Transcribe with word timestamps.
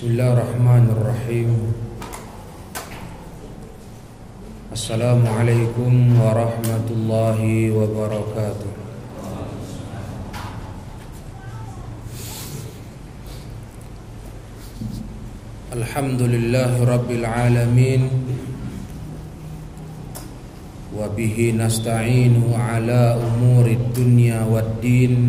بسم 0.00 0.16
الله 0.16 0.32
الرحمن 0.32 0.84
الرحيم. 0.96 1.50
السلام 4.72 5.20
عليكم 5.28 5.92
ورحمة 6.16 6.88
الله 6.88 7.40
وبركاته. 7.76 8.72
الحمد 15.76 16.20
لله 16.32 16.72
رب 16.80 17.10
العالمين 17.20 18.02
وبه 20.96 21.36
نستعين 21.60 22.40
على 22.56 23.20
أمور 23.20 23.66
الدنيا 23.68 24.48
والدين. 24.48 25.28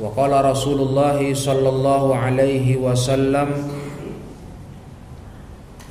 وقال 0.00 0.30
رسول 0.44 0.78
الله 0.80 1.34
صلى 1.34 1.68
الله 1.68 2.04
عليه 2.16 2.76
وسلم 2.76 3.48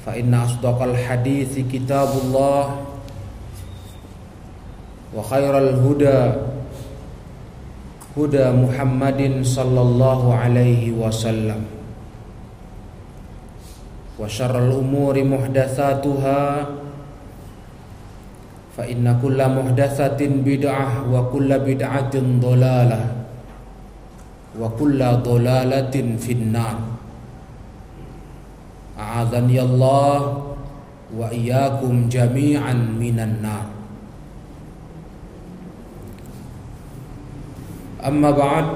فإن 0.06 0.34
أصدق 0.34 0.82
الحديث 0.82 1.60
كتاب 1.72 2.10
الله 2.24 2.64
وخير 5.16 5.54
الهدى 5.58 6.22
هدى 8.18 8.46
محمد 8.52 9.22
صلى 9.44 9.82
الله 9.82 10.22
عليه 10.36 10.84
وسلم 10.92 11.62
وشر 14.20 14.56
الأمور 14.60 15.16
محدثاتها 15.24 16.42
فإن 18.78 19.06
كل 19.22 19.40
محدثة 19.50 20.22
بدعة 20.22 20.90
وكل 21.14 21.50
بدعة 21.60 22.14
ضلالة 22.42 23.02
wa 24.57 24.69
kulla 24.77 25.21
dhalalatin 25.25 26.21
finnar. 26.21 26.77
A'adhani 28.97 29.57
Allah 29.57 30.37
wa 31.13 31.27
iyyakum 31.33 32.09
jami'an 32.13 32.97
minan 33.01 33.41
nar. 33.41 33.67
Amma 38.03 38.31
ba'd. 38.35 38.67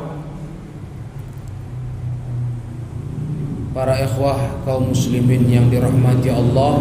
Para 3.77 3.93
ikhwah 4.01 4.65
kaum 4.65 4.97
muslimin 4.97 5.53
yang 5.53 5.69
dirahmati 5.69 6.33
Allah. 6.33 6.81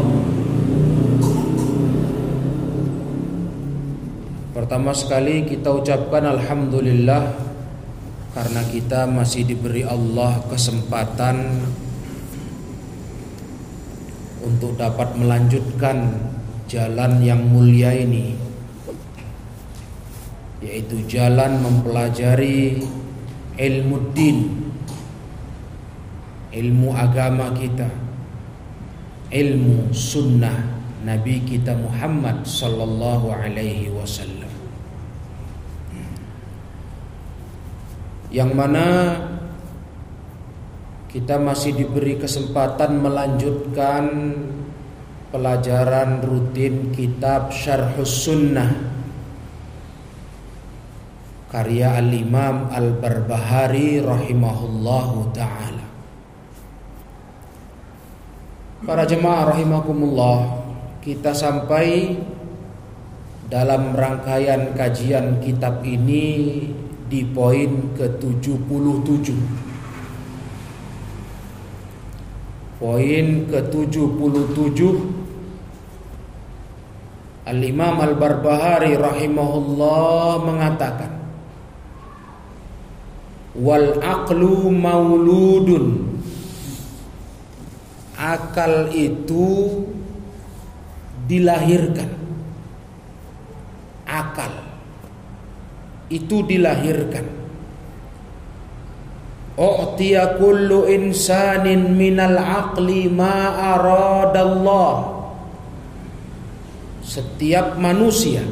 Pertama 4.56 4.96
sekali 4.96 5.44
kita 5.44 5.76
ucapkan 5.76 6.24
Alhamdulillah. 6.40 7.45
Karena 8.36 8.62
kita 8.68 9.08
masih 9.08 9.48
diberi 9.48 9.88
Allah 9.88 10.44
kesempatan 10.52 11.64
Untuk 14.44 14.76
dapat 14.76 15.16
melanjutkan 15.16 16.20
jalan 16.68 17.24
yang 17.24 17.40
mulia 17.48 17.96
ini 17.96 18.36
Yaitu 20.60 21.00
jalan 21.08 21.64
mempelajari 21.64 22.84
ilmu 23.56 24.12
din 24.12 24.66
ilmu 26.56 26.92
agama 26.92 27.52
kita 27.56 27.88
ilmu 29.32 29.92
sunnah 29.96 30.56
Nabi 31.08 31.44
kita 31.44 31.76
Muhammad 31.76 32.44
sallallahu 32.44 33.32
alaihi 33.32 33.92
wasallam 33.96 34.35
yang 38.36 38.52
mana 38.52 39.16
kita 41.08 41.40
masih 41.40 41.72
diberi 41.72 42.20
kesempatan 42.20 43.00
melanjutkan 43.00 44.36
pelajaran 45.32 46.20
rutin 46.20 46.92
kitab 46.92 47.56
Syarhus 47.56 48.28
Sunnah. 48.28 48.92
Karya 51.48 51.96
Al-Imam 51.96 52.68
Al-Barbahari 52.68 54.04
rahimahullahu 54.04 55.32
taala. 55.32 55.88
Para 58.84 59.08
jemaah 59.08 59.56
rahimakumullah, 59.56 60.40
kita 61.00 61.32
sampai 61.32 62.20
dalam 63.48 63.96
rangkaian 63.96 64.76
kajian 64.76 65.40
kitab 65.40 65.80
ini 65.88 66.68
di 67.06 67.22
poin 67.22 67.94
ke-77. 67.94 69.34
Poin 72.82 73.26
ke-77. 73.50 74.80
Al-Imam 77.46 78.02
Al-Barbahari 78.02 78.98
rahimahullah 78.98 80.42
mengatakan 80.42 81.12
Wal 83.56 84.04
aqlu 84.04 84.68
mauludun. 84.74 86.12
Akal 88.20 88.92
itu 88.92 89.86
dilahirkan 91.28 92.10
akal 94.06 94.54
itu 96.16 96.48
dilahirkan. 96.48 97.28
U'tiya 99.56 100.40
kullu 100.40 100.88
insanin 100.88 101.96
minal 101.96 102.40
aqli 102.40 103.08
ma 103.12 103.56
aradallah. 103.76 105.16
Setiap 107.04 107.80
manusia 107.80 108.44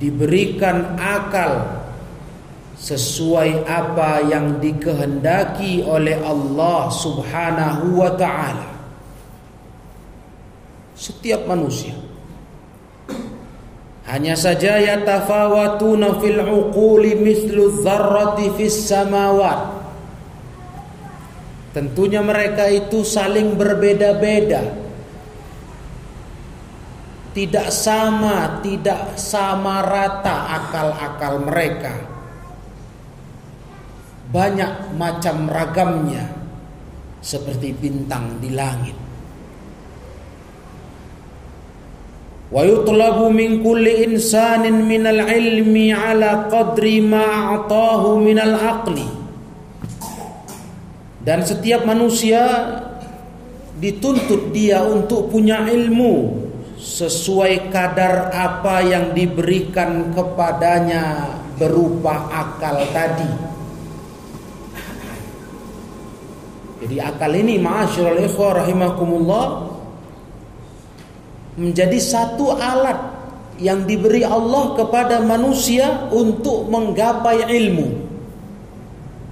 diberikan 0.00 0.96
akal 0.96 1.84
sesuai 2.76 3.64
apa 3.64 4.24
yang 4.28 4.60
dikehendaki 4.60 5.84
oleh 5.84 6.16
Allah 6.20 6.88
Subhanahu 6.92 8.00
wa 8.00 8.12
taala. 8.16 8.68
Setiap 10.96 11.44
manusia 11.44 12.05
hanya 14.06 14.38
saja 14.38 14.78
yatafawatuna 14.78 16.22
fil 16.22 16.40
uquli 16.42 17.18
mislu 17.18 17.82
dzarrati 17.82 18.54
fis 18.54 18.86
samawat. 18.86 19.74
Tentunya 21.74 22.24
mereka 22.24 22.70
itu 22.72 23.04
saling 23.04 23.58
berbeda-beda. 23.58 24.62
Tidak 27.36 27.68
sama, 27.68 28.64
tidak 28.64 29.20
sama 29.20 29.84
rata 29.84 30.56
akal-akal 30.56 31.44
mereka 31.44 32.16
banyak 34.30 34.98
macam 34.98 35.46
ragamnya 35.46 36.26
seperti 37.22 37.74
bintang 37.74 38.42
di 38.42 38.50
langit. 38.50 39.05
Wa 42.46 42.62
yutlabu 42.62 43.26
min 43.34 43.58
kulli 43.58 44.06
insanin 44.06 44.86
minal 44.86 45.26
ilmi 45.26 45.90
ala 45.90 46.46
qadri 46.46 47.02
ma 47.02 47.58
a'tahu 47.58 48.22
minal. 48.22 48.54
Dan 51.26 51.42
setiap 51.42 51.82
manusia 51.82 52.70
dituntut 53.82 54.54
dia 54.54 54.78
untuk 54.86 55.26
punya 55.34 55.66
ilmu 55.66 56.46
sesuai 56.78 57.74
kadar 57.74 58.30
apa 58.30 58.78
yang 58.86 59.10
diberikan 59.10 60.14
kepadanya 60.14 61.34
berupa 61.58 62.30
akal 62.30 62.78
tadi. 62.94 63.32
Jadi 66.86 66.96
akal 67.02 67.32
ini 67.34 67.58
ma'asyiral 67.58 68.22
ikhwah 68.22 68.62
rahimakumullah 68.62 69.65
menjadi 71.56 71.96
satu 71.96 72.52
alat 72.52 73.16
yang 73.56 73.88
diberi 73.88 74.20
Allah 74.20 74.76
kepada 74.76 75.24
manusia 75.24 76.08
untuk 76.12 76.68
menggapai 76.68 77.48
ilmu. 77.48 77.88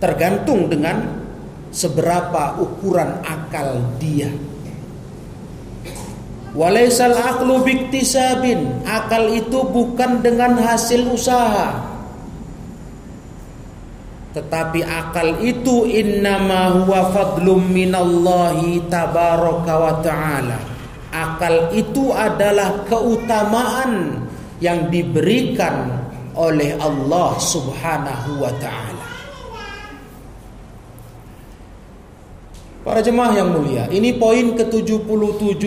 Tergantung 0.01 0.73
dengan 0.73 1.25
seberapa 1.69 2.57
ukuran 2.61 3.21
akal 3.25 3.81
dia. 4.01 4.33
Walaisal 6.55 7.19
aqlu 7.19 7.67
biktisabin 7.67 8.87
akal 8.87 9.29
itu 9.29 9.61
bukan 9.69 10.23
dengan 10.25 10.57
hasil 10.57 11.05
usaha. 11.13 11.93
Tetapi 14.35 14.81
akal 14.83 15.43
itu 15.45 15.87
innama 15.87 16.75
huwa 16.75 17.11
fadlum 17.11 17.71
minallahi 17.71 18.83
tabaraka 18.91 19.73
wa 19.79 19.95
ta'ala. 20.03 20.74
Akal 21.15 21.71
itu 21.71 22.11
adalah 22.11 22.83
keutamaan 22.91 24.19
yang 24.59 24.91
diberikan 24.91 25.95
oleh 26.35 26.75
Allah 26.75 27.39
Subhanahu 27.39 28.43
wa 28.43 28.51
taala. 28.59 29.07
Para 32.83 33.01
jemaah 33.01 33.33
yang 33.33 33.49
mulia, 33.55 33.87
ini 33.95 34.13
poin 34.19 34.59
ke-77. 34.59 35.65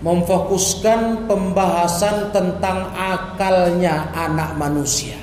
Memfokuskan 0.00 1.28
pembahasan 1.28 2.32
tentang 2.32 2.88
akalnya 2.96 4.08
anak 4.16 4.56
manusia. 4.56 5.18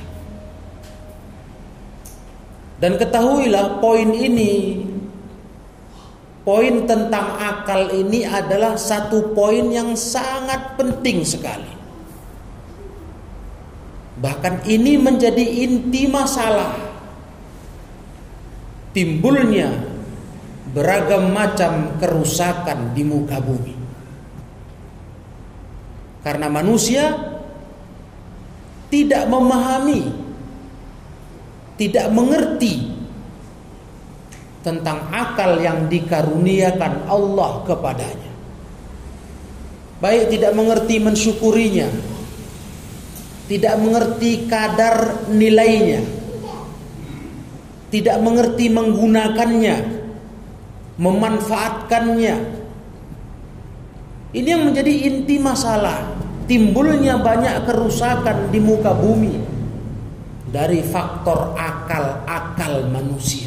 Dan 2.77 2.94
ketahuilah 3.01 3.81
poin 3.81 4.13
ini 4.13 4.85
Poin 6.47 6.88
tentang 6.88 7.35
akal 7.35 7.91
ini 7.91 8.23
adalah 8.23 8.79
satu 8.79 9.35
poin 9.35 9.67
yang 9.67 9.99
sangat 9.99 10.79
penting 10.79 11.27
sekali. 11.27 11.75
Bahkan 14.15 14.63
ini 14.63 14.95
menjadi 14.95 15.44
inti 15.44 16.07
masalah. 16.07 16.71
Timbulnya 18.95 19.75
beragam 20.71 21.35
macam 21.35 21.99
kerusakan 21.99 22.95
di 22.95 23.03
muka 23.03 23.44
bumi. 23.44 23.75
Karena 26.23 26.47
manusia 26.47 27.11
tidak 28.88 29.27
memahami 29.27 30.27
tidak 31.77 32.07
mengerti 32.09 32.86
tentang 34.65 35.09
akal 35.13 35.62
yang 35.62 35.88
dikaruniakan 35.88 37.07
Allah 37.07 37.63
kepadanya. 37.63 38.31
Baik 39.98 40.30
tidak 40.30 40.54
mengerti 40.54 41.01
mensyukurinya, 41.01 41.89
tidak 43.50 43.75
mengerti 43.81 44.45
kadar 44.45 45.25
nilainya, 45.33 46.06
tidak 47.89 48.18
mengerti 48.21 48.69
menggunakannya, 48.69 49.77
memanfaatkannya. 51.01 52.36
Ini 54.38 54.48
yang 54.54 54.69
menjadi 54.69 54.94
inti 55.09 55.42
masalah. 55.42 56.13
Timbulnya 56.48 57.19
banyak 57.19 57.68
kerusakan 57.68 58.54
di 58.56 58.59
muka 58.63 58.95
bumi 58.95 59.36
dari 60.48 60.80
faktor 60.80 61.51
akal-akal 61.59 62.88
manusia. 62.88 63.46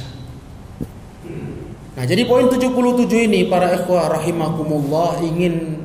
Nah, 2.00 2.08
jadi 2.08 2.24
poin 2.24 2.48
77 2.48 3.28
ini 3.28 3.44
para 3.44 3.76
ikhwah 3.76 4.16
rahimakumullah 4.16 5.20
ingin 5.20 5.84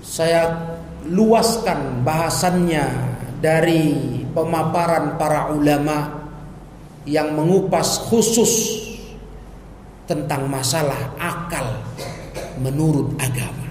saya 0.00 0.48
luaskan 1.04 2.00
bahasannya 2.00 2.88
dari 3.36 4.00
pemaparan 4.32 5.20
para 5.20 5.52
ulama 5.52 6.24
yang 7.04 7.36
mengupas 7.36 8.00
khusus 8.08 8.80
tentang 10.08 10.48
masalah 10.48 11.12
akal 11.20 11.68
menurut 12.56 13.12
agama. 13.20 13.68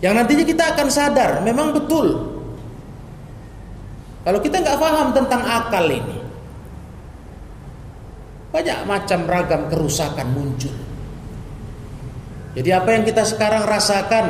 Yang 0.00 0.14
nantinya 0.24 0.44
kita 0.48 0.64
akan 0.72 0.88
sadar 0.88 1.44
memang 1.44 1.76
betul 1.76 2.32
kalau 4.24 4.40
kita 4.40 4.56
nggak 4.60 4.80
paham 4.80 5.12
tentang 5.12 5.44
akal 5.44 5.84
ini, 5.84 6.17
banyak 8.48 8.78
macam 8.88 9.28
ragam 9.28 9.68
kerusakan 9.68 10.28
muncul. 10.32 10.72
Jadi 12.56 12.70
apa 12.74 12.88
yang 12.90 13.04
kita 13.04 13.22
sekarang 13.22 13.68
rasakan, 13.68 14.26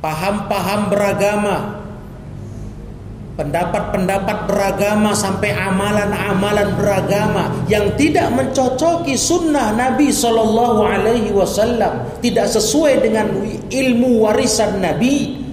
paham-paham 0.00 0.80
beragama, 0.88 1.56
pendapat-pendapat 3.34 4.48
beragama 4.48 5.12
sampai 5.12 5.52
amalan-amalan 5.52 6.70
beragama 6.78 7.44
yang 7.68 7.92
tidak 7.98 8.32
mencocoki 8.32 9.18
sunnah 9.18 9.74
Nabi 9.76 10.08
Shallallahu 10.08 10.80
Alaihi 10.80 11.34
Wasallam, 11.34 12.08
tidak 12.24 12.48
sesuai 12.48 13.04
dengan 13.04 13.26
ilmu 13.68 14.24
warisan 14.24 14.80
Nabi, 14.80 15.44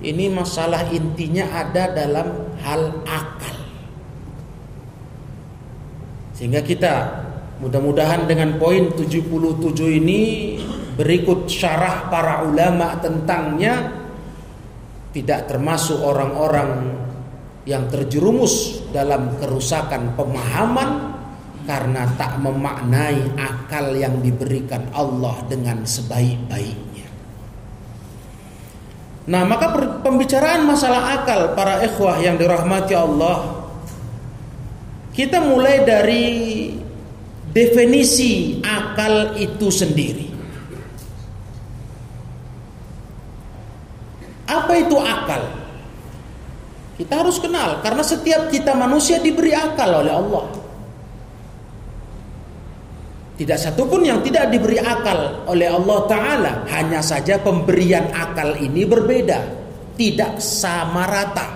ini 0.00 0.32
masalah 0.32 0.88
intinya 0.88 1.44
ada 1.60 1.92
dalam 1.92 2.56
hal 2.64 3.04
akal. 3.04 3.59
Sehingga 6.40 6.64
kita 6.64 6.94
mudah-mudahan 7.60 8.24
dengan 8.24 8.56
poin 8.56 8.88
77 8.96 9.28
ini 10.00 10.56
berikut 10.96 11.44
syarah 11.44 12.08
para 12.08 12.48
ulama 12.48 12.96
tentangnya 12.96 13.92
tidak 15.12 15.52
termasuk 15.52 16.00
orang-orang 16.00 16.96
yang 17.68 17.84
terjerumus 17.92 18.80
dalam 18.88 19.36
kerusakan 19.36 20.16
pemahaman 20.16 21.12
karena 21.68 22.08
tak 22.16 22.40
memaknai 22.40 23.36
akal 23.36 23.92
yang 23.92 24.24
diberikan 24.24 24.88
Allah 24.96 25.44
dengan 25.44 25.84
sebaik-baiknya. 25.84 27.04
Nah, 29.28 29.44
maka 29.44 29.68
pembicaraan 30.00 30.64
masalah 30.64 31.20
akal 31.20 31.52
para 31.52 31.84
ikhwah 31.84 32.16
yang 32.24 32.40
dirahmati 32.40 32.96
Allah 32.96 33.59
kita 35.10 35.42
mulai 35.42 35.82
dari 35.82 36.26
definisi 37.50 38.62
akal 38.62 39.34
itu 39.34 39.68
sendiri. 39.68 40.26
Apa 44.46 44.72
itu 44.78 44.96
akal? 44.98 45.42
Kita 46.98 47.14
harus 47.22 47.38
kenal 47.40 47.80
karena 47.80 48.02
setiap 48.04 48.50
kita 48.50 48.74
manusia 48.74 49.22
diberi 49.22 49.54
akal 49.54 50.04
oleh 50.04 50.14
Allah. 50.14 50.44
Tidak 53.40 53.56
satupun 53.56 54.04
yang 54.04 54.20
tidak 54.20 54.52
diberi 54.52 54.76
akal 54.76 55.48
oleh 55.48 55.64
Allah 55.64 55.98
Ta'ala 56.04 56.52
Hanya 56.68 57.00
saja 57.00 57.40
pemberian 57.40 58.12
akal 58.12 58.52
ini 58.60 58.84
berbeda 58.84 59.40
Tidak 59.96 60.36
sama 60.36 61.08
rata 61.08 61.48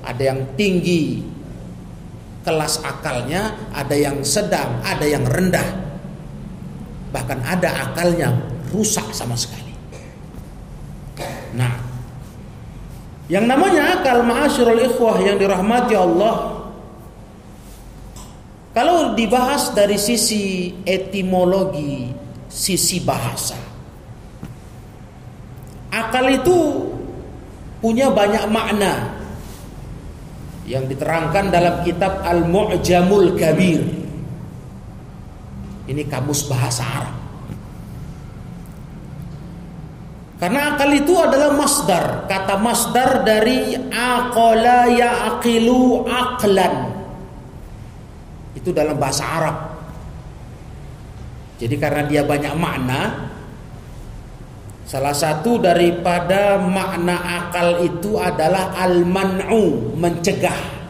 Ada 0.00 0.32
yang 0.32 0.40
tinggi 0.56 1.20
Kelas 2.40 2.80
akalnya 2.80 3.52
Ada 3.76 3.96
yang 3.96 4.24
sedang 4.24 4.80
Ada 4.80 5.06
yang 5.06 5.24
rendah. 5.28 5.68
Bahkan 7.10 7.38
ada 7.42 7.90
akalnya 7.90 8.30
rusak 8.70 9.10
sama 9.10 9.34
sekali. 9.34 9.74
Nah 11.58 11.74
Yang 13.30 13.44
namanya 13.46 13.98
akal 13.98 14.22
ma'asyurul 14.26 14.82
ikhwah 14.90 15.18
yang 15.22 15.38
dirahmati 15.38 15.94
Allah 15.94 16.60
kalau 18.70 19.18
dibahas 19.18 19.74
dari 19.74 19.98
sisi 19.98 20.70
etimologi, 20.86 22.06
sisi 22.46 23.02
bahasa, 23.02 23.58
akal 25.90 26.30
itu 26.30 26.58
punya 27.82 28.14
banyak 28.14 28.46
makna 28.46 29.19
yang 30.70 30.86
diterangkan 30.86 31.50
dalam 31.50 31.82
kitab 31.82 32.22
Al-Mu'jamul 32.22 33.34
Kabir. 33.34 33.82
Ini 35.90 36.06
kamus 36.06 36.46
bahasa 36.46 36.86
Arab. 36.86 37.16
Karena 40.38 40.72
akal 40.72 40.94
itu 40.94 41.12
adalah 41.18 41.52
masdar, 41.52 42.24
kata 42.30 42.54
masdar 42.62 43.26
dari 43.26 43.76
aqala 43.92 44.88
ya'qilu 44.88 46.06
aqlan 46.08 46.96
itu 48.56 48.72
dalam 48.72 48.96
bahasa 48.96 49.26
Arab. 49.26 49.56
Jadi 51.60 51.76
karena 51.76 52.08
dia 52.08 52.24
banyak 52.24 52.56
makna, 52.56 53.29
salah 54.90 55.14
satu 55.14 55.62
daripada 55.62 56.58
makna 56.58 57.14
akal 57.14 57.78
itu 57.86 58.18
adalah 58.18 58.74
al-man'u, 58.74 59.94
mencegah. 59.94 60.82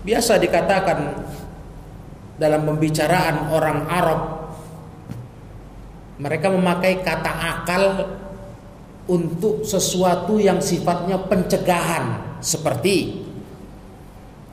Biasa 0.00 0.40
dikatakan 0.40 0.98
dalam 2.40 2.64
pembicaraan 2.66 3.52
orang 3.54 3.86
Arab 3.86 4.20
Mereka 6.22 6.54
memakai 6.54 7.02
kata 7.02 7.32
akal 7.34 7.84
untuk 9.10 9.66
sesuatu 9.66 10.38
yang 10.38 10.62
sifatnya 10.62 11.18
pencegahan 11.26 12.38
seperti 12.38 13.26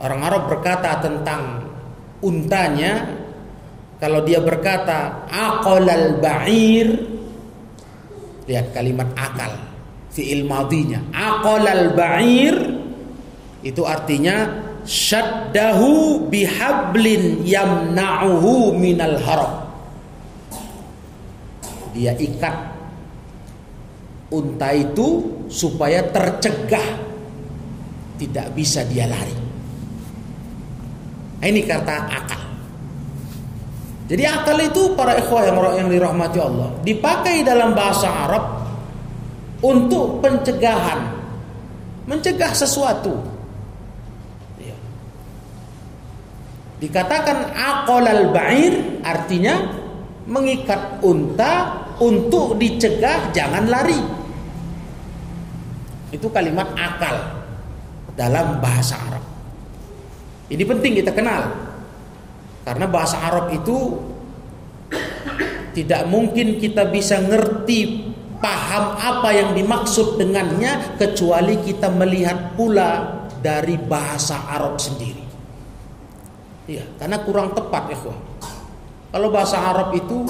orang 0.01 0.21
Arab 0.25 0.49
berkata 0.49 0.97
tentang 0.97 1.69
untanya 2.25 3.18
kalau 3.99 4.23
dia 4.23 4.39
berkata 4.39 5.27
aqalal 5.27 6.17
ba'ir 6.23 6.87
lihat 8.47 8.71
kalimat 8.73 9.11
akal 9.13 9.53
fi'il 10.09 10.47
madinya 10.47 11.03
aqalal 11.11 11.93
ba'ir 11.93 12.55
itu 13.61 13.83
artinya 13.83 14.47
syaddahu 14.87 16.25
bihablin 16.31 17.43
yamna'uhu 17.43 18.73
minal 18.73 19.19
haram 19.19 19.53
dia 21.91 22.15
ikat 22.15 22.79
unta 24.29 24.69
itu 24.73 25.25
supaya 25.49 26.05
tercegah 26.13 26.85
tidak 28.19 28.47
bisa 28.53 28.85
dia 28.85 29.09
lari. 29.09 29.37
Ini 31.39 31.61
kata 31.63 31.95
akal. 32.11 32.43
Jadi 34.09 34.25
akal 34.25 34.57
itu 34.57 34.97
para 34.97 35.13
ikhwah 35.21 35.45
yang 35.45 35.85
yang 35.85 35.89
dirahmati 35.93 36.41
Allah 36.41 36.73
dipakai 36.81 37.45
dalam 37.45 37.77
bahasa 37.77 38.09
Arab 38.09 38.65
untuk 39.61 40.17
pencegahan, 40.17 41.13
mencegah 42.09 42.49
sesuatu. 42.49 43.13
Ya. 44.57 44.73
Dikatakan 46.81 47.53
akal 47.53 48.01
al 48.01 48.33
bair 48.33 48.97
artinya 49.05 49.77
mengikat 50.25 51.05
unta 51.05 51.85
untuk 52.01 52.57
dicegah 52.57 53.29
jangan 53.29 53.69
lari. 53.69 54.01
Itu 56.09 56.33
kalimat 56.33 56.73
akal 56.73 57.45
dalam 58.17 58.57
bahasa 58.57 58.97
Arab. 58.97 59.21
Ini 60.49 60.65
penting 60.65 60.97
kita 60.97 61.13
kenal. 61.13 61.68
Karena 62.69 62.85
bahasa 62.85 63.17
Arab 63.17 63.49
itu 63.49 63.97
tidak 65.73 66.05
mungkin 66.05 66.61
kita 66.61 66.85
bisa 66.85 67.17
ngerti 67.17 68.13
paham 68.37 68.93
apa 68.93 69.33
yang 69.33 69.57
dimaksud 69.57 70.21
dengannya 70.21 70.93
kecuali 71.01 71.57
kita 71.65 71.89
melihat 71.89 72.53
pula 72.53 73.25
dari 73.41 73.73
bahasa 73.73 74.45
Arab 74.53 74.77
sendiri. 74.77 75.25
Iya, 76.69 76.85
karena 77.01 77.17
kurang 77.25 77.57
tepat 77.57 77.89
ya, 77.89 77.97
Kalau 79.09 79.33
bahasa 79.33 79.57
Arab 79.57 79.89
itu 79.97 80.29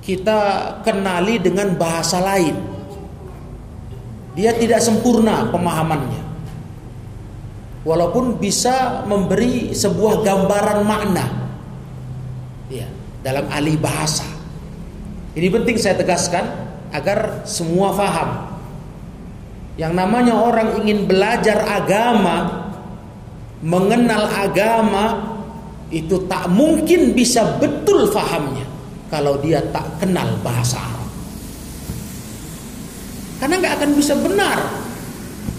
kita 0.00 0.40
kenali 0.80 1.36
dengan 1.36 1.76
bahasa 1.76 2.24
lain. 2.24 2.56
Dia 4.32 4.56
tidak 4.56 4.80
sempurna 4.80 5.44
pemahamannya. 5.52 6.29
Walaupun 7.80 8.36
bisa 8.36 9.08
memberi 9.08 9.72
sebuah 9.72 10.20
gambaran 10.20 10.80
makna. 10.84 11.26
Ya, 12.68 12.86
dalam 13.24 13.48
ahli 13.48 13.80
bahasa. 13.80 14.28
Ini 15.32 15.48
penting 15.48 15.80
saya 15.80 15.96
tegaskan 15.96 16.44
agar 16.92 17.46
semua 17.48 17.94
faham. 17.96 18.60
Yang 19.80 19.92
namanya 19.96 20.34
orang 20.36 20.76
ingin 20.84 21.08
belajar 21.08 21.64
agama, 21.64 22.68
mengenal 23.64 24.28
agama 24.28 25.04
itu 25.88 26.28
tak 26.28 26.52
mungkin 26.52 27.16
bisa 27.16 27.58
betul 27.58 28.08
fahamnya 28.12 28.64
kalau 29.08 29.40
dia 29.42 29.64
tak 29.74 29.88
kenal 29.98 30.28
bahasa 30.44 30.78
Arab. 30.78 31.10
Karena 33.40 33.54
nggak 33.56 33.74
akan 33.80 33.90
bisa 33.96 34.14
benar 34.20 34.58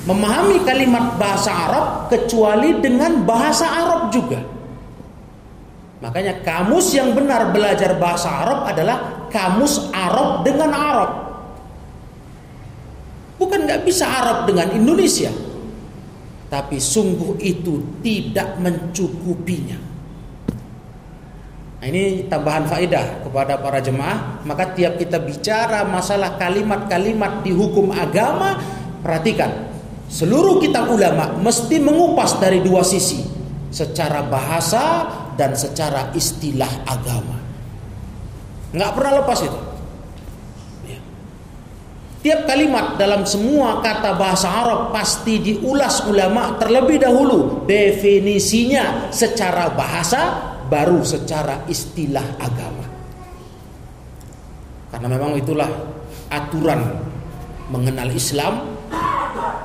memahami 0.05 0.65
kalimat 0.65 1.17
bahasa 1.22 1.51
Arab 1.53 1.86
kecuali 2.10 2.81
dengan 2.81 3.22
bahasa 3.22 3.70
Arab 3.70 4.10
juga. 4.10 4.41
Makanya 6.01 6.41
kamus 6.41 6.98
yang 6.98 7.13
benar 7.13 7.53
belajar 7.53 7.93
bahasa 8.01 8.25
Arab 8.41 8.65
adalah 8.65 9.29
kamus 9.29 9.93
Arab 9.93 10.41
dengan 10.41 10.74
Arab. 10.74 11.12
Bukan 13.38 13.70
nggak 13.70 13.86
bisa 13.86 14.10
Arab 14.10 14.50
dengan 14.50 14.74
Indonesia. 14.74 15.29
Tapi 16.50 16.81
sungguh 16.81 17.38
itu 17.39 18.01
tidak 18.03 18.60
mencukupinya. 18.60 19.77
Nah, 21.81 21.89
ini 21.89 22.29
tambahan 22.29 22.70
faedah 22.70 23.25
kepada 23.25 23.58
para 23.58 23.81
jemaah. 23.81 24.46
Maka 24.46 24.75
tiap 24.77 25.00
kita 25.01 25.17
bicara 25.17 25.81
masalah 25.88 26.38
kalimat-kalimat 26.38 27.41
di 27.41 27.55
hukum 27.55 27.89
agama, 27.89 28.60
perhatikan. 29.01 29.70
Seluruh 30.11 30.59
kitab 30.59 30.91
ulama 30.91 31.39
mesti 31.39 31.79
mengupas 31.79 32.35
dari 32.35 32.59
dua 32.59 32.83
sisi, 32.83 33.23
secara 33.71 34.27
bahasa 34.27 35.07
dan 35.39 35.55
secara 35.55 36.11
istilah 36.11 36.83
agama. 36.83 37.39
Nggak 38.75 38.91
pernah 38.91 39.13
lepas 39.23 39.39
itu. 39.39 39.59
Ya. 40.91 40.99
Tiap 42.27 42.43
kalimat 42.43 42.99
dalam 42.99 43.23
semua 43.23 43.79
kata 43.79 44.19
bahasa 44.19 44.51
Arab 44.51 44.91
pasti 44.91 45.39
diulas 45.39 46.03
ulama 46.03 46.59
terlebih 46.59 46.99
dahulu 46.99 47.63
definisinya 47.63 49.07
secara 49.15 49.71
bahasa 49.71 50.51
baru 50.67 51.07
secara 51.07 51.63
istilah 51.71 52.35
agama. 52.35 52.83
Karena 54.91 55.07
memang 55.07 55.39
itulah 55.39 55.71
aturan 56.27 56.99
mengenal 57.71 58.11
Islam 58.11 58.80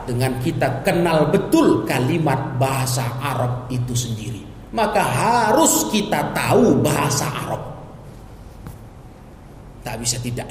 dengan 0.06 0.38
kita 0.40 0.86
kenal 0.86 1.28
betul 1.32 1.82
kalimat 1.84 2.56
bahasa 2.56 3.04
Arab 3.18 3.66
itu 3.72 3.92
sendiri. 3.92 4.42
Maka 4.74 5.00
harus 5.00 5.88
kita 5.88 6.36
tahu 6.36 6.78
bahasa 6.84 7.26
Arab. 7.26 7.62
Tak 9.86 9.96
bisa 10.02 10.18
tidak. 10.18 10.50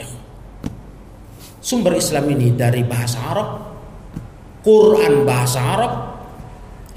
Sumber 1.60 1.98
Islam 1.98 2.30
ini 2.34 2.54
dari 2.54 2.86
bahasa 2.86 3.18
Arab, 3.26 3.50
Quran 4.66 5.26
bahasa 5.26 5.60
Arab, 5.62 5.94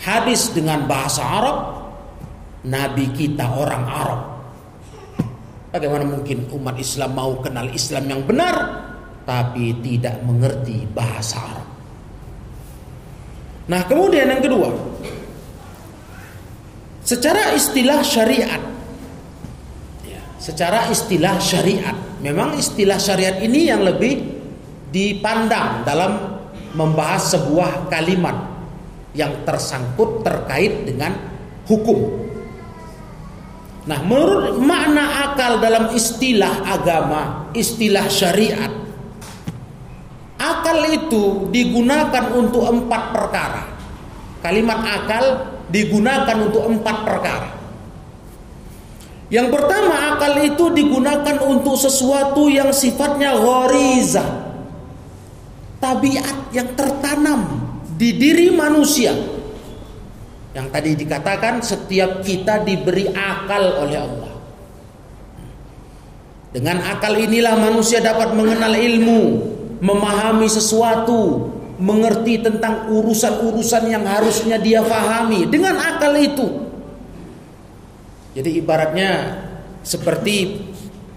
hadis 0.01 0.53
dengan 0.53 0.89
bahasa 0.89 1.25
Arab, 1.25 1.57
Nabi 2.65 3.13
kita 3.13 3.45
orang 3.45 3.85
Arab. 3.85 4.21
Bagaimana 5.69 6.05
mungkin 6.09 6.49
umat 6.49 6.81
Islam 6.81 7.13
mau 7.13 7.37
kenal 7.45 7.69
Islam 7.69 8.09
yang 8.09 8.23
benar 8.25 8.57
tapi 9.29 9.77
tidak 9.85 10.17
mengerti 10.25 10.89
bahasa 10.97 11.37
Arab? 11.45 11.68
Nah, 13.69 13.85
kemudian 13.85 14.33
yang 14.33 14.41
kedua, 14.41 14.73
secara 17.05 17.53
istilah 17.53 18.01
syariat, 18.01 18.63
ya, 20.09 20.21
secara 20.41 20.89
istilah 20.89 21.37
syariat, 21.37 21.97
memang 22.25 22.57
istilah 22.57 22.97
syariat 22.97 23.37
ini 23.45 23.69
yang 23.69 23.85
lebih 23.85 24.25
dipandang 24.89 25.85
dalam 25.85 26.41
membahas 26.73 27.37
sebuah 27.37 27.93
kalimat 27.93 28.37
yang 29.13 29.45
tersangkut 29.45 30.25
terkait 30.25 30.89
dengan 30.89 31.13
hukum. 31.69 32.25
Nah, 33.89 34.01
menurut 34.05 34.61
makna 34.61 35.29
akal 35.29 35.61
dalam 35.61 35.93
istilah 35.93 36.65
agama, 36.65 37.53
istilah 37.57 38.09
syariat, 38.09 38.69
akal 40.39 40.79
itu 40.89 41.51
digunakan 41.51 42.25
untuk 42.33 42.65
empat 42.65 43.03
perkara. 43.13 43.63
Kalimat 44.39 44.81
akal 44.87 45.25
digunakan 45.69 46.37
untuk 46.39 46.65
empat 46.71 46.97
perkara. 47.05 47.51
Yang 49.29 49.49
pertama, 49.53 50.17
akal 50.17 50.41
itu 50.41 50.73
digunakan 50.73 51.37
untuk 51.45 51.77
sesuatu 51.77 52.49
yang 52.49 52.73
sifatnya 52.73 53.37
ghoriza. 53.37 54.25
Tabiat 55.79 56.55
yang 56.57 56.75
tertanam 56.75 57.41
di 57.99 58.17
diri 58.17 58.51
manusia 58.51 59.15
yang 60.57 60.75
tadi 60.75 60.97
dikatakan 60.97 61.61
setiap 61.63 62.25
kita 62.25 62.65
diberi 62.67 63.07
akal 63.15 63.85
oleh 63.85 63.99
Allah. 64.01 64.33
Dengan 66.49 66.81
akal 66.83 67.15
inilah 67.15 67.55
manusia 67.61 68.01
dapat 68.01 68.33
mengenal 68.33 68.73
ilmu, 68.73 69.23
memahami 69.79 70.47
sesuatu, 70.51 71.51
mengerti 71.79 72.43
tentang 72.43 72.91
urusan-urusan 72.91 73.85
yang 73.87 74.05
harusnya 74.07 74.59
dia 74.59 74.83
fahami 74.83 75.47
dengan 75.47 75.79
akal 75.79 76.15
itu. 76.19 76.47
Jadi 78.35 78.59
ibaratnya 78.59 79.35
seperti 79.83 80.63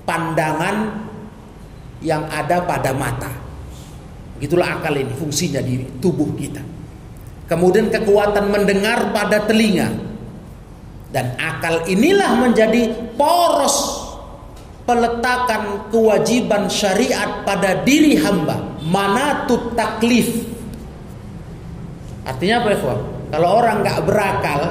pandangan 0.05 1.05
yang 2.01 2.25
ada 2.29 2.65
pada 2.65 2.93
mata. 2.97 3.29
Itulah 4.41 4.81
akal 4.81 4.97
ini 4.97 5.13
fungsinya 5.13 5.61
di 5.61 5.85
tubuh 6.01 6.33
kita. 6.33 6.61
Kemudian 7.45 7.93
kekuatan 7.93 8.49
mendengar 8.49 9.13
pada 9.13 9.45
telinga. 9.45 10.09
Dan 11.11 11.35
akal 11.37 11.85
inilah 11.91 12.39
menjadi 12.39 13.13
poros 13.19 14.00
peletakan 14.91 15.87
kewajiban 15.87 16.67
syariat 16.67 17.47
pada 17.47 17.79
diri 17.87 18.19
hamba. 18.19 18.59
Mana 18.83 19.47
tut 19.47 19.71
taklif. 19.71 20.27
Artinya 22.27 22.59
apa 22.59 22.69
ya, 22.75 22.77
Kalau 23.31 23.49
orang 23.63 23.79
nggak 23.79 23.99
berakal, 24.03 24.61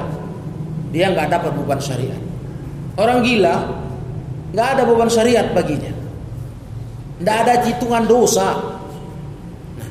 dia 0.92 1.08
nggak 1.08 1.32
dapat 1.32 1.56
beban 1.56 1.80
syariat. 1.80 2.20
Orang 3.00 3.24
gila 3.24 3.80
nggak 4.52 4.68
ada 4.76 4.82
beban 4.84 5.08
syariat 5.08 5.48
baginya. 5.56 5.88
Nggak 7.24 7.36
ada 7.40 7.54
hitungan 7.64 8.04
dosa. 8.04 8.48
Nah, 9.80 9.88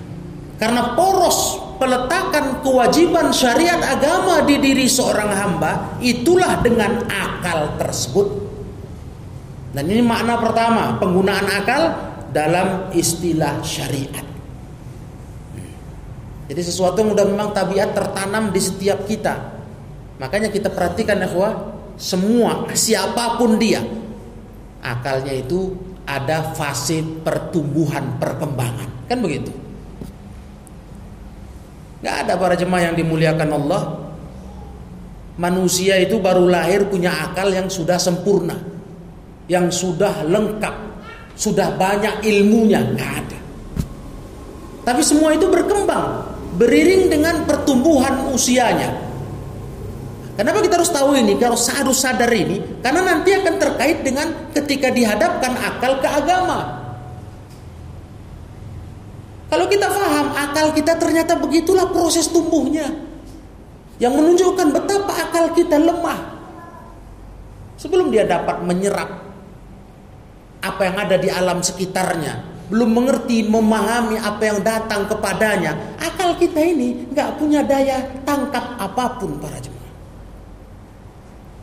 karena 0.62 0.94
poros 0.94 1.58
peletakan 1.82 2.62
kewajiban 2.62 3.34
syariat 3.34 3.82
agama 3.82 4.46
di 4.46 4.62
diri 4.62 4.86
seorang 4.86 5.34
hamba 5.34 5.98
itulah 6.06 6.62
dengan 6.62 7.02
akal 7.10 7.74
tersebut. 7.82 8.49
Dan 9.70 9.86
ini 9.86 10.02
makna 10.02 10.42
pertama, 10.42 10.98
penggunaan 10.98 11.46
akal 11.46 11.82
dalam 12.34 12.90
istilah 12.94 13.62
syariat. 13.62 14.26
Jadi 16.50 16.62
sesuatu 16.66 17.06
yang 17.06 17.14
sudah 17.14 17.28
memang 17.30 17.50
tabiat 17.54 17.94
tertanam 17.94 18.50
di 18.50 18.58
setiap 18.58 19.06
kita. 19.06 19.38
Makanya 20.18 20.50
kita 20.50 20.74
perhatikan 20.74 21.22
ya 21.22 21.30
semua 22.00 22.66
siapa 22.74 23.38
pun 23.38 23.62
dia 23.62 23.86
akalnya 24.82 25.36
itu 25.36 25.78
ada 26.10 26.58
fase 26.58 27.06
pertumbuhan 27.22 28.18
perkembangan. 28.18 29.06
Kan 29.06 29.22
begitu? 29.22 29.54
Gak 32.02 32.26
ada 32.26 32.34
para 32.40 32.58
jemaah 32.58 32.90
yang 32.90 32.96
dimuliakan 32.98 33.50
Allah. 33.54 33.82
Manusia 35.38 36.02
itu 36.02 36.18
baru 36.18 36.50
lahir 36.50 36.90
punya 36.90 37.14
akal 37.30 37.54
yang 37.54 37.70
sudah 37.70 38.02
sempurna. 38.02 38.58
Yang 39.50 39.66
sudah 39.84 40.24
lengkap. 40.30 40.76
Sudah 41.34 41.74
banyak 41.74 42.24
ilmunya. 42.24 42.80
Gak 42.96 43.12
ada. 43.26 43.40
Tapi 44.86 45.02
semua 45.04 45.34
itu 45.36 45.50
berkembang. 45.50 46.26
Beriring 46.56 47.10
dengan 47.12 47.44
pertumbuhan 47.46 48.30
usianya. 48.32 49.10
Kenapa 50.40 50.64
kita 50.64 50.80
harus 50.80 50.88
tahu 50.88 51.20
ini? 51.20 51.36
Kalau 51.36 51.60
harus 51.60 52.00
sadar 52.00 52.32
ini, 52.32 52.80
karena 52.80 53.04
nanti 53.04 53.36
akan 53.36 53.60
terkait 53.60 54.08
dengan 54.08 54.48
ketika 54.56 54.88
dihadapkan 54.88 55.52
akal 55.52 56.00
ke 56.00 56.08
agama. 56.08 56.80
Kalau 59.52 59.66
kita 59.68 59.92
paham 59.92 60.32
akal 60.32 60.72
kita 60.72 60.96
ternyata 60.96 61.36
begitulah 61.36 61.92
proses 61.92 62.32
tumbuhnya. 62.32 62.88
Yang 64.00 64.14
menunjukkan 64.16 64.68
betapa 64.72 65.12
akal 65.28 65.52
kita 65.52 65.76
lemah. 65.76 66.40
Sebelum 67.76 68.08
dia 68.08 68.24
dapat 68.24 68.64
menyerap 68.64 69.29
apa 70.60 70.82
yang 70.88 70.98
ada 71.00 71.16
di 71.16 71.30
alam 71.32 71.64
sekitarnya, 71.64 72.44
belum 72.70 72.90
mengerti, 72.92 73.48
memahami 73.48 74.20
apa 74.20 74.42
yang 74.46 74.60
datang 74.62 75.08
kepadanya, 75.10 75.98
akal 75.98 76.36
kita 76.38 76.62
ini 76.62 77.10
nggak 77.10 77.40
punya 77.40 77.66
daya 77.66 78.04
tangkap 78.28 78.78
apa 78.78 79.18
pun 79.18 79.40
para 79.42 79.58
jemaah. 79.58 79.94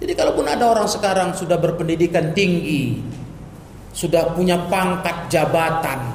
Jadi 0.02 0.12
kalaupun 0.12 0.44
ada 0.44 0.64
orang 0.66 0.88
sekarang 0.88 1.32
sudah 1.32 1.56
berpendidikan 1.56 2.34
tinggi, 2.36 3.00
sudah 3.96 4.36
punya 4.36 4.60
pangkat 4.68 5.32
jabatan, 5.32 6.12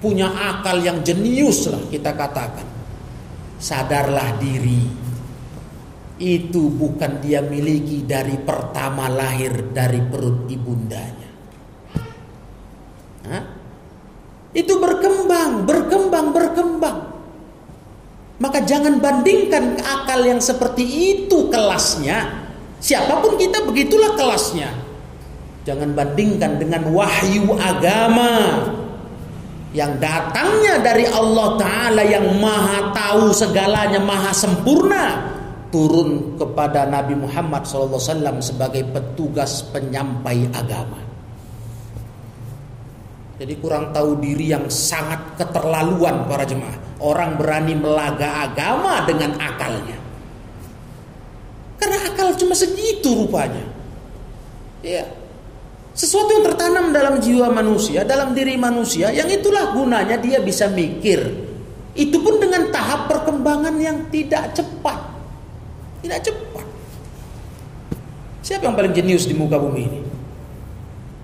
punya 0.00 0.28
akal 0.32 0.80
yang 0.80 1.04
jenius 1.04 1.68
lah 1.68 1.80
kita 1.92 2.16
katakan. 2.16 2.64
Sadarlah 3.60 4.36
diri. 4.40 5.04
Itu 6.14 6.70
bukan 6.70 7.18
dia 7.18 7.42
miliki 7.42 8.06
dari 8.06 8.38
pertama 8.38 9.10
lahir 9.10 9.74
dari 9.74 9.98
perut 10.04 10.46
ibundanya. 10.46 11.13
Itu 14.54 14.78
berkembang, 14.78 15.66
berkembang, 15.66 16.26
berkembang. 16.30 16.98
Maka 18.38 18.62
jangan 18.66 18.98
bandingkan 18.98 19.78
akal 19.82 20.26
yang 20.26 20.42
seperti 20.42 20.84
itu 20.84 21.50
kelasnya. 21.50 22.44
Siapa 22.78 23.22
pun 23.22 23.38
kita 23.38 23.62
begitulah 23.64 24.14
kelasnya. 24.18 24.70
Jangan 25.64 25.96
bandingkan 25.96 26.60
dengan 26.60 26.92
wahyu 26.92 27.56
agama 27.56 28.60
yang 29.74 29.98
datangnya 29.98 30.78
dari 30.78 31.08
Allah 31.08 31.58
Ta'ala 31.58 32.02
yang 32.06 32.30
maha 32.38 32.94
tahu 32.94 33.34
segalanya, 33.34 33.98
maha 33.98 34.30
sempurna 34.30 35.34
turun 35.74 36.38
kepada 36.38 36.86
Nabi 36.86 37.18
Muhammad 37.18 37.66
SAW 37.66 38.38
sebagai 38.38 38.86
petugas 38.94 39.66
penyampai 39.74 40.46
agama. 40.54 41.03
Jadi 43.34 43.58
kurang 43.58 43.90
tahu 43.90 44.22
diri 44.22 44.54
yang 44.54 44.70
sangat 44.70 45.34
keterlaluan 45.34 46.30
para 46.30 46.46
jemaah. 46.46 46.78
Orang 47.02 47.34
berani 47.34 47.74
melaga 47.74 48.46
agama 48.46 49.02
dengan 49.02 49.34
akalnya. 49.42 49.98
Karena 51.82 51.98
akal 52.06 52.38
cuma 52.38 52.54
segitu 52.54 53.26
rupanya. 53.26 53.66
Ya. 54.86 55.02
Sesuatu 55.94 56.30
yang 56.30 56.46
tertanam 56.46 56.90
dalam 56.94 57.18
jiwa 57.18 57.50
manusia, 57.50 58.02
dalam 58.06 58.34
diri 58.34 58.54
manusia, 58.58 59.10
yang 59.14 59.26
itulah 59.30 59.74
gunanya 59.74 60.18
dia 60.18 60.38
bisa 60.38 60.70
mikir. 60.70 61.22
Itu 61.94 62.18
pun 62.22 62.42
dengan 62.42 62.70
tahap 62.70 63.06
perkembangan 63.10 63.74
yang 63.78 64.10
tidak 64.10 64.54
cepat. 64.54 64.98
Tidak 66.02 66.20
cepat. 66.22 66.66
Siapa 68.42 68.66
yang 68.66 68.74
paling 68.74 68.94
jenius 68.94 69.30
di 69.30 69.34
muka 69.38 69.58
bumi 69.58 69.80
ini? 69.86 70.00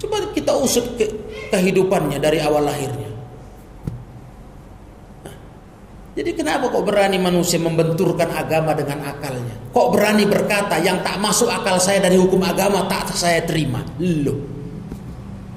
Coba 0.00 0.24
kita 0.32 0.56
usut 0.56 0.96
ke 0.96 1.04
kehidupannya 1.50 2.22
dari 2.22 2.38
awal 2.38 2.64
lahirnya. 2.70 3.10
Jadi 6.10 6.30
kenapa 6.34 6.68
kok 6.68 6.82
berani 6.82 7.16
manusia 7.22 7.56
membenturkan 7.62 8.28
agama 8.34 8.74
dengan 8.74 9.06
akalnya? 9.06 9.54
Kok 9.70 9.88
berani 9.94 10.26
berkata 10.26 10.76
yang 10.82 11.00
tak 11.06 11.22
masuk 11.22 11.46
akal 11.46 11.78
saya 11.78 12.02
dari 12.02 12.18
hukum 12.18 12.42
agama 12.42 12.84
tak 12.90 13.14
saya 13.14 13.40
terima? 13.46 13.80
Loh. 14.02 14.36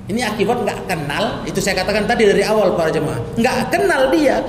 Ini 0.03 0.19
akibat 0.19 0.61
nggak 0.67 0.79
kenal, 0.87 1.41
itu 1.47 1.63
saya 1.63 1.79
katakan 1.79 2.03
tadi 2.03 2.27
dari 2.27 2.43
awal 2.43 2.75
para 2.75 2.91
jemaah. 2.91 3.19
Nggak 3.39 3.57
kenal 3.71 4.01
dia, 4.11 4.43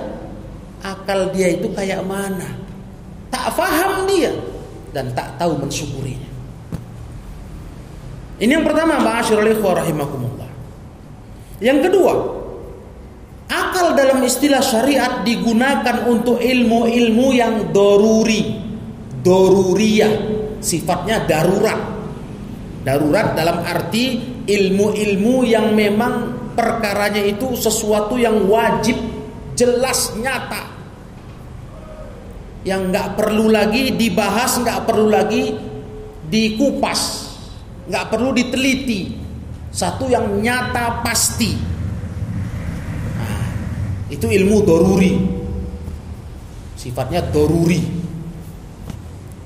akal 0.83 1.31
dia 1.31 1.55
itu 1.55 1.71
kayak 1.73 2.03
mana? 2.03 2.53
Tak 3.31 3.55
faham 3.55 4.05
dia 4.11 4.35
dan 4.91 5.11
tak 5.15 5.35
tahu 5.39 5.59
mensyukurinya. 5.63 6.31
Ini 8.39 8.51
yang 8.51 8.67
pertama, 8.67 8.99
ma'asyiral 8.99 9.51
ikhwah 9.55 9.79
rahimakumullah. 9.79 10.44
Yang 11.65 11.89
kedua, 11.89 12.13
akal 13.49 13.97
dalam 13.97 14.21
istilah 14.21 14.61
syariat 14.61 15.25
digunakan 15.25 16.05
untuk 16.05 16.37
ilmu-ilmu 16.37 17.27
yang 17.33 17.73
doruri, 17.73 18.53
doruriyah, 19.25 20.13
sifatnya 20.61 21.25
darurat. 21.25 21.97
Darurat 22.85 23.33
dalam 23.33 23.65
arti 23.65 24.21
ilmu-ilmu 24.45 25.41
yang 25.49 25.73
memang 25.73 26.37
perkaranya 26.53 27.25
itu 27.25 27.57
sesuatu 27.57 28.21
yang 28.21 28.45
wajib, 28.45 29.01
jelas, 29.57 30.13
nyata. 30.21 30.69
Yang 32.69 32.93
nggak 32.93 33.09
perlu 33.17 33.49
lagi 33.49 33.97
dibahas, 33.97 34.61
nggak 34.61 34.85
perlu 34.85 35.09
lagi 35.09 35.73
dikupas 36.29 37.31
nggak 37.85 38.05
perlu 38.09 38.33
diteliti 38.33 39.24
satu 39.75 40.07
yang 40.07 40.39
nyata 40.39 41.03
pasti 41.03 41.59
nah, 43.19 43.47
itu 44.07 44.27
ilmu 44.31 44.57
doruri 44.63 45.15
sifatnya 46.79 47.27
doruri 47.35 47.83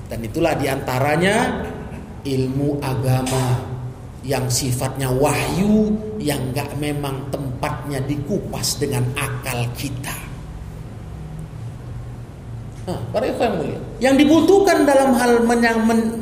dan 0.05 0.21
itulah 0.21 0.53
di 0.53 0.69
antaranya 0.69 1.65
ilmu 2.21 2.77
agama 2.77 3.57
yang 4.21 4.45
sifatnya 4.51 5.09
wahyu 5.09 5.89
yang 6.21 6.53
nggak 6.53 6.77
memang 6.77 7.33
tempatnya 7.33 7.97
dikupas 8.05 8.77
dengan 8.77 9.01
akal 9.17 9.65
kita 9.73 10.29
para 13.13 13.25
ikhwan 13.29 13.45
yang 13.45 13.57
mulia. 13.57 13.79
Yang 13.99 14.15
dibutuhkan 14.25 14.77
dalam 14.87 15.13
hal 15.13 15.45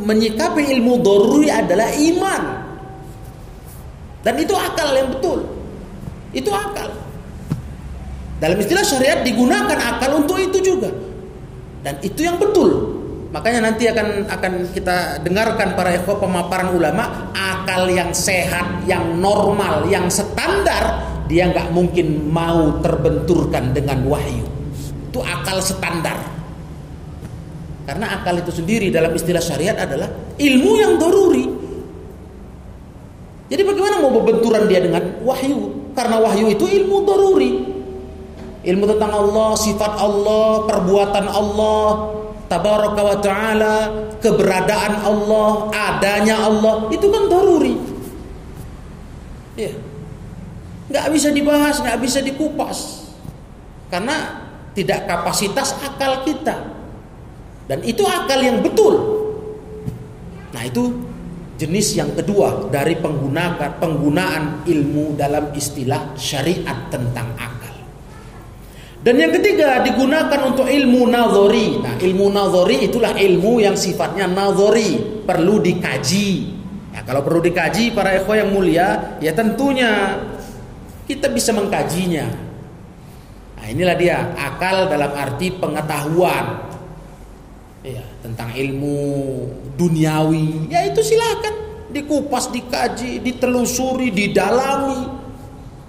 menyikapi 0.04 0.64
ilmu 0.78 1.00
doruri 1.00 1.48
adalah 1.48 1.88
iman. 1.94 2.42
Dan 4.28 4.36
itu 4.44 4.52
akal 4.52 4.92
yang 4.92 5.08
betul. 5.08 5.40
Itu 6.36 6.52
akal. 6.52 6.92
Dalam 8.44 8.60
istilah 8.60 8.84
syariat 8.84 9.24
digunakan 9.24 9.80
akal 9.80 10.20
untuk 10.20 10.36
itu 10.36 10.60
juga. 10.60 10.92
Dan 11.80 11.96
itu 12.04 12.28
yang 12.28 12.36
betul. 12.36 13.00
Makanya 13.32 13.72
nanti 13.72 13.88
akan 13.88 14.28
akan 14.28 14.54
kita 14.76 15.24
dengarkan 15.24 15.80
para 15.80 15.96
ikhwan 15.96 16.20
pemaparan 16.20 16.76
ulama 16.76 17.32
akal 17.32 17.88
yang 17.88 18.12
sehat, 18.12 18.84
yang 18.84 19.16
normal, 19.16 19.88
yang 19.88 20.12
standar 20.12 21.08
dia 21.32 21.48
nggak 21.48 21.72
mungkin 21.72 22.28
mau 22.28 22.84
terbenturkan 22.84 23.72
dengan 23.72 24.04
wahyu. 24.12 24.44
Itu 25.08 25.24
akal 25.24 25.64
standar. 25.64 26.20
Karena 27.88 28.20
akal 28.20 28.44
itu 28.44 28.52
sendiri 28.52 28.92
dalam 28.92 29.16
istilah 29.16 29.40
syariat 29.40 29.80
adalah 29.88 30.12
ilmu 30.36 30.72
yang 30.76 31.00
doruri. 31.00 31.57
Jadi 33.48 33.62
bagaimana 33.64 34.04
mau 34.04 34.12
berbenturan 34.12 34.68
dia 34.68 34.84
dengan 34.84 35.24
wahyu? 35.24 35.92
Karena 35.96 36.20
wahyu 36.20 36.52
itu 36.52 36.68
ilmu 36.68 36.98
daruri. 37.08 37.52
Ilmu 38.68 38.84
tentang 38.84 39.12
Allah, 39.16 39.56
sifat 39.56 39.94
Allah, 39.96 40.68
perbuatan 40.68 41.26
Allah, 41.32 41.88
tabaraka 42.52 43.02
wa 43.02 43.18
taala, 43.24 43.76
keberadaan 44.20 45.08
Allah, 45.08 45.72
adanya 45.72 46.44
Allah, 46.44 46.92
itu 46.92 47.08
kan 47.08 47.32
daruri. 47.32 47.80
Ya. 49.56 49.72
Nggak 50.92 51.08
bisa 51.16 51.32
dibahas, 51.32 51.80
nggak 51.80 52.00
bisa 52.04 52.20
dikupas. 52.20 53.08
Karena 53.88 54.44
tidak 54.76 55.08
kapasitas 55.08 55.72
akal 55.80 56.28
kita. 56.28 56.76
Dan 57.72 57.80
itu 57.88 58.04
akal 58.04 58.44
yang 58.44 58.60
betul. 58.60 58.96
Nah, 60.52 60.64
itu 60.64 61.07
jenis 61.58 61.98
yang 61.98 62.14
kedua 62.14 62.70
dari 62.70 62.96
penggunaan 63.02 63.82
penggunaan 63.82 64.64
ilmu 64.70 65.18
dalam 65.18 65.50
istilah 65.58 66.14
syariat 66.14 66.88
tentang 66.94 67.34
akal. 67.34 67.74
Dan 69.02 69.18
yang 69.18 69.34
ketiga 69.34 69.82
digunakan 69.82 70.42
untuk 70.46 70.70
ilmu 70.70 71.10
nazori. 71.10 71.82
Nah, 71.82 71.98
ilmu 71.98 72.30
nazori 72.30 72.86
itulah 72.86 73.18
ilmu 73.18 73.62
yang 73.62 73.74
sifatnya 73.74 74.30
nazori, 74.30 75.22
perlu 75.26 75.64
dikaji. 75.64 76.30
Ya, 76.94 77.02
kalau 77.06 77.22
perlu 77.22 77.42
dikaji 77.42 77.94
para 77.94 78.18
ikhwah 78.20 78.38
yang 78.42 78.52
mulia, 78.54 79.18
ya 79.24 79.32
tentunya 79.32 80.22
kita 81.08 81.32
bisa 81.32 81.56
mengkajinya. 81.56 82.26
Nah, 83.58 83.66
inilah 83.66 83.96
dia 83.96 84.34
akal 84.36 84.92
dalam 84.92 85.16
arti 85.16 85.56
pengetahuan 85.56 86.67
ya, 87.88 88.04
tentang 88.20 88.52
ilmu 88.52 89.00
duniawi, 89.80 90.68
ya 90.68 90.84
itu 90.84 91.00
silakan 91.00 91.68
dikupas, 91.92 92.52
dikaji, 92.52 93.24
ditelusuri, 93.24 94.12
didalami. 94.12 95.16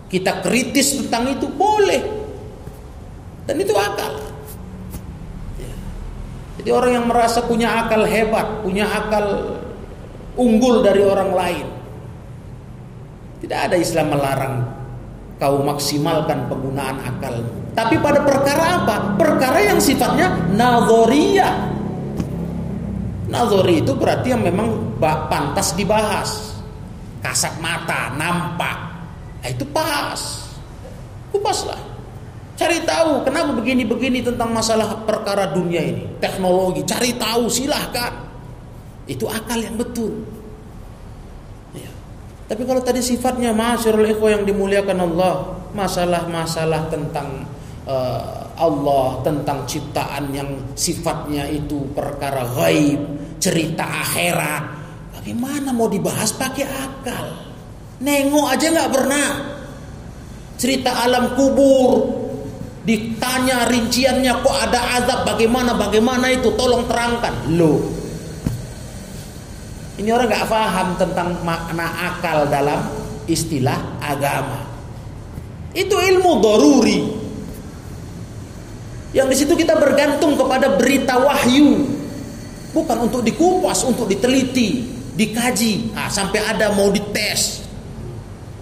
Kita 0.08 0.40
kritis 0.40 1.04
tentang 1.04 1.36
itu 1.36 1.44
boleh. 1.52 2.00
Dan 3.44 3.60
itu 3.60 3.76
akal. 3.76 4.12
Ya. 5.60 5.74
Jadi 6.60 6.70
orang 6.72 6.92
yang 6.96 7.06
merasa 7.08 7.44
punya 7.44 7.84
akal 7.84 8.08
hebat, 8.08 8.64
punya 8.64 8.88
akal 8.88 9.56
unggul 10.40 10.80
dari 10.80 11.04
orang 11.04 11.30
lain. 11.36 11.66
Tidak 13.44 13.58
ada 13.68 13.76
Islam 13.76 14.16
melarang 14.16 14.54
kau 15.38 15.62
maksimalkan 15.62 16.50
penggunaan 16.50 16.98
akal. 17.04 17.44
Tapi 17.76 17.94
pada 18.02 18.24
perkara 18.26 18.82
apa? 18.82 18.96
Perkara 19.14 19.58
yang 19.62 19.78
sifatnya 19.78 20.34
nazariyah. 20.50 21.77
Nazori 23.28 23.84
itu 23.84 23.92
berarti 23.92 24.32
yang 24.32 24.40
memang 24.40 24.96
pantas 25.00 25.76
dibahas. 25.76 26.56
Kasat 27.20 27.60
mata, 27.60 28.16
nampak. 28.16 28.78
Nah, 29.44 29.48
itu 29.52 29.68
pas. 29.68 30.48
Kupaslah. 31.28 31.78
Cari 32.58 32.82
tahu 32.82 33.22
kenapa 33.22 33.54
begini-begini 33.54 34.24
tentang 34.24 34.50
masalah 34.50 35.04
perkara 35.06 35.52
dunia 35.54 35.78
ini. 35.78 36.08
Teknologi, 36.18 36.82
cari 36.82 37.14
tahu 37.14 37.46
silahkan. 37.46 38.10
Itu 39.06 39.30
akal 39.30 39.62
yang 39.62 39.78
betul. 39.78 40.24
Ya. 41.76 41.90
Tapi 42.50 42.66
kalau 42.66 42.82
tadi 42.82 42.98
sifatnya 42.98 43.54
masyarul 43.54 44.08
ikhwah 44.08 44.40
yang 44.40 44.44
dimuliakan 44.48 44.98
Allah. 45.04 45.34
Masalah-masalah 45.68 46.88
tentang 46.88 47.44
uh, 47.84 48.47
Allah 48.58 49.22
tentang 49.22 49.62
ciptaan 49.64 50.34
yang 50.34 50.50
sifatnya 50.74 51.46
itu 51.46 51.86
perkara 51.94 52.42
gaib, 52.58 53.00
cerita 53.38 53.86
akhirat. 53.86 54.64
Bagaimana 55.14 55.70
mau 55.70 55.86
dibahas 55.86 56.34
pakai 56.34 56.66
akal? 56.66 57.26
Nengok 58.02 58.46
aja 58.50 58.66
nggak 58.70 58.92
pernah. 58.92 59.28
Cerita 60.58 61.06
alam 61.06 61.38
kubur, 61.38 62.18
ditanya 62.82 63.70
rinciannya 63.70 64.42
kok 64.42 64.56
ada 64.58 64.80
azab 65.02 65.20
bagaimana 65.28 65.78
bagaimana 65.78 66.30
itu 66.34 66.50
tolong 66.58 66.86
terangkan. 66.90 67.34
Loh. 67.54 67.78
Ini 69.98 70.14
orang 70.14 70.30
nggak 70.30 70.46
paham 70.46 70.88
tentang 70.94 71.28
makna 71.42 71.86
akal 72.14 72.46
dalam 72.46 72.78
istilah 73.26 73.98
agama. 73.98 74.62
Itu 75.74 75.98
ilmu 75.98 76.32
doruri. 76.38 77.17
Yang 79.18 79.28
di 79.34 79.36
situ 79.42 79.58
kita 79.58 79.74
bergantung 79.74 80.38
kepada 80.38 80.78
berita 80.78 81.18
wahyu. 81.18 81.90
Bukan 82.70 83.10
untuk 83.10 83.26
dikupas, 83.26 83.82
untuk 83.82 84.06
diteliti, 84.06 84.86
dikaji. 85.18 85.90
Nah, 85.90 86.06
sampai 86.06 86.38
ada 86.38 86.70
mau 86.70 86.86
dites. 86.94 87.66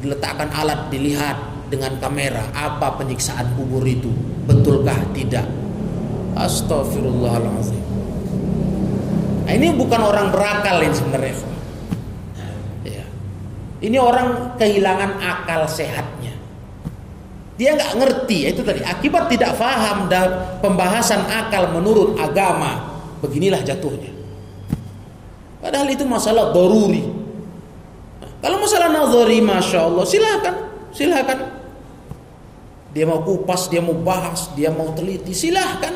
Diletakkan 0.00 0.48
alat, 0.56 0.88
dilihat 0.88 1.68
dengan 1.68 2.00
kamera. 2.00 2.48
Apa 2.56 2.96
penyiksaan 2.96 3.52
kubur 3.52 3.84
itu? 3.84 4.08
Betulkah? 4.48 4.96
Tidak. 5.12 5.44
Astagfirullahaladzim. 6.40 7.84
Nah, 9.44 9.52
ini 9.52 9.76
bukan 9.76 10.00
orang 10.00 10.32
berakal 10.32 10.80
ini 10.80 10.96
sebenarnya. 10.96 11.36
Ya. 12.88 13.04
Ini 13.84 13.96
orang 14.00 14.56
kehilangan 14.56 15.20
akal 15.20 15.68
sehatnya. 15.68 16.15
Dia 17.56 17.72
nggak 17.72 17.92
ngerti 17.96 18.52
itu 18.52 18.60
tadi 18.60 18.84
akibat 18.84 19.32
tidak 19.32 19.56
faham 19.56 20.12
dan 20.12 20.60
pembahasan 20.60 21.24
akal 21.24 21.72
menurut 21.72 22.20
agama 22.20 23.00
beginilah 23.24 23.64
jatuhnya. 23.64 24.12
Padahal 25.64 25.88
itu 25.88 26.04
masalah 26.04 26.52
doruri. 26.52 27.00
Kalau 28.44 28.60
masalah 28.60 28.92
nazari, 28.92 29.40
masya 29.40 29.88
Allah, 29.88 30.04
silakan, 30.04 30.54
silakan. 30.92 31.38
Dia 32.92 33.04
mau 33.08 33.24
kupas, 33.24 33.68
dia 33.72 33.80
mau 33.80 33.96
bahas, 33.96 34.52
dia 34.54 34.68
mau 34.70 34.92
teliti, 34.92 35.32
silahkan. 35.32 35.92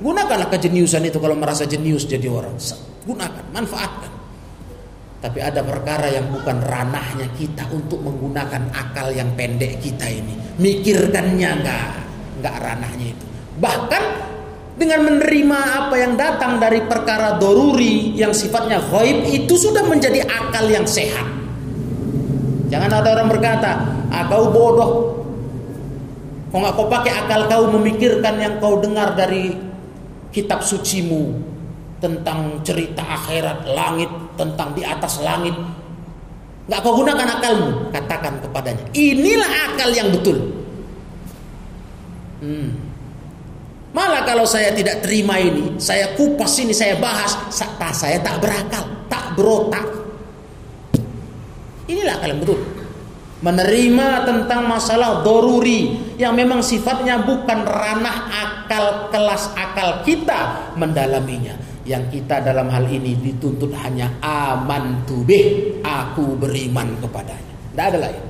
Gunakanlah 0.00 0.48
kejeniusan 0.48 1.04
itu 1.04 1.20
kalau 1.20 1.36
merasa 1.36 1.68
jenius 1.68 2.08
jadi 2.08 2.26
orang. 2.28 2.56
Gunakan, 3.04 3.44
manfaatkan. 3.52 4.19
Tapi 5.20 5.36
ada 5.36 5.60
perkara 5.60 6.08
yang 6.08 6.32
bukan 6.32 6.64
ranahnya 6.64 7.28
kita 7.36 7.68
untuk 7.68 8.00
menggunakan 8.00 8.72
akal 8.72 9.12
yang 9.12 9.28
pendek 9.36 9.76
kita 9.84 10.08
ini. 10.08 10.32
Mikirkannya 10.56 11.60
enggak, 11.60 11.92
enggak 12.40 12.56
ranahnya 12.56 13.06
itu. 13.12 13.24
Bahkan 13.60 14.02
dengan 14.80 15.12
menerima 15.12 15.60
apa 15.84 15.94
yang 16.00 16.16
datang 16.16 16.56
dari 16.56 16.80
perkara 16.88 17.36
doruri 17.36 18.16
yang 18.16 18.32
sifatnya 18.32 18.80
gaib 18.88 19.28
itu 19.28 19.60
sudah 19.60 19.84
menjadi 19.84 20.24
akal 20.24 20.64
yang 20.72 20.88
sehat. 20.88 21.28
Jangan 22.72 22.88
ada 22.88 23.08
orang 23.20 23.28
berkata, 23.28 23.76
ah 24.08 24.24
kau 24.24 24.48
bodoh. 24.48 24.92
Kau 26.48 26.64
nggak 26.64 26.74
kau 26.80 26.88
pakai 26.88 27.12
akal 27.12 27.40
kau 27.44 27.64
memikirkan 27.76 28.40
yang 28.40 28.56
kau 28.56 28.80
dengar 28.80 29.12
dari 29.12 29.52
kitab 30.32 30.64
sucimu 30.64 31.28
tentang 32.00 32.64
cerita 32.64 33.04
akhirat 33.04 33.68
langit 33.68 34.08
tentang 34.40 34.72
di 34.72 34.80
atas 34.80 35.20
langit. 35.20 35.52
Nggak 36.64 36.80
kau 36.80 36.96
gunakan 36.96 37.28
akalmu 37.36 37.92
katakan 37.92 38.40
kepadanya. 38.40 38.84
Inilah 38.96 39.50
akal 39.68 39.90
yang 39.92 40.08
betul. 40.08 40.38
Hmm. 42.40 42.72
malah 43.92 44.24
kalau 44.24 44.48
saya 44.48 44.72
tidak 44.72 45.04
terima 45.04 45.36
ini 45.36 45.76
saya 45.76 46.16
kupas 46.16 46.56
ini 46.56 46.72
saya 46.72 46.96
bahas 46.96 47.36
saya 47.92 48.16
tak 48.24 48.40
berakal 48.40 48.80
tak 49.12 49.36
berotak. 49.36 49.84
Inilah 51.84 52.16
akal 52.16 52.32
yang 52.32 52.40
betul. 52.40 52.60
Menerima 53.44 54.08
tentang 54.24 54.68
masalah 54.68 55.20
doruri 55.20 56.00
yang 56.16 56.32
memang 56.32 56.64
sifatnya 56.64 57.20
bukan 57.24 57.60
ranah 57.66 58.18
akal 58.30 59.12
kelas 59.12 59.52
akal 59.58 60.00
kita 60.04 60.72
mendalaminya 60.80 61.69
yang 61.88 62.04
kita 62.12 62.44
dalam 62.44 62.68
hal 62.68 62.84
ini 62.88 63.16
dituntut 63.16 63.72
hanya 63.80 64.12
aman 64.20 65.04
tubih 65.08 65.76
aku 65.80 66.36
beriman 66.36 66.92
kepadanya. 67.00 67.54
Tidak 67.72 67.86
ada 67.94 67.98
lain. 68.08 68.24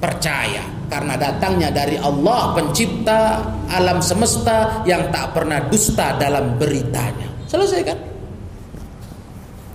Percaya 0.00 0.64
karena 0.90 1.14
datangnya 1.14 1.68
dari 1.70 1.94
Allah 2.00 2.56
pencipta 2.56 3.44
alam 3.70 4.02
semesta 4.02 4.82
yang 4.82 5.12
tak 5.14 5.36
pernah 5.36 5.62
dusta 5.70 6.16
dalam 6.18 6.56
beritanya. 6.58 7.28
Selesai 7.46 7.80
kan? 7.84 7.98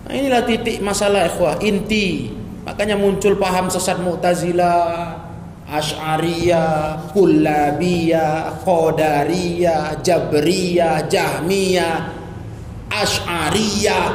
Nah, 0.05 0.13
inilah 0.13 0.43
titik 0.43 0.83
masalah 0.83 1.29
ikhwah 1.31 1.61
inti. 1.63 2.29
Makanya 2.65 2.97
muncul 2.97 3.37
paham 3.37 3.69
sesat 3.69 4.01
mu'tazilah 4.01 5.25
Ash'ariyah, 5.65 7.09
Kullabiyah, 7.09 8.61
Qadariyah, 8.61 9.97
Jabriyah, 10.05 11.09
Jahmiyah, 11.09 12.24
Ash'ariyah 13.03 14.05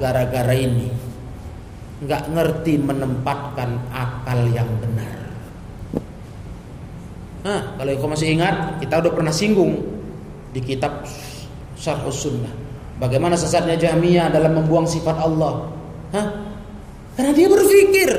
gara-gara 0.00 0.56
ini 0.56 0.88
nggak 2.00 2.32
ngerti 2.32 2.80
menempatkan 2.80 3.76
akal 3.92 4.40
yang 4.48 4.68
benar. 4.80 5.20
Nah, 7.40 7.76
kalau 7.76 7.96
kau 7.96 8.08
masih 8.08 8.36
ingat, 8.36 8.80
kita 8.80 9.00
udah 9.00 9.12
pernah 9.12 9.32
singgung 9.32 9.80
di 10.52 10.60
kitab 10.60 11.04
Syarh 11.76 12.04
Sunnah. 12.12 12.52
Bagaimana 13.00 13.32
sesatnya 13.36 13.80
Jahmiyah 13.80 14.28
dalam 14.28 14.60
membuang 14.60 14.84
sifat 14.84 15.16
Allah? 15.16 15.72
Hah? 16.12 16.26
Karena 17.16 17.32
dia 17.32 17.48
berpikir 17.48 18.10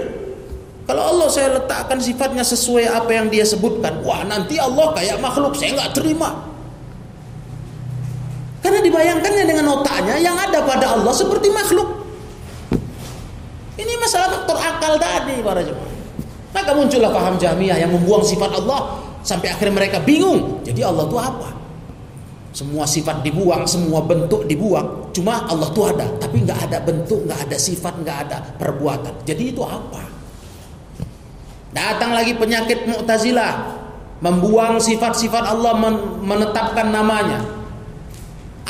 Kalau 0.90 1.16
Allah 1.16 1.30
saya 1.32 1.56
letakkan 1.56 2.02
sifatnya 2.02 2.44
sesuai 2.44 2.90
apa 2.90 3.14
yang 3.16 3.32
dia 3.32 3.46
sebutkan, 3.48 4.02
wah 4.04 4.28
nanti 4.28 4.60
Allah 4.60 4.92
kayak 4.92 5.24
makhluk, 5.24 5.56
saya 5.56 5.78
nggak 5.78 5.94
terima. 5.96 6.36
Karena 8.62 8.80
dibayangkannya 8.80 9.46
dengan 9.50 9.66
otaknya 9.82 10.16
yang 10.22 10.38
ada 10.38 10.62
pada 10.62 10.94
Allah 10.94 11.14
seperti 11.14 11.50
makhluk. 11.50 11.90
Ini 13.82 13.94
masalah 13.98 14.30
faktor 14.38 14.58
akal 14.62 14.94
tadi 15.02 15.42
para 15.42 15.66
jemaah. 15.66 15.90
Maka 16.52 16.72
muncullah 16.76 17.10
paham 17.10 17.36
jamiah 17.42 17.80
yang 17.80 17.90
membuang 17.90 18.22
sifat 18.22 18.54
Allah 18.54 19.02
sampai 19.26 19.50
akhirnya 19.50 19.82
mereka 19.82 19.98
bingung. 20.04 20.62
Jadi 20.62 20.86
Allah 20.86 21.10
itu 21.10 21.18
apa? 21.18 21.50
Semua 22.52 22.84
sifat 22.84 23.24
dibuang, 23.24 23.64
semua 23.64 24.04
bentuk 24.04 24.44
dibuang. 24.44 25.10
Cuma 25.16 25.48
Allah 25.48 25.72
itu 25.72 25.82
ada, 25.88 26.04
tapi 26.20 26.44
nggak 26.44 26.60
ada 26.68 26.78
bentuk, 26.84 27.24
nggak 27.24 27.48
ada 27.48 27.58
sifat, 27.58 28.04
nggak 28.04 28.18
ada 28.28 28.38
perbuatan. 28.60 29.24
Jadi 29.24 29.56
itu 29.56 29.64
apa? 29.64 30.04
Datang 31.72 32.12
lagi 32.12 32.36
penyakit 32.36 32.84
Mu'tazilah, 32.92 33.80
membuang 34.20 34.84
sifat-sifat 34.84 35.48
Allah, 35.48 35.72
menetapkan 36.20 36.92
namanya. 36.92 37.61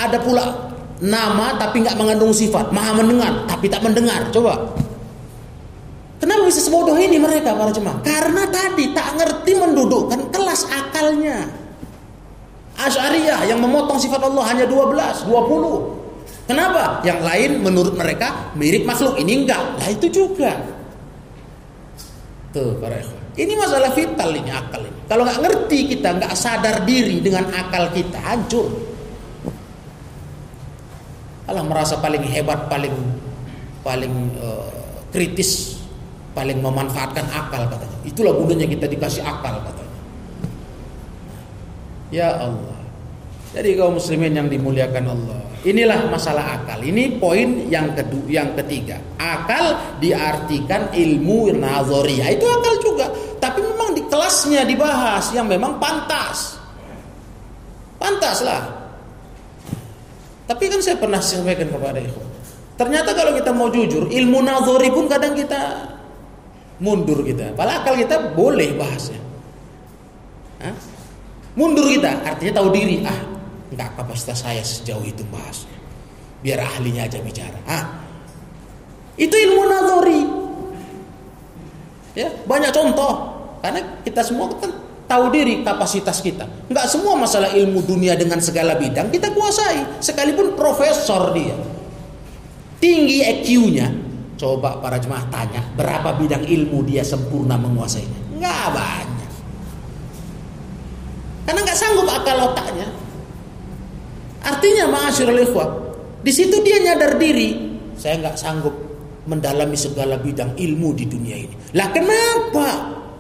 Ada 0.02 0.18
pula 0.18 0.74
nama 1.02 1.58
tapi 1.58 1.82
nggak 1.86 1.98
mengandung 1.98 2.34
sifat, 2.34 2.74
maha 2.74 2.98
mendengar 2.98 3.46
tapi 3.46 3.70
tak 3.70 3.86
mendengar. 3.86 4.26
Coba. 4.34 4.58
Kenapa 6.22 6.46
bisa 6.46 6.62
sebodoh 6.62 6.94
ini 7.02 7.18
mereka 7.18 7.58
para 7.58 7.74
jemaah? 7.74 7.98
Karena 8.06 8.46
tadi 8.46 8.94
tak 8.94 9.18
ngerti 9.18 9.52
mendudukkan 9.58 10.30
kelas 10.30 10.70
akalnya. 10.70 11.50
Asy'ariyah 12.78 13.46
yang 13.50 13.58
memotong 13.58 13.98
sifat 13.98 14.22
Allah 14.22 14.46
hanya 14.54 14.66
12, 14.70 15.26
20. 15.26 16.46
Kenapa? 16.46 17.02
Yang 17.02 17.20
lain 17.26 17.52
menurut 17.66 17.94
mereka 17.98 18.54
mirip 18.54 18.86
makhluk, 18.86 19.18
ini 19.18 19.46
enggak. 19.46 19.62
Lah 19.82 19.90
itu 19.90 20.14
juga. 20.14 20.62
Tuh 22.54 22.78
para 22.78 23.02
ikhwan. 23.02 23.22
Ini 23.32 23.54
masalah 23.56 23.90
vital 23.96 24.30
ini 24.36 24.52
akal 24.52 24.82
ini. 24.84 25.00
Kalau 25.08 25.24
nggak 25.24 25.40
ngerti 25.40 25.80
kita, 25.96 26.22
nggak 26.22 26.34
sadar 26.38 26.84
diri 26.84 27.18
dengan 27.24 27.48
akal 27.50 27.90
kita, 27.96 28.20
hancur. 28.22 28.91
Allah 31.50 31.66
merasa 31.66 31.98
paling 31.98 32.22
hebat, 32.22 32.70
paling 32.70 32.94
paling 33.82 34.14
uh, 34.38 34.70
kritis, 35.10 35.82
paling 36.38 36.62
memanfaatkan 36.62 37.26
akal 37.30 37.66
katanya. 37.68 37.98
Itulah 38.06 38.34
gunanya 38.38 38.68
kita 38.70 38.86
dikasih 38.86 39.26
akal 39.26 39.62
katanya. 39.66 39.98
Ya 42.12 42.30
Allah. 42.38 42.80
Jadi 43.52 43.76
kaum 43.76 44.00
muslimin 44.00 44.32
yang 44.32 44.48
dimuliakan 44.48 45.06
Allah. 45.12 45.40
Inilah 45.62 46.10
masalah 46.10 46.58
akal. 46.58 46.82
Ini 46.82 47.22
poin 47.22 47.70
yang 47.70 47.94
kedua, 47.94 48.26
yang 48.26 48.50
ketiga. 48.58 48.98
Akal 49.22 49.98
diartikan 50.02 50.90
ilmu 50.90 51.54
nazariyah. 51.54 52.34
Itu 52.34 52.50
akal 52.50 52.76
juga. 52.82 53.06
Tapi 53.38 53.62
memang 53.62 53.94
di 53.94 54.02
kelasnya 54.10 54.66
dibahas 54.66 55.30
yang 55.36 55.46
memang 55.46 55.78
pantas. 55.78 56.58
Pantas 58.02 58.42
lah. 58.42 58.81
Tapi 60.52 60.68
kan 60.68 60.84
saya 60.84 61.00
pernah 61.00 61.24
sampaikan 61.24 61.72
kepada 61.72 61.96
ikhwan. 62.04 62.28
Ternyata 62.76 63.16
kalau 63.16 63.32
kita 63.40 63.56
mau 63.56 63.72
jujur, 63.72 64.12
ilmu 64.12 64.44
nazari 64.44 64.92
pun 64.92 65.08
kadang 65.08 65.32
kita 65.32 65.80
mundur 66.84 67.24
kita. 67.24 67.56
Padahal 67.56 67.88
akal 67.88 67.96
kita 67.96 68.36
boleh 68.36 68.76
bahasnya. 68.76 69.22
Hah? 70.60 70.76
Mundur 71.56 71.88
kita, 71.88 72.20
artinya 72.28 72.60
tahu 72.60 72.68
diri. 72.76 73.00
Ah, 73.08 73.32
Enggak 73.72 73.96
kapasitas 73.96 74.44
saya 74.44 74.60
sejauh 74.60 75.08
itu 75.08 75.24
bahas. 75.32 75.64
Biar 76.44 76.60
ahlinya 76.60 77.08
aja 77.08 77.24
bicara. 77.24 77.56
Ah. 77.64 77.88
Itu 79.16 79.32
ilmu 79.32 79.64
nazari. 79.72 80.22
Ya, 82.20 82.28
banyak 82.44 82.76
contoh. 82.76 83.40
Karena 83.64 83.80
kita 84.04 84.20
semua 84.20 84.52
kan 84.60 84.68
tahu 85.12 85.28
diri 85.28 85.60
kapasitas 85.60 86.24
kita. 86.24 86.48
Enggak 86.72 86.88
semua 86.88 87.20
masalah 87.20 87.52
ilmu 87.52 87.84
dunia 87.84 88.16
dengan 88.16 88.40
segala 88.40 88.80
bidang 88.80 89.12
kita 89.12 89.36
kuasai. 89.36 90.00
Sekalipun 90.00 90.56
profesor 90.56 91.36
dia. 91.36 91.52
Tinggi 92.80 93.20
EQ-nya. 93.20 93.92
Coba 94.40 94.80
para 94.82 94.98
jemaah 94.98 95.28
tanya, 95.30 95.62
berapa 95.78 96.18
bidang 96.18 96.48
ilmu 96.48 96.82
dia 96.88 97.06
sempurna 97.06 97.60
menguasainya? 97.60 98.40
Enggak 98.40 98.66
banyak. 98.74 99.32
Karena 101.46 101.60
nggak 101.62 101.78
sanggup 101.78 102.08
akal 102.10 102.50
otaknya. 102.50 102.88
Artinya 104.42 104.90
ma'asyiral 104.90 105.46
ikhwah, 105.46 105.70
di 106.26 106.34
situ 106.34 106.58
dia 106.66 106.82
nyadar 106.82 107.22
diri, 107.22 107.78
saya 107.94 108.18
nggak 108.18 108.34
sanggup 108.34 108.74
mendalami 109.30 109.78
segala 109.78 110.18
bidang 110.18 110.58
ilmu 110.58 110.90
di 110.98 111.06
dunia 111.06 111.38
ini. 111.38 111.56
Lah 111.78 111.94
kenapa? 111.94 112.68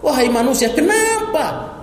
Wahai 0.01 0.25
manusia, 0.33 0.73
kenapa? 0.73 1.80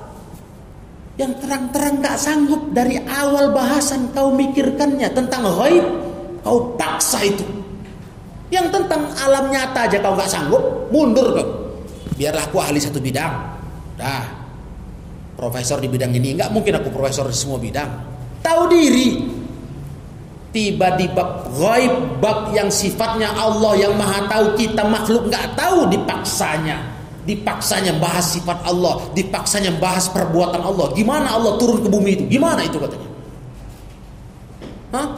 Yang 1.18 1.32
terang-terang 1.42 1.98
nggak 1.98 2.16
sanggup 2.16 2.62
dari 2.70 2.96
awal 3.02 3.50
bahasan 3.50 4.14
kau 4.14 4.30
mikirkannya 4.30 5.10
tentang 5.10 5.44
ghaib, 5.44 5.86
kau 6.46 6.78
paksa 6.78 7.26
itu. 7.26 7.42
Yang 8.54 8.80
tentang 8.80 9.10
alam 9.18 9.50
nyata 9.50 9.90
aja 9.90 9.98
kau 9.98 10.14
nggak 10.14 10.30
sanggup, 10.30 10.62
mundur 10.94 11.34
kau. 11.34 11.48
Biarlah 12.14 12.46
aku 12.46 12.62
ahli 12.62 12.78
satu 12.78 13.02
bidang. 13.02 13.34
Dah, 13.98 14.38
profesor 15.38 15.78
di 15.78 15.86
bidang 15.86 16.10
ini 16.18 16.34
nggak 16.34 16.50
mungkin 16.50 16.82
aku 16.82 16.90
profesor 16.90 17.30
di 17.30 17.38
semua 17.38 17.62
bidang 17.62 17.86
tahu 18.42 18.66
diri 18.66 19.30
tiba 20.50 20.98
di 20.98 21.06
bab 21.14 21.46
gaib 21.54 22.18
bab 22.18 22.50
yang 22.50 22.66
sifatnya 22.66 23.30
Allah 23.38 23.78
yang 23.78 23.94
maha 23.94 24.26
tahu 24.26 24.58
kita 24.58 24.82
makhluk 24.82 25.30
nggak 25.30 25.54
tahu 25.54 25.86
dipaksanya 25.94 26.82
dipaksanya 27.28 28.00
bahas 28.00 28.32
sifat 28.32 28.64
Allah 28.64 29.12
dipaksanya 29.12 29.76
bahas 29.76 30.08
perbuatan 30.08 30.64
Allah. 30.64 30.96
Gimana 30.96 31.36
Allah 31.36 31.60
turun 31.60 31.84
ke 31.84 31.88
bumi 31.92 32.16
itu? 32.16 32.24
Gimana 32.24 32.64
itu 32.64 32.80
katanya? 32.80 33.08
Hah? 34.96 35.08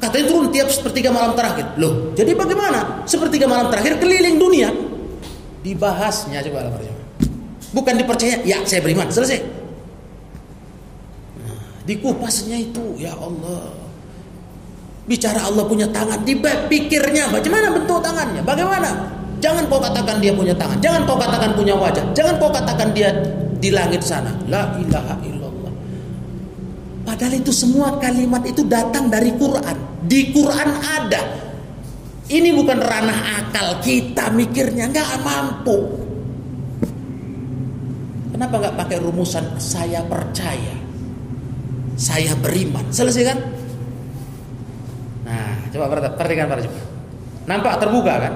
katanya 0.00 0.32
turun 0.32 0.48
tiap 0.48 0.72
sepertiga 0.72 1.12
malam 1.12 1.36
terakhir. 1.36 1.76
Loh 1.76 2.16
jadi 2.16 2.32
bagaimana? 2.32 3.04
Sepertiga 3.04 3.44
malam 3.44 3.68
terakhir 3.68 4.00
keliling 4.00 4.40
dunia. 4.40 4.72
Dibahasnya 5.60 6.40
coba 6.48 6.72
bukan 7.76 7.94
dipercaya 8.00 8.40
ya 8.42 8.64
saya 8.64 8.80
beriman. 8.80 9.12
Selesai. 9.12 9.60
Dikupasnya 11.84 12.54
itu, 12.60 13.02
ya 13.02 13.10
Allah. 13.18 13.66
Bicara 15.10 15.42
Allah 15.42 15.66
punya 15.66 15.90
tangan, 15.90 16.22
dipikirnya 16.22 17.34
bagaimana 17.34 17.74
bentuk 17.74 17.98
tangannya, 17.98 18.46
bagaimana? 18.46 19.10
Jangan 19.40 19.64
kau 19.72 19.80
katakan 19.80 20.20
dia 20.20 20.32
punya 20.36 20.52
tangan, 20.52 20.76
jangan 20.84 21.08
kau 21.08 21.16
katakan 21.16 21.50
punya 21.56 21.72
wajah, 21.72 22.04
jangan 22.12 22.36
kau 22.36 22.52
katakan 22.52 22.92
dia 22.92 23.08
di 23.56 23.72
langit 23.72 24.04
sana. 24.04 24.30
La 24.46 24.76
ilaha 24.76 25.16
illallah. 25.24 25.72
Padahal 27.08 27.34
itu 27.40 27.52
semua 27.52 27.96
kalimat 27.96 28.44
itu 28.44 28.60
datang 28.68 29.08
dari 29.08 29.32
Quran. 29.34 29.76
Di 30.04 30.30
Quran 30.32 30.68
ada. 30.76 31.22
Ini 32.30 32.54
bukan 32.54 32.78
ranah 32.78 33.42
akal 33.42 33.82
kita 33.82 34.30
mikirnya 34.30 34.86
nggak 34.86 35.24
mampu. 35.24 35.98
Kenapa 38.36 38.54
nggak 38.60 38.76
pakai 38.78 38.96
rumusan 39.02 39.58
saya 39.58 40.04
percaya? 40.06 40.80
saya 42.00 42.32
beriman. 42.40 42.88
Selesai 42.88 43.22
kan? 43.28 43.38
Nah, 45.28 45.52
coba 45.68 45.84
perhatikan 46.16 46.48
para 46.48 46.64
jemaah. 46.64 46.86
Nampak 47.44 47.74
terbuka 47.76 48.14
kan? 48.16 48.34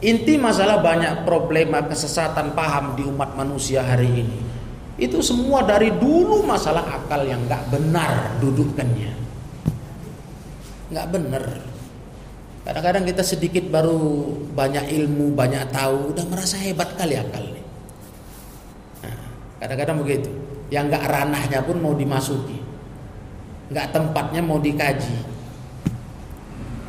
Inti 0.00 0.40
masalah 0.40 0.80
banyak 0.80 1.28
problema 1.28 1.84
kesesatan 1.84 2.56
paham 2.56 2.96
di 2.96 3.04
umat 3.04 3.36
manusia 3.36 3.84
hari 3.84 4.24
ini. 4.24 4.38
Itu 4.96 5.20
semua 5.20 5.64
dari 5.64 5.92
dulu 5.92 6.44
masalah 6.44 6.84
akal 7.00 7.24
yang 7.28 7.44
nggak 7.44 7.68
benar 7.68 8.40
dudukannya. 8.40 9.12
Nggak 10.88 11.06
benar. 11.12 11.44
Kadang-kadang 12.64 13.04
kita 13.08 13.22
sedikit 13.24 13.64
baru 13.68 14.00
banyak 14.52 14.88
ilmu, 14.88 15.32
banyak 15.32 15.68
tahu, 15.72 16.16
udah 16.16 16.24
merasa 16.28 16.56
hebat 16.60 16.96
kali 16.96 17.16
akal 17.16 17.44
nih. 17.44 17.66
Nah, 19.04 19.20
kadang-kadang 19.64 19.96
begitu. 20.00 20.30
Yang 20.72 20.84
nggak 20.96 21.04
ranahnya 21.08 21.60
pun 21.64 21.76
mau 21.80 21.92
dimasuki 21.92 22.60
nggak 23.70 23.94
tempatnya 23.94 24.42
mau 24.42 24.58
dikaji. 24.58 25.16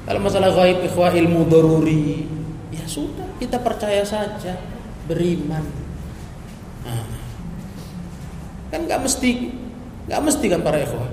Kalau 0.01 0.19
masalah 0.19 0.49
gaib 0.49 0.81
ikhwah 0.81 1.13
ilmu 1.13 1.45
daruri, 1.45 2.25
ya 2.71 2.83
sudah 2.87 3.27
kita 3.37 3.59
percaya 3.59 4.01
saja, 4.07 4.55
beriman. 5.05 5.63
Nah, 6.87 7.05
kan 8.71 8.87
nggak 8.87 9.01
mesti, 9.03 9.51
nggak 10.07 10.21
mesti 10.23 10.45
kan 10.47 10.61
para 10.63 10.79
ikhwah. 10.79 11.11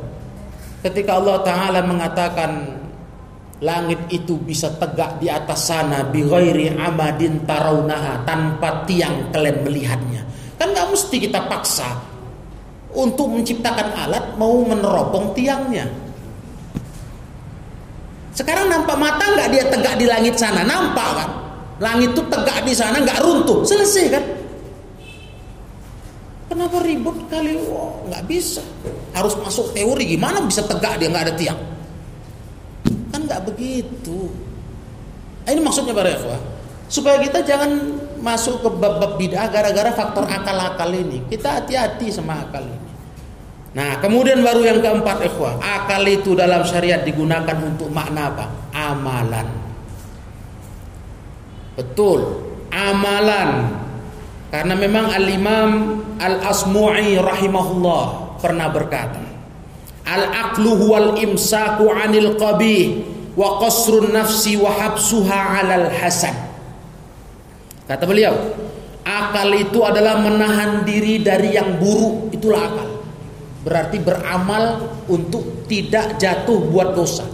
Ketika 0.78 1.18
Allah 1.18 1.42
Taala 1.42 1.80
mengatakan 1.82 2.78
langit 3.58 3.98
itu 4.14 4.38
bisa 4.38 4.70
tegak 4.78 5.18
di 5.18 5.26
atas 5.26 5.66
sana 5.66 6.06
bi 6.06 6.22
ghairi 6.22 6.70
amadin 6.78 7.42
tarawnaha 7.42 8.22
tanpa 8.22 8.86
tiang 8.86 9.34
kalian 9.34 9.66
melihatnya. 9.66 10.22
Kan 10.54 10.70
nggak 10.70 10.94
mesti 10.94 11.16
kita 11.18 11.50
paksa 11.50 11.98
untuk 12.94 13.34
menciptakan 13.34 13.90
alat 14.06 14.24
mau 14.38 14.62
meneropong 14.62 15.34
tiangnya. 15.34 15.90
Sekarang 18.30 18.70
nampak 18.70 18.94
mata 18.94 19.26
nggak 19.34 19.50
dia 19.50 19.64
tegak 19.66 19.98
di 19.98 20.06
langit 20.06 20.38
sana? 20.38 20.62
Nampak 20.62 21.10
kan? 21.18 21.30
Langit 21.78 22.10
itu 22.14 22.22
tegak 22.26 22.66
di 22.66 22.74
sana 22.74 22.98
nggak 22.98 23.18
runtuh. 23.22 23.62
Selesai 23.62 24.06
kan? 24.10 24.24
Kenapa 26.48 26.82
ribut 26.82 27.14
kali? 27.30 27.54
Oh, 27.70 28.02
nggak 28.10 28.24
bisa. 28.26 28.64
Harus 29.14 29.38
masuk 29.38 29.70
teori 29.76 30.04
gimana 30.08 30.42
bisa 30.42 30.66
tegak 30.66 30.98
dia 30.98 31.06
nggak 31.06 31.24
ada 31.30 31.34
tiang? 31.38 31.60
Kan 33.14 33.20
nggak 33.28 33.42
begitu. 33.46 34.26
Nah, 35.46 35.50
ini 35.54 35.60
maksudnya 35.62 35.94
para 35.94 36.12
ikhwah. 36.12 36.40
Supaya 36.88 37.20
kita 37.20 37.44
jangan 37.44 38.00
masuk 38.18 38.64
ke 38.64 38.68
bab-bab 38.74 39.20
bid'ah 39.20 39.46
gara-gara 39.52 39.92
faktor 39.92 40.24
akal-akal 40.26 40.90
ini. 40.90 41.22
Kita 41.28 41.62
hati-hati 41.62 42.08
sama 42.10 42.48
akal 42.48 42.64
ini. 42.64 42.88
Nah, 43.76 44.00
kemudian 44.00 44.40
baru 44.40 44.64
yang 44.64 44.80
keempat 44.80 45.28
ikhwah, 45.28 45.60
akal 45.60 46.00
itu 46.08 46.32
dalam 46.32 46.64
syariat 46.64 47.04
digunakan 47.04 47.56
untuk 47.60 47.92
makna 47.92 48.32
apa? 48.32 48.46
Amalan. 48.72 49.57
Betul, 51.78 52.42
amalan. 52.74 53.70
Karena 54.50 54.74
memang 54.74 55.14
Al-Imam 55.14 55.70
Al-Asmu'i 56.18 57.14
rahimahullah 57.14 58.34
pernah 58.42 58.66
berkata, 58.66 59.22
Al-aqlu 60.02 60.74
huwal 60.74 61.14
imsaku 61.22 61.86
'anil 61.86 62.34
qabih 62.34 63.06
wa 63.38 63.62
qasrun 63.62 64.10
nafsi 64.10 64.58
wa 64.58 64.74
habsuha 64.74 65.38
'alal 65.54 65.86
hasan. 65.94 66.34
Kata 67.86 68.02
beliau, 68.08 68.34
akal 69.06 69.54
itu 69.54 69.78
adalah 69.86 70.18
menahan 70.18 70.82
diri 70.82 71.22
dari 71.22 71.54
yang 71.54 71.78
buruk, 71.78 72.34
itulah 72.34 72.66
akal. 72.66 72.90
Berarti 73.62 74.02
beramal 74.02 74.64
untuk 75.06 75.68
tidak 75.70 76.18
jatuh 76.18 76.58
buat 76.72 76.98
dosa. 76.98 77.28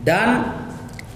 Dan 0.00 0.63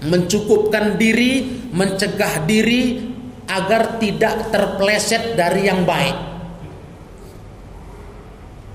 mencukupkan 0.05 0.95
diri, 0.95 1.63
mencegah 1.75 2.47
diri 2.47 3.11
agar 3.49 3.99
tidak 3.99 4.53
terpleset 4.53 5.35
dari 5.35 5.67
yang 5.67 5.83
baik. 5.83 6.17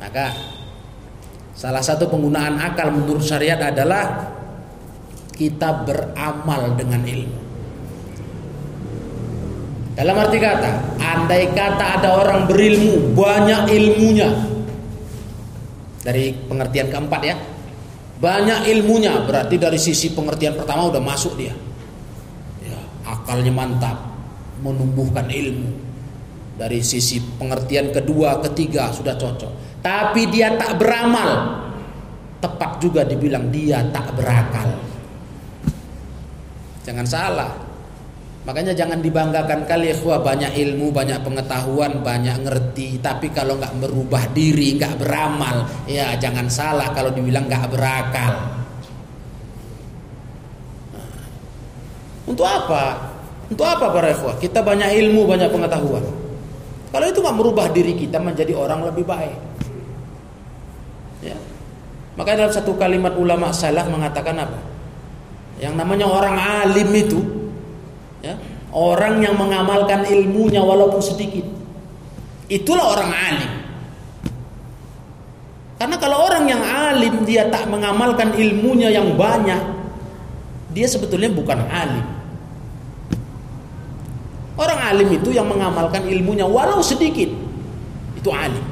Maka 0.02 0.26
salah 1.56 1.80
satu 1.80 2.10
penggunaan 2.10 2.60
akal 2.60 2.92
menurut 2.92 3.24
syariat 3.24 3.56
adalah 3.56 4.34
kita 5.32 5.86
beramal 5.86 6.76
dengan 6.76 7.02
ilmu. 7.06 7.38
Dalam 9.94 10.18
arti 10.18 10.38
kata, 10.42 10.98
andai 10.98 11.54
kata 11.54 12.02
ada 12.02 12.18
orang 12.18 12.50
berilmu, 12.50 13.14
banyak 13.14 13.70
ilmunya. 13.70 14.26
Dari 16.02 16.34
pengertian 16.50 16.90
keempat 16.90 17.20
ya. 17.22 17.38
Banyak 18.24 18.72
ilmunya, 18.72 19.20
berarti 19.20 19.60
dari 19.60 19.76
sisi 19.76 20.16
pengertian 20.16 20.56
pertama 20.56 20.88
udah 20.88 21.02
masuk 21.04 21.36
dia. 21.36 21.52
Ya, 22.64 22.80
akalnya 23.04 23.52
mantap, 23.52 24.00
menumbuhkan 24.64 25.28
ilmu. 25.28 25.76
Dari 26.56 26.80
sisi 26.80 27.20
pengertian 27.20 27.92
kedua, 27.92 28.40
ketiga 28.48 28.88
sudah 28.88 29.12
cocok. 29.12 29.84
Tapi 29.84 30.24
dia 30.32 30.56
tak 30.56 30.80
beramal. 30.80 31.60
Tepat 32.40 32.80
juga 32.80 33.04
dibilang 33.04 33.52
dia 33.52 33.84
tak 33.92 34.16
berakal. 34.16 34.72
Jangan 36.88 37.04
salah. 37.04 37.52
Makanya 38.44 38.76
jangan 38.76 39.00
dibanggakan 39.00 39.64
kali 39.64 39.96
ikhwah 39.96 40.20
banyak 40.20 40.52
ilmu, 40.52 40.92
banyak 40.92 41.16
pengetahuan, 41.24 42.04
banyak 42.04 42.44
ngerti. 42.44 43.00
Tapi 43.00 43.32
kalau 43.32 43.56
nggak 43.56 43.72
merubah 43.80 44.28
diri, 44.36 44.76
nggak 44.76 45.00
beramal, 45.00 45.64
ya 45.88 46.12
jangan 46.20 46.52
salah 46.52 46.92
kalau 46.92 47.08
dibilang 47.08 47.48
nggak 47.48 47.72
berakal. 47.72 48.32
Untuk 52.28 52.44
apa? 52.44 53.00
Untuk 53.48 53.64
apa 53.64 53.88
para 53.88 54.12
ikhwah? 54.12 54.36
Kita 54.36 54.60
banyak 54.60 54.92
ilmu, 54.92 55.24
banyak 55.24 55.48
pengetahuan. 55.48 56.04
Kalau 56.92 57.06
itu 57.08 57.18
nggak 57.24 57.36
merubah 57.40 57.66
diri 57.72 57.96
kita 57.96 58.20
menjadi 58.20 58.52
orang 58.52 58.84
lebih 58.84 59.08
baik. 59.08 59.40
Ya. 61.24 61.36
Maka 62.20 62.36
dalam 62.36 62.52
satu 62.52 62.76
kalimat 62.76 63.16
ulama 63.16 63.56
salah 63.56 63.88
mengatakan 63.88 64.36
apa? 64.36 64.60
Yang 65.56 65.74
namanya 65.80 66.06
orang 66.12 66.36
alim 66.36 66.92
itu 66.92 67.33
ya, 68.24 68.34
orang 68.72 69.20
yang 69.20 69.36
mengamalkan 69.36 70.08
ilmunya 70.08 70.64
walaupun 70.64 71.04
sedikit. 71.04 71.44
Itulah 72.48 72.96
orang 72.96 73.10
alim. 73.12 73.52
Karena 75.76 75.96
kalau 76.00 76.24
orang 76.24 76.44
yang 76.48 76.62
alim 76.64 77.28
dia 77.28 77.44
tak 77.52 77.68
mengamalkan 77.68 78.32
ilmunya 78.40 78.88
yang 78.88 79.12
banyak, 79.20 79.60
dia 80.72 80.86
sebetulnya 80.88 81.28
bukan 81.28 81.60
alim. 81.68 82.06
Orang 84.54 84.78
alim 84.80 85.08
itu 85.18 85.34
yang 85.34 85.50
mengamalkan 85.50 86.06
ilmunya 86.06 86.46
walau 86.46 86.78
sedikit. 86.80 87.28
Itu 88.14 88.30
alim. 88.30 88.62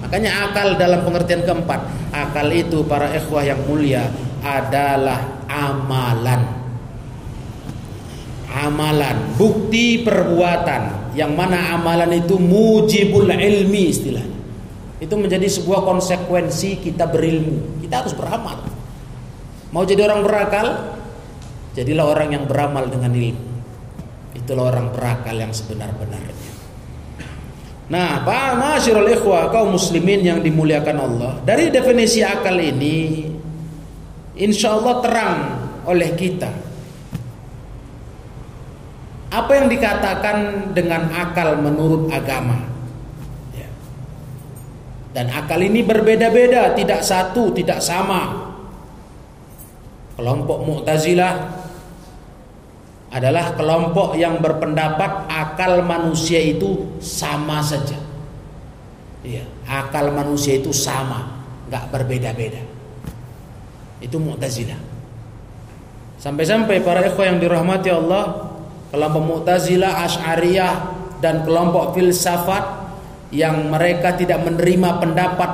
Makanya 0.00 0.48
akal 0.48 0.80
dalam 0.80 1.04
pengertian 1.04 1.44
keempat, 1.44 1.80
akal 2.12 2.48
itu 2.50 2.82
para 2.88 3.12
ikhwah 3.12 3.44
yang 3.44 3.60
mulia 3.68 4.08
adalah 4.42 5.44
amalan. 5.46 6.61
Amalan, 8.62 9.34
bukti 9.34 10.06
perbuatan 10.06 11.12
yang 11.18 11.34
mana 11.34 11.74
amalan 11.74 12.14
itu 12.14 12.38
mujibul 12.38 13.26
ilmi 13.26 13.82
istilah. 13.90 14.22
Itu 15.02 15.18
menjadi 15.18 15.50
sebuah 15.50 15.82
konsekuensi 15.82 16.78
kita 16.78 17.10
berilmu. 17.10 17.82
Kita 17.82 18.06
harus 18.06 18.14
beramal. 18.14 18.62
Mau 19.74 19.82
jadi 19.82 20.06
orang 20.06 20.22
berakal, 20.22 20.94
jadilah 21.74 22.06
orang 22.06 22.38
yang 22.38 22.44
beramal 22.46 22.86
dengan 22.86 23.10
ilmu. 23.10 23.50
Itulah 24.38 24.70
orang 24.70 24.94
berakal 24.94 25.34
yang 25.34 25.50
sebenar-benarnya. 25.50 26.52
Nah, 27.90 28.22
Pak 28.22 28.62
Masyirul 28.62 29.10
Ikhwah 29.10 29.50
kaum 29.50 29.74
muslimin 29.74 30.22
yang 30.22 30.38
dimuliakan 30.38 30.96
Allah. 31.02 31.32
Dari 31.42 31.68
definisi 31.68 32.22
akal 32.22 32.56
ini 32.62 33.26
insya 34.38 34.78
Allah 34.78 34.94
terang 35.02 35.38
oleh 35.84 36.14
kita. 36.14 36.61
Apa 39.32 39.56
yang 39.56 39.72
dikatakan 39.72 40.36
dengan 40.76 41.08
akal 41.08 41.56
menurut 41.56 42.12
agama? 42.12 42.68
Ya. 43.56 43.64
Dan 45.16 45.32
akal 45.32 45.56
ini 45.64 45.80
berbeda-beda, 45.80 46.76
tidak 46.76 47.00
satu, 47.00 47.48
tidak 47.56 47.80
sama. 47.80 48.52
Kelompok 50.20 50.68
Mu'tazilah 50.68 51.64
adalah 53.08 53.56
kelompok 53.56 54.20
yang 54.20 54.36
berpendapat 54.36 55.32
akal 55.32 55.80
manusia 55.80 56.36
itu 56.36 57.00
sama 57.00 57.64
saja. 57.64 57.96
Iya, 59.24 59.48
akal 59.64 60.12
manusia 60.12 60.60
itu 60.60 60.76
sama, 60.76 61.40
nggak 61.72 61.88
berbeda-beda. 61.88 62.60
Itu 64.04 64.20
Mu'tazilah. 64.20 64.92
Sampai-sampai 66.20 66.84
para 66.84 67.00
ikhwah 67.08 67.32
yang 67.32 67.40
dirahmati 67.40 67.88
Allah, 67.88 68.51
kelompok 68.92 69.22
Mu'tazilah, 69.24 70.04
Asy'ariyah 70.04 70.74
dan 71.24 71.42
kelompok 71.48 71.96
filsafat 71.96 72.84
yang 73.32 73.72
mereka 73.72 74.12
tidak 74.12 74.44
menerima 74.44 75.00
pendapat 75.00 75.50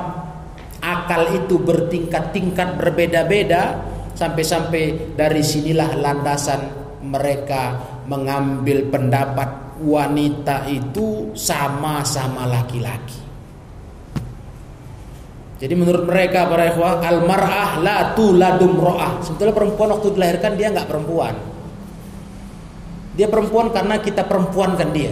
akal 0.83 1.31
itu 1.31 1.55
bertingkat-tingkat 1.63 2.75
berbeda-beda 2.75 3.79
sampai-sampai 4.19 5.15
dari 5.15 5.39
sinilah 5.39 5.95
landasan 5.95 6.67
mereka 6.99 7.79
mengambil 8.11 8.83
pendapat 8.91 9.79
wanita 9.79 10.67
itu 10.67 11.31
sama-sama 11.39 12.43
laki-laki. 12.43 13.15
Jadi 15.59 15.75
menurut 15.75 16.07
mereka 16.07 16.47
para 16.47 16.71
ikhwah 16.71 17.03
al-mar'ah 17.03 17.83
la 17.83 18.15
tuladum 18.15 18.79
ro'ah. 18.79 19.19
Sebetulnya 19.23 19.55
perempuan 19.55 19.91
waktu 19.95 20.07
dilahirkan 20.15 20.51
dia 20.55 20.71
nggak 20.71 20.87
perempuan. 20.87 21.35
Dia 23.19 23.27
perempuan 23.27 23.67
karena 23.75 23.99
kita 23.99 24.23
perempuankan 24.23 24.95
dia. 24.95 25.11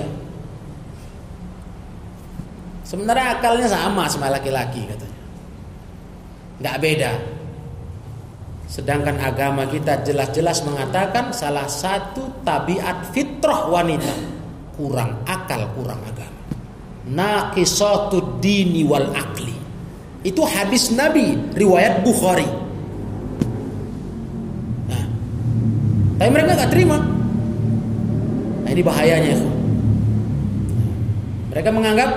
Sebenarnya 2.88 3.36
akalnya 3.36 3.68
sama 3.68 4.08
sama 4.08 4.32
laki-laki 4.32 4.88
katanya. 4.88 5.22
Nggak 6.64 6.78
beda. 6.80 7.12
Sedangkan 8.72 9.20
agama 9.20 9.68
kita 9.68 10.08
jelas-jelas 10.08 10.64
mengatakan 10.64 11.36
salah 11.36 11.68
satu 11.68 12.48
tabiat 12.48 13.12
fitrah 13.12 13.68
wanita 13.68 14.16
kurang 14.80 15.28
akal, 15.28 15.68
kurang 15.76 16.00
agama. 16.08 16.42
Naqisatu 17.12 18.40
dini 18.40 18.88
wal 18.88 19.12
akli. 19.12 19.56
Itu 20.24 20.48
hadis 20.48 20.96
Nabi 20.96 21.36
riwayat 21.60 22.08
Bukhari. 22.08 22.48
Nah, 24.88 25.04
tapi 26.24 26.30
mereka 26.32 26.56
nggak 26.56 26.72
terima. 26.72 27.17
Nah, 28.68 28.76
ini 28.76 28.84
bahayanya 28.84 29.32
itu. 29.32 29.48
Mereka 31.56 31.72
menganggap 31.72 32.10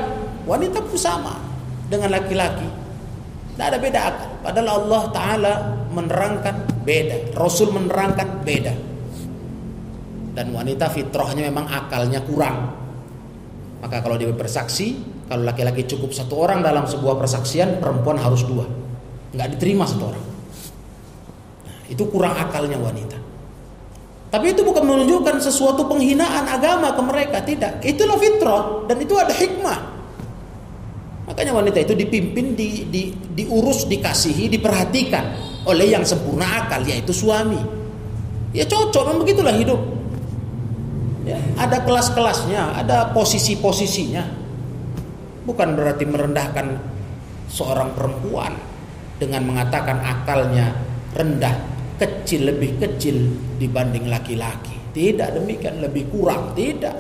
wanita 0.51 0.83
pun 0.83 0.99
sama 0.99 1.39
dengan 1.87 2.11
laki-laki. 2.11 2.67
Tidak 3.55 3.67
ada 3.71 3.79
beda 3.79 4.01
akal. 4.11 4.31
Padahal 4.43 4.69
Allah 4.83 5.03
Ta'ala 5.15 5.53
menerangkan 5.95 6.83
beda. 6.83 7.39
Rasul 7.39 7.71
menerangkan 7.71 8.43
beda. 8.43 8.75
Dan 10.35 10.51
wanita 10.51 10.91
fitrahnya 10.91 11.47
memang 11.47 11.71
akalnya 11.71 12.19
kurang. 12.27 12.75
Maka 13.79 14.03
kalau 14.03 14.19
dia 14.19 14.35
bersaksi, 14.35 14.99
kalau 15.31 15.47
laki-laki 15.47 15.87
cukup 15.87 16.11
satu 16.11 16.35
orang 16.35 16.67
dalam 16.67 16.83
sebuah 16.83 17.15
persaksian, 17.15 17.79
perempuan 17.79 18.19
harus 18.19 18.43
dua. 18.43 18.67
Nggak 19.39 19.55
diterima 19.55 19.87
satu 19.87 20.03
orang. 20.03 20.27
Nah, 21.63 21.79
itu 21.87 22.03
kurang 22.11 22.35
akalnya 22.35 22.75
wanita. 22.75 23.20
Tapi 24.31 24.55
itu 24.55 24.63
bukan 24.63 24.87
menunjukkan 24.87 25.43
sesuatu 25.43 25.91
penghinaan 25.91 26.47
agama 26.47 26.95
ke 26.95 27.03
mereka, 27.03 27.43
tidak. 27.43 27.83
Itulah 27.83 28.15
fitrah 28.15 28.63
dan 28.87 28.97
itu 29.03 29.19
ada 29.19 29.35
hikmah. 29.35 29.79
Makanya 31.27 31.53
wanita 31.55 31.79
itu 31.83 31.95
dipimpin, 31.99 32.55
di, 32.55 32.87
di, 32.87 33.11
diurus, 33.11 33.91
dikasihi, 33.91 34.51
diperhatikan 34.51 35.25
oleh 35.67 35.91
yang 35.91 36.07
sempurna 36.07 36.63
akal, 36.63 36.83
yaitu 36.83 37.11
suami. 37.11 37.59
Ya 38.51 38.67
cocok, 38.67 39.03
memang 39.11 39.21
begitulah 39.23 39.55
hidup. 39.55 39.79
Ya, 41.23 41.39
ada 41.55 41.83
kelas-kelasnya, 41.87 42.83
ada 42.83 43.15
posisi-posisinya. 43.15 44.25
Bukan 45.47 45.79
berarti 45.79 46.07
merendahkan 46.07 46.67
seorang 47.47 47.95
perempuan 47.95 48.55
dengan 49.23 49.47
mengatakan 49.47 50.03
akalnya 50.03 50.75
rendah, 51.15 51.55
kecil 52.01 52.49
lebih 52.49 52.81
kecil 52.81 53.29
dibanding 53.61 54.09
laki-laki. 54.09 54.73
Tidak 54.91 55.37
demikian, 55.37 55.85
lebih 55.85 56.09
kurang, 56.09 56.57
tidak. 56.57 56.97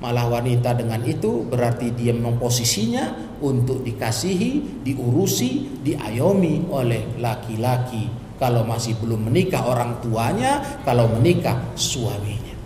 Malah 0.00 0.26
wanita 0.40 0.74
dengan 0.74 1.00
itu 1.04 1.44
berarti 1.44 1.92
dia 1.92 2.16
memposisinya 2.16 3.36
untuk 3.44 3.84
dikasihi, 3.84 4.82
diurusi, 4.82 5.80
diayomi 5.84 6.72
oleh 6.72 7.20
laki-laki. 7.20 8.08
Kalau 8.40 8.66
masih 8.66 8.98
belum 8.98 9.30
menikah 9.30 9.64
orang 9.68 10.00
tuanya, 10.02 10.82
kalau 10.82 11.06
menikah 11.20 11.56
suaminya. 11.78 12.56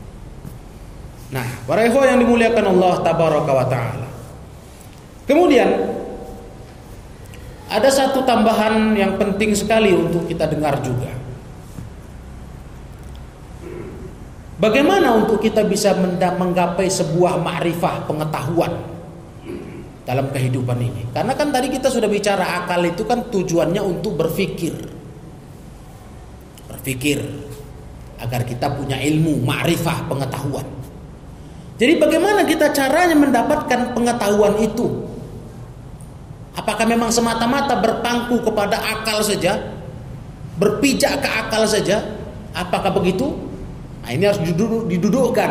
Nah, 1.29 1.45
para 1.69 1.85
yang 1.85 2.25
dimuliakan 2.25 2.73
Allah 2.73 2.95
tabaraka 3.05 3.53
wa 3.53 3.67
taala. 3.69 4.09
Kemudian 5.29 5.69
ada 7.69 7.93
satu 7.93 8.25
tambahan 8.25 8.97
yang 8.97 9.21
penting 9.21 9.53
sekali 9.53 9.93
untuk 9.93 10.25
kita 10.25 10.49
dengar 10.49 10.81
juga. 10.81 11.13
Bagaimana 14.59 15.15
untuk 15.15 15.39
kita 15.39 15.63
bisa 15.63 15.95
menggapai 16.35 16.91
sebuah 16.91 17.39
ma'rifah 17.39 18.11
pengetahuan 18.11 18.75
dalam 20.03 20.27
kehidupan 20.35 20.83
ini? 20.83 21.03
Karena 21.15 21.37
kan 21.39 21.55
tadi 21.55 21.71
kita 21.71 21.87
sudah 21.87 22.11
bicara 22.11 22.65
akal 22.65 22.83
itu 22.83 23.07
kan 23.07 23.31
tujuannya 23.31 23.79
untuk 23.79 24.19
berpikir. 24.19 24.75
Berpikir 26.75 27.23
agar 28.19 28.43
kita 28.43 28.67
punya 28.75 28.99
ilmu, 28.99 29.47
ma'rifah, 29.47 30.11
pengetahuan. 30.11 30.67
Jadi 31.79 31.95
bagaimana 31.95 32.43
kita 32.43 32.75
caranya 32.75 33.15
mendapatkan 33.15 33.95
pengetahuan 33.95 34.59
itu? 34.59 35.18
Apakah 36.59 36.91
memang 36.91 37.15
semata-mata 37.15 37.79
berpangku 37.79 38.43
kepada 38.43 38.83
akal 38.83 39.23
saja? 39.23 39.63
Berpijak 40.59 41.23
ke 41.23 41.29
akal 41.31 41.71
saja? 41.71 42.03
Apakah 42.51 42.91
begitu? 42.91 43.31
Nah, 44.03 44.11
ini 44.11 44.27
harus 44.27 44.43
diduduk, 44.43 44.91
didudukkan. 44.91 45.51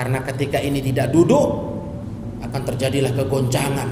Karena 0.00 0.18
ketika 0.24 0.56
ini 0.64 0.80
tidak 0.80 1.12
duduk, 1.12 1.44
akan 2.40 2.62
terjadilah 2.72 3.12
kegoncangan. 3.12 3.88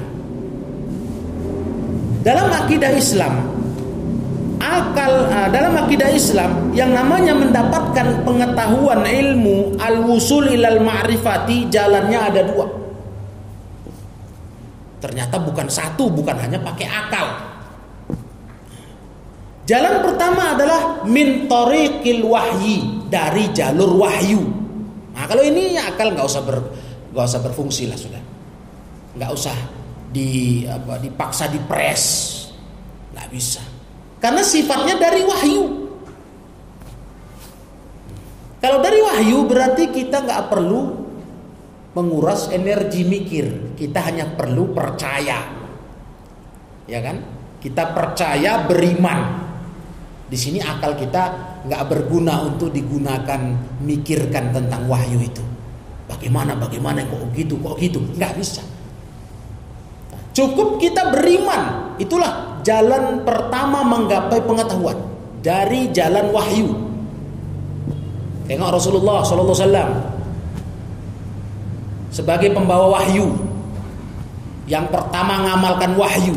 Dalam 2.25 2.49
akidah 2.49 2.97
Islam, 2.97 3.45
akal 4.57 5.29
uh, 5.29 5.49
dalam 5.53 5.77
akidah 5.85 6.09
Islam 6.17 6.73
yang 6.73 6.97
namanya 6.97 7.37
mendapatkan 7.37 8.25
pengetahuan 8.25 9.05
ilmu 9.05 9.77
al-wusul 9.77 10.49
ilal 10.49 10.81
ma'rifati 10.81 11.69
jalannya 11.69 12.21
ada 12.25 12.41
dua. 12.49 12.80
Ternyata 15.01 15.41
bukan 15.41 15.67
satu, 15.67 16.13
bukan 16.13 16.37
hanya 16.37 16.61
pakai 16.61 16.87
akal. 16.87 17.27
Jalan 19.65 20.05
pertama 20.05 20.53
adalah 20.53 21.07
min 21.09 21.49
tariqil 21.49 22.21
wahyi 22.27 23.09
dari 23.09 23.49
jalur 23.57 23.97
wahyu. 23.97 24.45
Nah, 25.17 25.25
kalau 25.25 25.41
ini 25.41 25.79
akal 25.81 26.13
nggak 26.13 26.27
usah 26.27 26.43
ber 26.45 26.59
nggak 27.11 27.25
usah 27.27 27.41
berfungsi 27.41 27.89
lah 27.89 27.97
sudah. 27.97 28.23
Nggak 29.17 29.31
usah 29.33 29.57
di 30.13 30.63
apa 30.69 31.01
dipaksa 31.01 31.49
dipres. 31.49 32.05
nggak 33.11 33.29
bisa. 33.33 33.63
Karena 34.21 34.45
sifatnya 34.45 35.01
dari 35.01 35.25
wahyu. 35.25 35.65
Kalau 38.61 38.79
dari 38.85 39.01
wahyu 39.01 39.49
berarti 39.49 39.89
kita 39.89 40.21
nggak 40.21 40.53
perlu 40.53 41.00
menguras 41.95 42.51
energi 42.55 43.03
mikir. 43.03 43.75
Kita 43.75 43.99
hanya 44.07 44.29
perlu 44.35 44.71
percaya. 44.71 45.39
Ya 46.87 47.01
kan? 47.03 47.23
Kita 47.59 47.93
percaya 47.93 48.65
beriman. 48.65 49.49
Di 50.31 50.39
sini 50.39 50.63
akal 50.63 50.95
kita 50.95 51.23
nggak 51.67 51.83
berguna 51.91 52.47
untuk 52.47 52.71
digunakan 52.71 53.41
mikirkan 53.83 54.55
tentang 54.55 54.87
wahyu 54.87 55.19
itu. 55.19 55.43
Bagaimana, 56.07 56.59
bagaimana, 56.59 57.07
kok 57.07 57.23
gitu, 57.35 57.59
kok 57.63 57.79
gitu, 57.79 58.03
nggak 58.19 58.35
bisa. 58.39 58.63
Cukup 60.35 60.79
kita 60.79 61.11
beriman. 61.11 61.95
Itulah 61.99 62.63
jalan 62.63 63.23
pertama 63.27 63.83
menggapai 63.83 64.41
pengetahuan 64.43 64.99
dari 65.43 65.91
jalan 65.91 66.31
wahyu. 66.31 66.71
Tengok 68.47 68.71
Rasulullah 68.75 69.23
wasallam 69.23 70.10
sebagai 72.11 72.51
pembawa 72.51 73.01
wahyu 73.01 73.35
yang 74.71 74.87
pertama 74.87 75.43
mengamalkan 75.43 75.99
wahyu. 75.99 76.37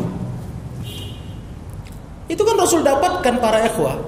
Itu 2.26 2.42
kan 2.42 2.56
Rasul 2.58 2.82
dapatkan 2.82 3.34
para 3.38 3.62
ikhwah. 3.68 4.00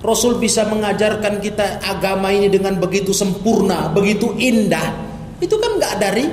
Rasul 0.00 0.40
bisa 0.40 0.64
mengajarkan 0.68 1.40
kita 1.40 1.80
agama 1.84 2.32
ini 2.32 2.48
dengan 2.48 2.76
begitu 2.80 3.12
sempurna, 3.12 3.92
begitu 3.92 4.32
indah. 4.36 4.92
Itu 5.40 5.56
kan 5.56 5.76
nggak 5.76 5.94
dari 6.00 6.24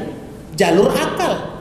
jalur 0.56 0.92
akal, 0.92 1.58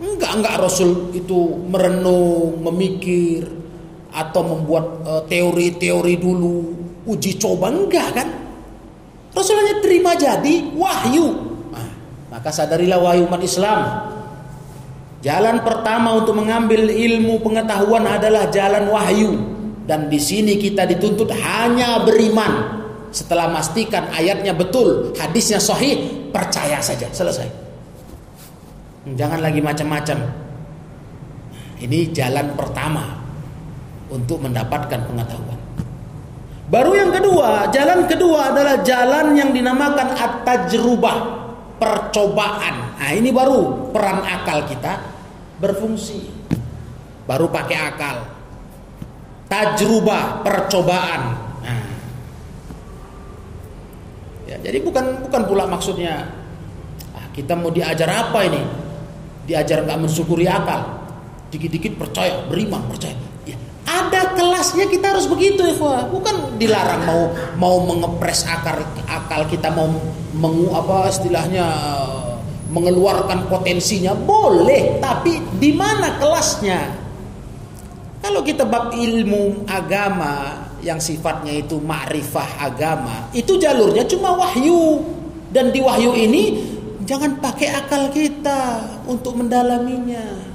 Enggak, 0.00 0.32
enggak 0.32 0.54
Rasul 0.64 1.12
itu 1.12 1.60
merenung, 1.68 2.56
memikir 2.64 3.44
atau 4.08 4.42
membuat 4.42 4.84
eh, 5.04 5.22
teori-teori 5.28 6.14
dulu, 6.16 6.56
uji 7.04 7.36
coba 7.36 7.68
enggak 7.68 8.08
kan? 8.16 8.28
Rasul 9.36 9.60
hanya 9.60 9.76
terima 9.84 10.16
jadi 10.16 10.72
wahyu. 10.72 11.49
Maka 12.30 12.54
sadarilah 12.54 13.02
wahyu 13.02 13.26
umat 13.26 13.42
Islam. 13.42 13.80
Jalan 15.20 15.60
pertama 15.60 16.16
untuk 16.16 16.38
mengambil 16.38 16.88
ilmu 16.88 17.44
pengetahuan 17.44 18.08
adalah 18.08 18.48
jalan 18.48 18.88
wahyu 18.88 19.36
dan 19.90 20.06
di 20.06 20.22
sini 20.22 20.54
kita 20.54 20.86
dituntut 20.86 21.34
hanya 21.34 21.98
beriman. 22.06 22.78
Setelah 23.10 23.50
memastikan 23.50 24.06
ayatnya 24.14 24.54
betul, 24.54 25.10
hadisnya 25.18 25.58
sahih, 25.58 26.30
percaya 26.30 26.78
saja, 26.78 27.10
selesai. 27.10 27.50
Jangan 29.18 29.42
lagi 29.42 29.58
macam-macam. 29.58 30.30
Ini 31.82 32.14
jalan 32.14 32.54
pertama 32.54 33.18
untuk 34.14 34.46
mendapatkan 34.46 35.00
pengetahuan. 35.10 35.58
Baru 36.70 36.94
yang 36.94 37.10
kedua, 37.10 37.66
jalan 37.74 38.06
kedua 38.06 38.54
adalah 38.54 38.78
jalan 38.86 39.34
yang 39.34 39.50
dinamakan 39.50 40.14
at-tajrubah, 40.14 41.18
percobaan. 41.80 43.00
Nah, 43.00 43.10
ini 43.16 43.32
baru 43.32 43.90
peran 43.90 44.20
akal 44.20 44.68
kita 44.68 45.00
berfungsi. 45.56 46.28
Baru 47.24 47.48
pakai 47.48 47.78
akal. 47.80 48.16
Tajrubah, 49.48 50.44
percobaan. 50.44 51.22
Nah. 51.64 51.84
Ya, 54.44 54.56
jadi 54.60 54.84
bukan 54.84 55.26
bukan 55.26 55.42
pula 55.48 55.64
maksudnya 55.64 56.28
ah, 57.16 57.26
kita 57.32 57.56
mau 57.56 57.72
diajar 57.72 58.06
apa 58.12 58.40
ini? 58.44 58.62
diajar 59.50 59.82
nggak 59.82 59.98
mensyukuri 60.06 60.46
akal 60.46 61.02
dikit-dikit 61.50 61.98
percaya 61.98 62.46
beriman 62.46 62.86
percaya 62.86 63.18
ya, 64.30 64.38
kelasnya 64.38 64.86
kita 64.86 65.06
harus 65.12 65.26
begitu 65.26 65.66
ya 65.66 65.74
bukan 66.06 66.54
dilarang 66.56 67.02
mau 67.02 67.22
mau 67.58 67.76
mengepres 67.82 68.46
akal 68.46 68.86
akal 69.10 69.42
kita 69.50 69.74
mau 69.74 69.90
mengu 70.30 70.70
apa 70.70 71.10
istilahnya 71.10 71.66
mengeluarkan 72.70 73.50
potensinya. 73.50 74.14
Boleh 74.14 75.02
tapi 75.02 75.42
di 75.58 75.74
mana 75.74 76.22
kelasnya? 76.22 76.86
Kalau 78.22 78.46
kita 78.46 78.62
bab 78.62 78.94
ilmu 78.94 79.66
agama 79.66 80.62
yang 80.78 81.02
sifatnya 81.02 81.50
itu 81.50 81.82
ma'rifah 81.82 82.62
agama 82.62 83.26
itu 83.34 83.58
jalurnya 83.58 84.06
cuma 84.06 84.38
wahyu. 84.38 85.02
Dan 85.50 85.74
di 85.74 85.82
wahyu 85.82 86.14
ini 86.14 86.62
Jangan 87.10 87.42
pakai 87.42 87.74
akal 87.74 88.06
kita 88.14 88.86
untuk 89.02 89.34
mendalaminya. 89.34 90.49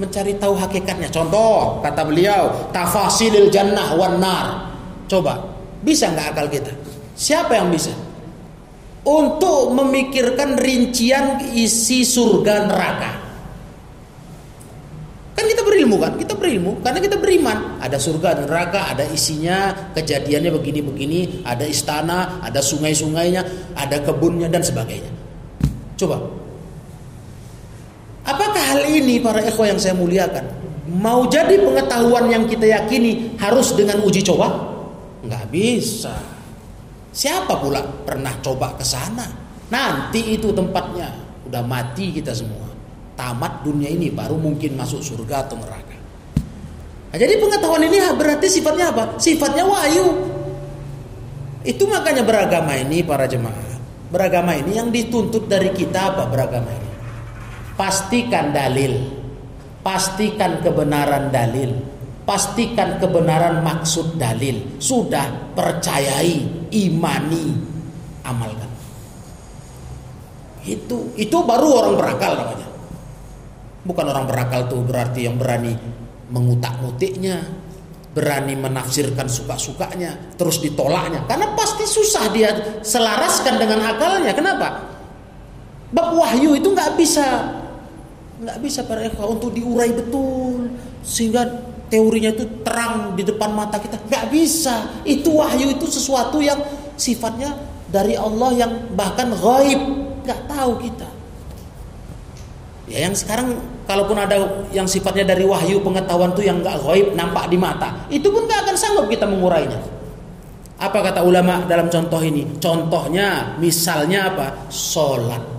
Mencari 0.00 0.40
tahu 0.40 0.56
hakikatnya. 0.56 1.12
Contoh, 1.12 1.84
kata 1.84 2.02
beliau, 2.08 2.72
tafasilil 2.72 3.52
jannah 3.52 3.92
wan 3.96 4.16
nar. 4.16 4.72
Coba, 5.04 5.36
bisa 5.84 6.08
nggak 6.08 6.32
akal 6.32 6.46
kita? 6.48 6.72
Siapa 7.12 7.60
yang 7.60 7.68
bisa? 7.68 7.92
untuk 9.02 9.74
memikirkan 9.74 10.54
rincian 10.58 11.42
isi 11.54 12.06
surga 12.06 12.70
neraka. 12.70 13.12
Kan 15.34 15.44
kita 15.50 15.62
berilmu 15.66 15.98
kan? 15.98 16.14
Kita 16.14 16.38
berilmu 16.38 16.78
karena 16.84 17.00
kita 17.02 17.18
beriman. 17.18 17.82
Ada 17.82 17.98
surga 17.98 18.38
dan 18.38 18.46
neraka, 18.46 18.94
ada 18.94 19.02
isinya, 19.10 19.90
kejadiannya 19.90 20.54
begini-begini, 20.54 21.42
ada 21.42 21.66
istana, 21.66 22.38
ada 22.46 22.62
sungai-sungainya, 22.62 23.74
ada 23.74 23.98
kebunnya 24.06 24.46
dan 24.46 24.62
sebagainya. 24.62 25.10
Coba. 25.98 26.41
Apakah 28.22 28.62
hal 28.62 28.82
ini 28.86 29.18
para 29.18 29.42
ikhwah 29.42 29.74
yang 29.74 29.80
saya 29.82 29.98
muliakan 29.98 30.62
mau 30.92 31.24
jadi 31.30 31.56
pengetahuan 31.62 32.28
yang 32.28 32.44
kita 32.44 32.68
yakini 32.68 33.34
harus 33.38 33.72
dengan 33.72 34.02
uji 34.02 34.20
coba? 34.22 34.50
Nggak 35.22 35.44
bisa. 35.50 36.14
Siapa 37.12 37.60
pula 37.60 37.82
pernah 37.82 38.32
coba 38.40 38.74
ke 38.74 38.84
sana? 38.84 39.24
Nanti 39.72 40.36
itu 40.36 40.52
tempatnya. 40.52 41.08
Udah 41.48 41.62
mati 41.64 42.12
kita 42.12 42.32
semua. 42.36 42.68
Tamat 43.16 43.64
dunia 43.64 43.92
ini 43.92 44.08
baru 44.08 44.36
mungkin 44.40 44.74
masuk 44.74 45.04
surga 45.04 45.48
atau 45.48 45.60
neraka. 45.60 45.96
Nah, 47.12 47.18
jadi 47.20 47.36
pengetahuan 47.36 47.84
ini 47.84 48.00
berarti 48.16 48.48
sifatnya 48.48 48.88
apa? 48.88 49.20
Sifatnya 49.20 49.68
wahyu. 49.68 50.06
Itu 51.62 51.84
makanya 51.84 52.24
beragama 52.24 52.72
ini 52.80 53.04
para 53.04 53.28
jemaah. 53.28 53.76
Beragama 54.08 54.56
ini 54.56 54.80
yang 54.80 54.88
dituntut 54.88 55.44
dari 55.46 55.70
kita 55.76 56.16
apa 56.16 56.24
beragama 56.28 56.72
ini? 56.72 56.91
Pastikan 57.74 58.52
dalil. 58.52 58.92
Pastikan 59.82 60.62
kebenaran 60.62 61.34
dalil 61.34 61.92
pastikan 62.22 62.96
kebenaran 63.02 63.62
maksud 63.62 64.16
dalil. 64.16 64.78
Sudah 64.78 65.52
percayai, 65.54 66.68
imani, 66.70 67.46
amalkan. 68.22 68.70
Itu 70.62 71.10
itu 71.18 71.36
baru 71.42 71.68
orang 71.82 71.94
berakal 71.98 72.32
namanya. 72.38 72.68
Bukan 73.82 74.06
orang 74.06 74.24
berakal 74.30 74.70
tuh 74.70 74.80
berarti 74.86 75.26
yang 75.26 75.34
berani 75.34 75.74
mengutak-ngutiknya, 76.30 77.42
berani 78.14 78.54
menafsirkan 78.54 79.26
suka-sukanya, 79.26 80.38
terus 80.38 80.62
ditolaknya. 80.62 81.26
Karena 81.26 81.50
pasti 81.58 81.82
susah 81.82 82.30
dia 82.30 82.80
selaraskan 82.86 83.58
dengan 83.58 83.82
akalnya. 83.82 84.30
Kenapa? 84.30 84.86
Bab 85.92 86.14
wahyu 86.14 86.56
itu 86.56 86.72
nggak 86.72 86.94
bisa 86.94 87.58
nggak 88.42 88.58
bisa 88.58 88.82
para 88.82 89.06
ikhwah 89.06 89.38
untuk 89.38 89.54
diurai 89.54 89.94
betul 89.94 90.66
sehingga 91.06 91.46
teorinya 91.92 92.32
itu 92.32 92.48
terang 92.64 93.12
di 93.12 93.20
depan 93.20 93.52
mata 93.52 93.76
kita. 93.76 94.00
Gak 94.08 94.32
bisa. 94.32 95.04
Itu 95.04 95.44
wahyu 95.44 95.76
itu 95.76 95.84
sesuatu 95.84 96.40
yang 96.40 96.56
sifatnya 96.96 97.52
dari 97.92 98.16
Allah 98.16 98.50
yang 98.56 98.72
bahkan 98.96 99.28
gaib. 99.36 99.82
Gak 100.24 100.48
tahu 100.48 100.80
kita. 100.80 101.04
Ya 102.88 103.04
yang 103.04 103.12
sekarang 103.12 103.60
kalaupun 103.84 104.16
ada 104.16 104.64
yang 104.72 104.88
sifatnya 104.88 105.36
dari 105.36 105.44
wahyu 105.44 105.84
pengetahuan 105.84 106.32
itu 106.32 106.48
yang 106.48 106.64
gak 106.64 106.80
gaib 106.80 107.12
nampak 107.12 107.52
di 107.52 107.60
mata, 107.60 108.08
itu 108.08 108.26
pun 108.32 108.48
gak 108.48 108.64
akan 108.64 108.76
sanggup 108.80 109.06
kita 109.12 109.28
mengurainya. 109.28 109.78
Apa 110.82 110.98
kata 110.98 111.22
ulama 111.22 111.62
dalam 111.68 111.86
contoh 111.92 112.18
ini? 112.24 112.58
Contohnya 112.58 113.54
misalnya 113.60 114.34
apa? 114.34 114.66
Sholat. 114.66 115.51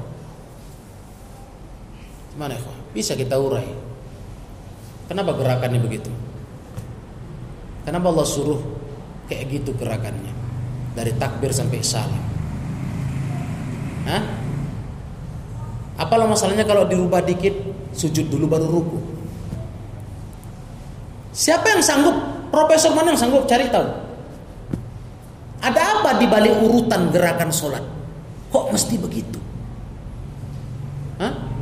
Mana 2.33 2.57
Bisa 2.93 3.13
kita 3.13 3.37
urai. 3.37 3.65
Kenapa 5.09 5.35
gerakannya 5.37 5.81
begitu? 5.81 6.09
Kenapa 7.83 8.09
Allah 8.09 8.27
suruh 8.27 8.61
kayak 9.27 9.49
gitu 9.51 9.75
gerakannya? 9.75 10.31
Dari 10.93 11.11
takbir 11.17 11.51
sampai 11.53 11.83
salam. 11.83 12.23
Hah? 14.07 14.23
Apalah 15.99 16.25
masalahnya 16.25 16.65
kalau 16.65 16.89
dirubah 16.89 17.21
dikit 17.21 17.53
sujud 17.93 18.29
dulu 18.29 18.45
baru 18.49 18.67
ruku? 18.69 18.99
Siapa 21.33 21.65
yang 21.73 21.81
sanggup? 21.81 22.15
Profesor 22.53 22.93
mana 22.93 23.13
yang 23.13 23.19
sanggup 23.21 23.49
cari 23.49 23.69
tahu? 23.69 23.85
Ada 25.61 25.81
apa 26.01 26.21
di 26.21 26.25
balik 26.29 26.53
urutan 26.61 27.09
gerakan 27.09 27.49
sholat? 27.49 27.81
Kok 28.53 28.69
mesti 28.69 28.95
begitu? 29.01 29.39
Hah? 31.17 31.52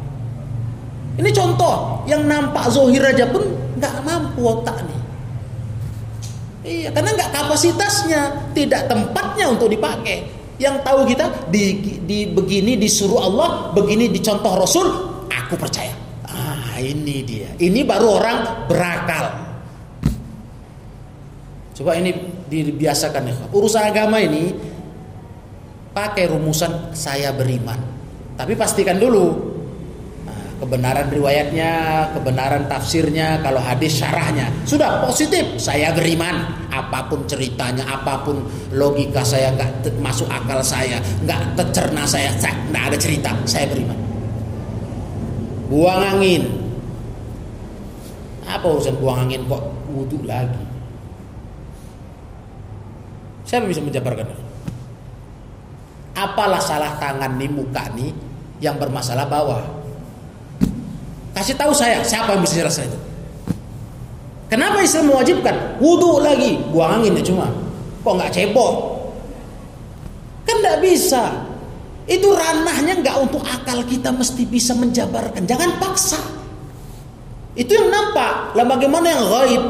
Ini 1.19 1.29
contoh 1.35 2.05
yang 2.07 2.23
nampak 2.23 2.71
zohir 2.71 3.03
aja 3.03 3.27
pun 3.27 3.43
nggak 3.75 3.95
mampu 4.07 4.41
otaknya. 4.47 4.99
Iya, 6.61 6.93
karena 6.93 7.09
nggak 7.17 7.31
kapasitasnya, 7.33 8.21
tidak 8.53 8.85
tempatnya 8.85 9.49
untuk 9.49 9.67
dipakai. 9.67 10.29
Yang 10.61 10.75
tahu 10.85 10.99
kita 11.09 11.25
di, 11.49 11.97
di 12.05 12.29
begini 12.29 12.77
disuruh 12.77 13.17
Allah, 13.17 13.49
begini 13.73 14.13
dicontoh 14.13 14.53
Rasul, 14.61 14.87
aku 15.25 15.57
percaya. 15.57 15.91
Ah, 16.29 16.77
ini 16.77 17.25
dia. 17.25 17.49
Ini 17.57 17.81
baru 17.81 18.07
orang 18.21 18.69
berakal. 18.69 19.25
Coba 21.73 21.97
ini 21.97 22.13
dibiasakan 22.45 23.23
ya. 23.25 23.35
Urusan 23.49 23.81
agama 23.81 24.21
ini 24.21 24.53
pakai 25.97 26.29
rumusan 26.29 26.93
saya 26.93 27.33
beriman. 27.33 27.81
Tapi 28.37 28.53
pastikan 28.53 29.01
dulu 29.01 29.50
kebenaran 30.61 31.09
riwayatnya, 31.09 31.71
kebenaran 32.13 32.69
tafsirnya, 32.69 33.41
kalau 33.41 33.57
hadis 33.57 33.97
syarahnya. 33.97 34.45
Sudah 34.69 35.01
positif, 35.01 35.57
saya 35.57 35.89
beriman. 35.89 36.45
Apa 36.69 37.09
pun 37.09 37.25
ceritanya, 37.25 37.81
apa 37.89 38.21
pun 38.21 38.45
logika 38.69 39.25
saya 39.25 39.49
nggak 39.57 39.89
masuk 39.97 40.29
akal 40.29 40.61
saya, 40.61 41.01
nggak 41.25 41.57
tercerna 41.57 42.05
saya, 42.05 42.29
nggak 42.69 42.83
ada 42.93 42.97
cerita, 43.01 43.33
saya 43.49 43.65
beriman. 43.73 43.97
Buang 45.65 46.01
angin. 46.05 46.45
Apa 48.45 48.65
urusan 48.77 49.01
buang 49.01 49.25
angin 49.25 49.41
kok 49.49 49.63
wudhu 49.89 50.21
lagi? 50.29 50.61
Siapa 53.49 53.65
bisa 53.65 53.81
menjabarkan? 53.81 54.29
Apalah 56.13 56.61
salah 56.61 57.01
tangan 57.01 57.41
nih 57.41 57.49
muka 57.49 57.89
nih 57.97 58.13
yang 58.61 58.77
bermasalah 58.77 59.25
bawah? 59.25 59.80
Kasih 61.31 61.55
tahu 61.55 61.71
saya 61.71 62.03
siapa 62.03 62.35
yang 62.35 62.43
bisa 62.43 62.59
jelaskan 62.59 62.91
itu. 62.91 62.99
Kenapa 64.51 64.83
Islam 64.83 65.15
mewajibkan 65.15 65.55
wudhu 65.79 66.19
lagi, 66.19 66.59
buang 66.75 66.99
angin 66.99 67.15
ya 67.15 67.23
cuma, 67.23 67.47
kok 68.03 68.13
nggak 68.19 68.31
cebok? 68.35 68.73
Kan 70.43 70.59
nggak 70.59 70.79
bisa. 70.83 71.31
Itu 72.03 72.35
ranahnya 72.35 72.99
nggak 72.99 73.17
untuk 73.23 73.39
akal 73.47 73.79
kita 73.87 74.11
mesti 74.11 74.43
bisa 74.43 74.75
menjabarkan. 74.75 75.47
Jangan 75.47 75.79
paksa. 75.79 76.19
Itu 77.55 77.71
yang 77.71 77.87
nampak. 77.87 78.51
Lah 78.59 78.65
bagaimana 78.67 79.07
yang 79.07 79.23
gaib? 79.23 79.63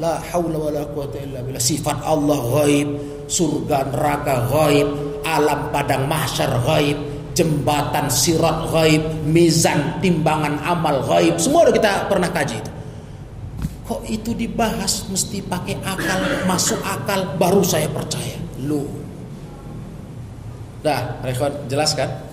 La 0.00 0.16
haula 0.32 0.56
wala 0.56 0.82
quwata 0.88 1.20
illa 1.20 1.44
billah. 1.44 1.60
Sifat 1.60 2.00
Allah 2.00 2.40
gaib, 2.64 2.88
surga 3.28 3.92
neraka 3.92 4.48
gaib, 4.48 4.88
alam 5.28 5.68
padang 5.68 6.08
mahsyar 6.08 6.64
gaib, 6.64 6.96
jembatan 7.34 8.06
sirat 8.08 8.70
gaib, 8.70 9.02
mizan 9.26 9.98
timbangan 9.98 10.62
amal 10.62 11.02
gaib, 11.04 11.36
semua 11.36 11.66
udah 11.68 11.74
kita 11.74 11.92
pernah 12.06 12.30
kaji 12.30 12.56
itu. 12.62 12.72
Kok 13.84 14.00
itu 14.08 14.32
dibahas 14.32 15.04
mesti 15.12 15.44
pakai 15.44 15.76
akal, 15.84 16.48
masuk 16.48 16.80
akal 16.80 17.36
baru 17.36 17.60
saya 17.60 17.84
percaya. 17.92 18.40
Lu. 18.64 18.80
Dah, 20.80 21.20
rekod 21.20 21.68
jelaskan. 21.68 22.32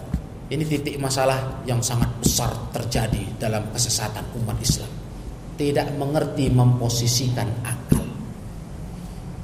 Ini 0.52 0.68
titik 0.68 1.00
masalah 1.00 1.64
yang 1.64 1.80
sangat 1.80 2.12
besar 2.20 2.52
terjadi 2.76 3.40
dalam 3.40 3.72
kesesatan 3.72 4.36
umat 4.44 4.60
Islam. 4.60 4.92
Tidak 5.56 5.96
mengerti 5.96 6.52
memposisikan 6.52 7.48
akal. 7.64 8.04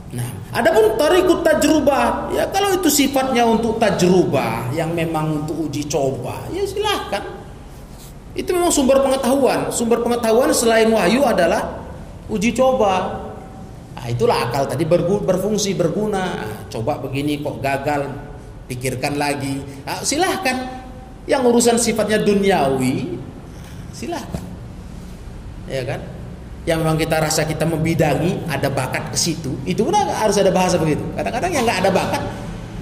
Nah, 0.07 0.29
adapun 0.55 0.95
tarikut 0.95 1.43
tajrubah, 1.43 2.31
ya 2.31 2.47
kalau 2.47 2.71
itu 2.79 2.87
sifatnya 2.87 3.43
untuk 3.43 3.75
tajrubah 3.75 4.71
yang 4.71 4.95
memang 4.95 5.43
untuk 5.43 5.67
uji 5.67 5.83
coba, 5.83 6.47
ya 6.55 6.63
silahkan. 6.63 7.19
Itu 8.31 8.55
memang 8.55 8.71
sumber 8.71 9.03
pengetahuan. 9.03 9.67
Sumber 9.73 9.99
pengetahuan 9.99 10.53
selain 10.55 10.87
wahyu 10.93 11.27
adalah 11.27 11.83
uji 12.31 12.55
coba. 12.55 13.25
Nah, 13.97 14.07
itulah 14.07 14.47
akal 14.47 14.69
tadi 14.69 14.87
berfungsi 14.87 15.75
berguna. 15.75 16.39
Nah, 16.39 16.57
coba 16.71 17.01
begini 17.03 17.43
kok 17.43 17.59
gagal, 17.59 18.07
pikirkan 18.71 19.19
lagi. 19.19 19.59
Nah, 19.83 20.05
silahkan. 20.05 20.85
Yang 21.27 21.43
urusan 21.51 21.75
sifatnya 21.75 22.23
duniawi, 22.23 23.19
silahkan. 23.91 24.39
Ya 25.67 25.83
kan? 25.83 25.99
Yang 26.67 26.83
memang 26.83 26.99
kita 26.99 27.23
rasa 27.23 27.47
kita 27.47 27.63
membidangi 27.63 28.43
ada 28.51 28.67
bakat 28.67 29.15
ke 29.15 29.17
situ 29.17 29.55
itu 29.63 29.87
pun 29.87 29.95
harus 29.95 30.35
ada 30.35 30.51
bahasa 30.51 30.75
begitu. 30.75 30.99
Kadang-kadang 31.15 31.51
yang 31.55 31.63
nggak 31.63 31.79
ada 31.87 31.91
bakat 31.95 32.23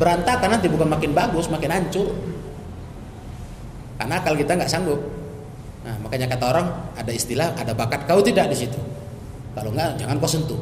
berantakan 0.02 0.58
nanti 0.58 0.66
bukan 0.66 0.90
makin 0.90 1.14
bagus 1.14 1.46
makin 1.54 1.70
hancur. 1.70 2.10
Karena 4.02 4.18
kalau 4.26 4.42
kita 4.42 4.58
nggak 4.58 4.68
sanggup. 4.74 4.98
Nah 5.86 6.02
makanya 6.02 6.34
kata 6.34 6.44
orang 6.50 6.68
ada 6.98 7.14
istilah 7.14 7.54
ada 7.54 7.78
bakat 7.78 8.10
kau 8.10 8.26
tidak 8.26 8.50
di 8.50 8.58
situ. 8.66 8.82
Kalau 9.54 9.70
nggak 9.70 10.02
jangan 10.02 10.18
kau 10.18 10.30
sentuh. 10.34 10.58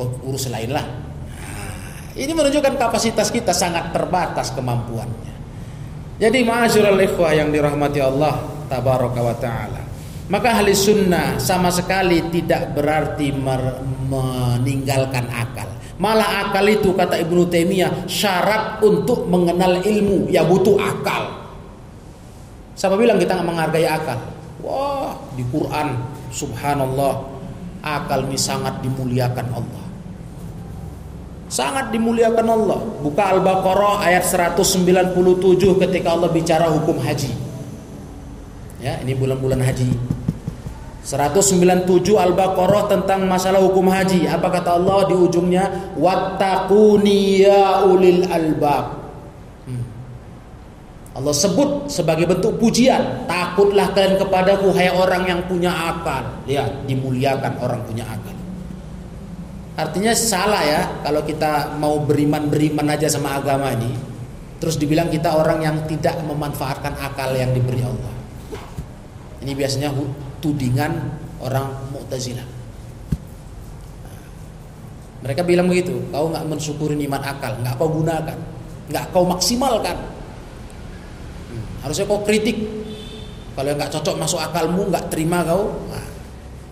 Kau 0.00 0.08
urus 0.24 0.48
lain 0.48 0.72
lah. 0.72 0.88
Nah, 0.88 2.16
ini 2.16 2.32
menunjukkan 2.32 2.80
kapasitas 2.80 3.28
kita 3.28 3.52
sangat 3.52 3.92
terbatas 3.92 4.56
kemampuannya. 4.56 5.36
Jadi 6.16 6.40
ma'asyiral 6.48 6.96
ikhwah 6.96 7.36
yang 7.36 7.52
dirahmati 7.52 8.00
Allah 8.00 8.40
tabaraka 8.72 9.20
wa 9.20 9.36
taala. 9.36 9.83
Maka 10.24 10.56
ahli 10.56 10.72
sunnah 10.72 11.36
sama 11.36 11.68
sekali 11.68 12.24
tidak 12.32 12.72
berarti 12.72 13.28
meninggalkan 14.08 15.28
akal. 15.28 15.68
Malah 16.00 16.48
akal 16.48 16.64
itu 16.66 16.96
kata 16.96 17.20
Ibnu 17.20 17.44
Taimiyah 17.52 18.08
syarat 18.08 18.80
untuk 18.80 19.28
mengenal 19.28 19.84
ilmu 19.84 20.32
ya 20.32 20.40
butuh 20.42 20.80
akal. 20.80 21.44
Siapa 22.74 22.96
bilang 22.96 23.20
kita 23.20 23.36
nggak 23.36 23.48
menghargai 23.52 23.86
akal? 23.86 24.18
Wah, 24.64 25.12
di 25.36 25.44
Quran 25.52 25.92
subhanallah 26.32 27.14
akal 27.84 28.24
ini 28.24 28.40
sangat 28.40 28.80
dimuliakan 28.80 29.46
Allah. 29.52 29.84
Sangat 31.52 31.92
dimuliakan 31.94 32.46
Allah. 32.48 32.80
Buka 33.04 33.30
Al-Baqarah 33.36 34.02
ayat 34.08 34.26
197 34.26 35.14
ketika 35.84 36.16
Allah 36.16 36.32
bicara 36.32 36.66
hukum 36.66 36.98
haji. 36.98 37.53
Ya, 38.84 39.00
ini 39.00 39.16
bulan-bulan 39.16 39.64
haji. 39.64 39.96
197 41.08 41.88
Al-Baqarah 42.20 42.84
tentang 42.92 43.24
masalah 43.24 43.64
hukum 43.64 43.88
haji. 43.88 44.28
Apa 44.28 44.52
kata 44.52 44.76
Allah 44.76 45.08
di 45.08 45.16
ujungnya? 45.16 45.96
Wattaquni 45.96 47.48
ya 47.48 47.80
ulil 47.88 48.28
albab. 48.28 49.08
Hmm. 49.64 49.84
Allah 51.16 51.32
sebut 51.32 51.88
sebagai 51.88 52.28
bentuk 52.28 52.60
pujian, 52.60 53.24
takutlah 53.24 53.88
kalian 53.96 54.20
kepadaku 54.20 54.68
hai 54.76 54.92
orang 54.92 55.32
yang 55.32 55.40
punya 55.48 55.72
akal. 55.72 56.44
Lihat, 56.44 56.84
dimuliakan 56.84 57.52
orang 57.64 57.80
punya 57.88 58.04
akal. 58.04 58.36
Artinya 59.80 60.12
salah 60.12 60.60
ya 60.60 60.80
kalau 61.00 61.24
kita 61.24 61.72
mau 61.80 62.04
beriman-beriman 62.04 62.84
aja 62.92 63.08
sama 63.08 63.40
agama 63.40 63.72
ini, 63.72 63.96
terus 64.60 64.76
dibilang 64.76 65.08
kita 65.08 65.32
orang 65.32 65.64
yang 65.64 65.76
tidak 65.88 66.20
memanfaatkan 66.20 66.92
akal 67.00 67.32
yang 67.32 67.48
diberi 67.56 67.80
Allah. 67.80 68.23
Ini 69.44 69.52
biasanya 69.52 69.92
tudingan 70.40 70.92
orang 71.44 71.68
Mu'tazilah. 71.92 72.48
Mereka 75.20 75.44
bilang 75.44 75.68
begitu, 75.68 76.00
kau 76.08 76.32
nggak 76.32 76.44
mensyukuri 76.48 76.96
iman 76.96 77.20
akal, 77.20 77.52
nggak 77.60 77.76
kau 77.76 77.88
gunakan, 77.92 78.38
nggak 78.88 79.04
kau 79.12 79.24
maksimalkan. 79.28 79.96
Hmm, 81.48 81.64
harusnya 81.84 82.08
kau 82.08 82.24
kritik. 82.24 82.56
Kalau 83.52 83.68
nggak 83.72 83.92
cocok 83.92 84.16
masuk 84.16 84.40
akalmu, 84.40 84.88
nggak 84.88 85.12
terima 85.12 85.44
kau, 85.44 85.72
nah, 85.92 86.08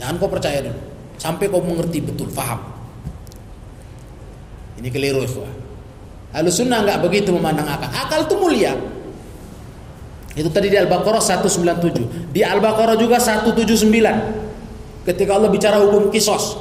jangan 0.00 0.16
kau 0.20 0.28
percaya 0.32 0.64
dulu. 0.64 0.80
Sampai 1.20 1.48
kau 1.52 1.60
mengerti 1.60 2.00
betul, 2.00 2.28
faham. 2.32 2.60
Ini 4.80 4.88
keliru, 4.88 5.24
ikhwah. 5.24 5.52
Sunnah 6.48 6.80
nggak 6.88 7.04
begitu 7.04 7.32
memandang 7.36 7.68
akal. 7.68 7.88
Akal 7.92 8.24
itu 8.24 8.34
mulia. 8.40 8.72
Itu 10.32 10.48
tadi 10.48 10.72
di 10.72 10.78
Al-Baqarah 10.80 11.20
197. 11.20 12.32
Di 12.32 12.40
Al-Baqarah 12.40 12.96
juga 12.96 13.20
179. 13.20 15.04
Ketika 15.04 15.36
Allah 15.36 15.50
bicara 15.52 15.76
hukum 15.82 16.08
kisos. 16.08 16.56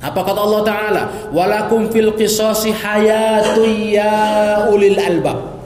Apa 0.00 0.20
kata 0.24 0.40
Allah 0.40 0.62
Ta'ala? 0.64 1.02
Walakum 1.32 1.88
fil 1.92 2.12
qisasi 2.16 2.72
hayatu 2.72 3.64
ya 3.66 4.68
ulil 4.72 4.96
albab. 5.00 5.56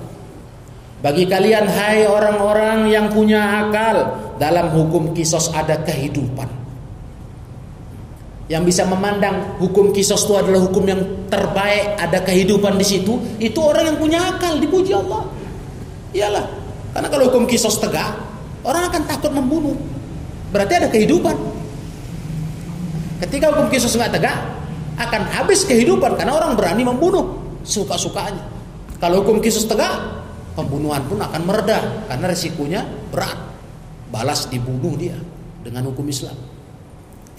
Bagi 1.00 1.24
kalian 1.24 1.64
hai 1.64 2.04
orang-orang 2.04 2.92
yang 2.92 3.08
punya 3.08 3.66
akal, 3.66 4.20
dalam 4.36 4.68
hukum 4.68 5.16
kisos 5.16 5.48
ada 5.56 5.80
kehidupan. 5.80 6.48
Yang 8.52 8.62
bisa 8.74 8.82
memandang 8.84 9.56
hukum 9.62 9.94
kisos 9.96 10.26
itu 10.26 10.34
adalah 10.36 10.60
hukum 10.60 10.84
yang 10.84 11.00
terbaik, 11.32 11.96
ada 11.96 12.20
kehidupan 12.20 12.76
di 12.76 12.84
situ, 12.84 13.16
itu 13.40 13.56
orang 13.62 13.94
yang 13.94 13.98
punya 14.00 14.18
akal, 14.20 14.60
dipuji 14.60 14.92
Allah. 14.92 15.24
Iyalah, 16.12 16.44
karena 16.90 17.08
kalau 17.08 17.30
hukum 17.30 17.44
kisos 17.46 17.78
tegak, 17.78 18.18
orang 18.66 18.90
akan 18.90 19.02
takut 19.06 19.30
membunuh. 19.30 19.78
Berarti 20.50 20.82
ada 20.82 20.88
kehidupan. 20.90 21.36
Ketika 23.22 23.54
hukum 23.54 23.70
kisos 23.70 23.94
nggak 23.94 24.18
tegak, 24.18 24.38
akan 24.98 25.22
habis 25.32 25.62
kehidupan 25.64 26.18
karena 26.18 26.34
orang 26.34 26.58
berani 26.58 26.82
membunuh 26.82 27.38
suka-sukanya. 27.62 28.42
Kalau 28.98 29.22
hukum 29.22 29.38
kisos 29.38 29.64
tegak, 29.64 29.96
pembunuhan 30.58 31.00
pun 31.06 31.22
akan 31.22 31.42
mereda 31.46 32.04
karena 32.10 32.26
resikonya 32.26 32.82
berat. 33.14 33.38
Balas 34.10 34.50
dibunuh 34.50 34.98
dia 34.98 35.14
dengan 35.62 35.86
hukum 35.86 36.02
Islam. 36.10 36.34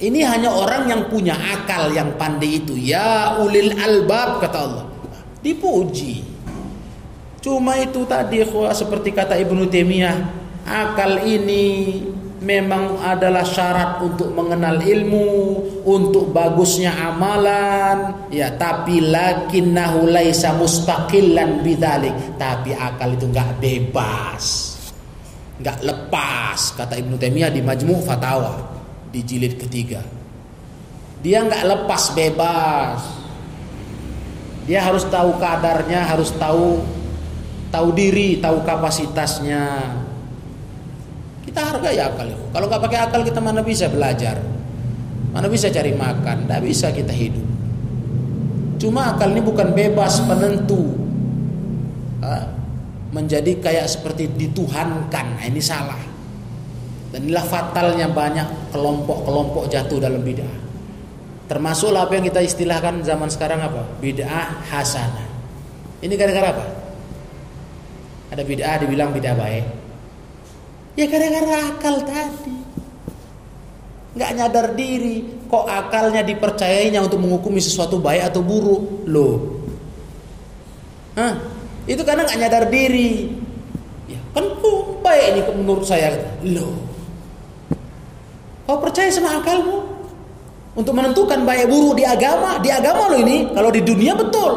Ini 0.02 0.24
hanya 0.26 0.50
orang 0.50 0.90
yang 0.90 1.02
punya 1.12 1.36
akal 1.38 1.92
yang 1.94 2.16
pandai 2.16 2.64
itu. 2.64 2.74
Ya 2.74 3.38
ulil 3.38 3.76
albab 3.76 4.42
kata 4.42 4.58
Allah. 4.58 4.86
Dipuji. 5.44 6.31
Cuma 7.42 7.74
itu 7.82 8.06
tadi 8.06 8.46
seperti 8.46 9.10
kata 9.18 9.34
Ibnu 9.34 9.66
Taimiyah, 9.66 10.18
akal 10.62 11.26
ini 11.26 11.98
memang 12.42 13.02
adalah 13.02 13.42
syarat 13.42 13.98
untuk 14.06 14.30
mengenal 14.38 14.78
ilmu, 14.78 15.30
untuk 15.82 16.30
bagusnya 16.30 16.94
amalan, 16.94 18.30
ya 18.30 18.54
tapi 18.54 19.02
lakinnahu 19.02 20.14
laisa 20.14 20.54
mustaqillan 20.54 21.66
bidzalik. 21.66 22.14
Tapi 22.38 22.78
akal 22.78 23.18
itu 23.18 23.26
enggak 23.26 23.58
bebas. 23.58 24.78
Enggak 25.58 25.82
lepas 25.82 26.78
kata 26.78 26.94
Ibnu 26.94 27.18
Taimiyah 27.18 27.50
di 27.50 27.66
Majmu' 27.66 28.06
Fatawa 28.06 28.54
di 29.10 29.26
jilid 29.26 29.58
ketiga. 29.58 30.06
Dia 31.26 31.42
enggak 31.42 31.66
lepas 31.66 32.14
bebas. 32.14 33.02
Dia 34.70 34.86
harus 34.86 35.10
tahu 35.10 35.42
kadarnya, 35.42 36.06
harus 36.06 36.30
tahu 36.38 37.01
tahu 37.72 37.96
diri, 37.96 38.38
tahu 38.44 38.62
kapasitasnya. 38.68 39.96
Kita 41.48 41.60
hargai 41.72 41.98
akal 41.98 42.28
itu. 42.30 42.46
Kalau 42.52 42.66
nggak 42.70 42.82
pakai 42.86 43.00
akal 43.08 43.22
kita 43.26 43.40
mana 43.40 43.64
bisa 43.66 43.88
belajar, 43.88 44.38
mana 45.32 45.48
bisa 45.48 45.72
cari 45.72 45.96
makan, 45.96 46.46
tidak 46.46 46.62
bisa 46.62 46.88
kita 46.92 47.16
hidup. 47.16 47.48
Cuma 48.78 49.16
akal 49.16 49.32
ini 49.34 49.42
bukan 49.42 49.74
bebas 49.74 50.22
penentu, 50.28 50.96
menjadi 53.12 53.60
kayak 53.60 53.88
seperti 53.92 54.28
dituhankan. 54.32 55.40
Nah, 55.40 55.46
ini 55.48 55.60
salah. 55.60 56.00
Dan 57.12 57.28
inilah 57.28 57.44
fatalnya 57.44 58.08
banyak 58.08 58.72
kelompok-kelompok 58.72 59.68
jatuh 59.68 60.00
dalam 60.00 60.24
bid'ah. 60.24 60.64
Termasuklah 61.52 62.08
apa 62.08 62.16
yang 62.16 62.24
kita 62.32 62.40
istilahkan 62.40 63.04
zaman 63.04 63.28
sekarang 63.28 63.60
apa? 63.60 63.84
Bid'ah 64.00 64.64
hasanah. 64.72 65.28
Ini 66.00 66.14
gara-gara 66.16 66.56
apa? 66.56 66.81
Ada 68.32 68.48
bid'ah 68.48 68.80
dibilang 68.80 69.12
bid'ah 69.12 69.36
baik. 69.36 69.66
Ya 70.96 71.06
gara-gara 71.08 71.76
akal 71.76 71.96
tadi. 72.08 72.56
Nggak 74.16 74.32
nyadar 74.36 74.68
diri. 74.76 75.24
Kok 75.52 75.68
akalnya 75.68 76.24
dipercayainya 76.24 77.04
untuk 77.04 77.20
menghukumi 77.20 77.60
sesuatu 77.60 78.00
baik 78.00 78.32
atau 78.32 78.40
buruk? 78.40 79.08
Loh. 79.08 79.36
Hah? 81.20 81.36
Itu 81.88 82.08
karena 82.08 82.24
nggak 82.24 82.40
nyadar 82.40 82.66
diri. 82.72 83.28
Ya, 84.08 84.20
kan 84.32 84.48
baik 85.04 85.26
ini 85.36 85.42
menurut 85.60 85.84
saya. 85.84 86.16
Loh. 86.48 86.76
Kau 88.64 88.80
percaya 88.80 89.12
sama 89.12 89.44
akalmu? 89.44 89.84
Untuk 90.72 90.96
menentukan 90.96 91.44
baik 91.44 91.68
buruk 91.68 92.00
di 92.00 92.08
agama. 92.08 92.56
Di 92.64 92.72
agama 92.72 93.12
loh 93.12 93.20
ini. 93.20 93.52
Kalau 93.52 93.68
di 93.68 93.84
dunia 93.84 94.16
betul. 94.16 94.56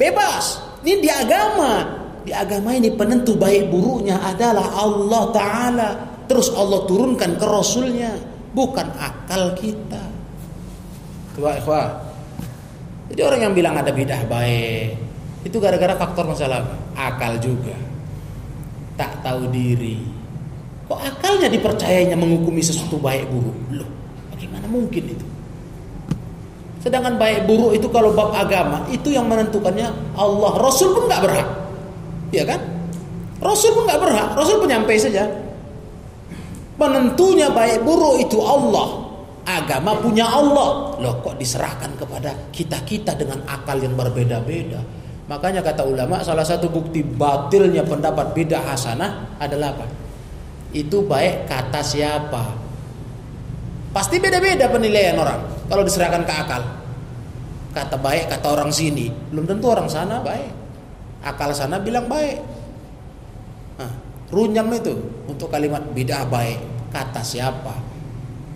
Bebas. 0.00 0.56
Ini 0.80 0.96
di 0.96 1.10
agama. 1.12 1.99
Di 2.24 2.32
agama 2.36 2.76
ini 2.76 2.92
penentu 2.92 3.36
baik 3.36 3.72
buruknya 3.72 4.20
adalah 4.20 4.76
Allah 4.76 5.24
Ta'ala. 5.32 5.88
Terus 6.28 6.52
Allah 6.54 6.84
turunkan 6.84 7.40
ke 7.40 7.46
Rasulnya. 7.46 8.12
Bukan 8.50 8.86
akal 8.98 9.54
kita. 9.56 10.02
Tua 11.38 11.56
ikhwah. 11.56 11.88
Jadi 13.10 13.20
orang 13.26 13.40
yang 13.50 13.54
bilang 13.54 13.74
ada 13.74 13.90
bidah 13.90 14.22
baik. 14.30 14.94
Itu 15.42 15.56
gara-gara 15.58 15.96
faktor 15.96 16.28
masalah 16.28 16.62
Akal 16.94 17.40
juga. 17.40 17.74
Tak 19.00 19.24
tahu 19.24 19.48
diri. 19.48 19.96
Kok 20.84 21.00
akalnya 21.00 21.48
dipercayainya 21.48 22.18
menghukumi 22.18 22.60
sesuatu 22.60 22.98
baik 22.98 23.24
buruk? 23.30 23.56
Loh, 23.72 23.88
bagaimana 24.34 24.66
mungkin 24.68 25.16
itu? 25.16 25.26
Sedangkan 26.82 27.16
baik 27.16 27.46
buruk 27.48 27.76
itu 27.76 27.86
kalau 27.88 28.12
bab 28.12 28.34
agama 28.34 28.84
itu 28.90 29.14
yang 29.14 29.24
menentukannya 29.30 29.88
Allah. 30.18 30.52
Rasul 30.60 30.92
pun 30.92 31.08
nggak 31.08 31.22
berhak. 31.24 31.48
Ya 32.30 32.46
kan? 32.46 32.60
Rasul 33.40 33.72
pun 33.72 33.88
nggak 33.88 34.00
berhak, 34.00 34.28
Rasul 34.36 34.60
penyampai 34.62 35.00
saja. 35.00 35.24
Penentunya 36.76 37.52
baik 37.52 37.84
buruk 37.84 38.20
itu 38.20 38.40
Allah. 38.40 39.04
Agama 39.44 39.96
punya 39.98 40.28
Allah. 40.28 40.96
Loh 41.00 41.14
kok 41.24 41.36
diserahkan 41.40 41.92
kepada 41.96 42.32
kita-kita 42.52 43.16
dengan 43.16 43.40
akal 43.48 43.80
yang 43.80 43.96
berbeda-beda. 43.96 44.80
Makanya 45.28 45.64
kata 45.64 45.86
ulama 45.86 46.20
salah 46.26 46.44
satu 46.44 46.68
bukti 46.68 47.06
batilnya 47.06 47.86
pendapat 47.86 48.34
beda 48.36 48.60
hasanah 48.66 49.38
adalah 49.40 49.72
apa? 49.76 49.86
Itu 50.74 51.06
baik 51.06 51.48
kata 51.50 51.80
siapa? 51.82 52.44
Pasti 53.90 54.22
beda-beda 54.22 54.70
penilaian 54.70 55.18
orang 55.18 55.66
kalau 55.66 55.82
diserahkan 55.82 56.22
ke 56.22 56.34
akal. 56.34 56.62
Kata 57.70 57.96
baik 57.98 58.26
kata 58.26 58.46
orang 58.50 58.70
sini, 58.74 59.10
belum 59.30 59.46
tentu 59.46 59.70
orang 59.70 59.86
sana 59.86 60.18
baik. 60.18 60.59
Akal 61.20 61.52
sana 61.52 61.76
bilang 61.80 62.08
baik. 62.08 62.40
Runyam 64.30 64.70
itu 64.70 64.94
untuk 65.26 65.50
kalimat 65.50 65.82
bid'ah 65.90 66.22
baik. 66.30 66.88
Kata 66.94 67.18
siapa? 67.18 67.74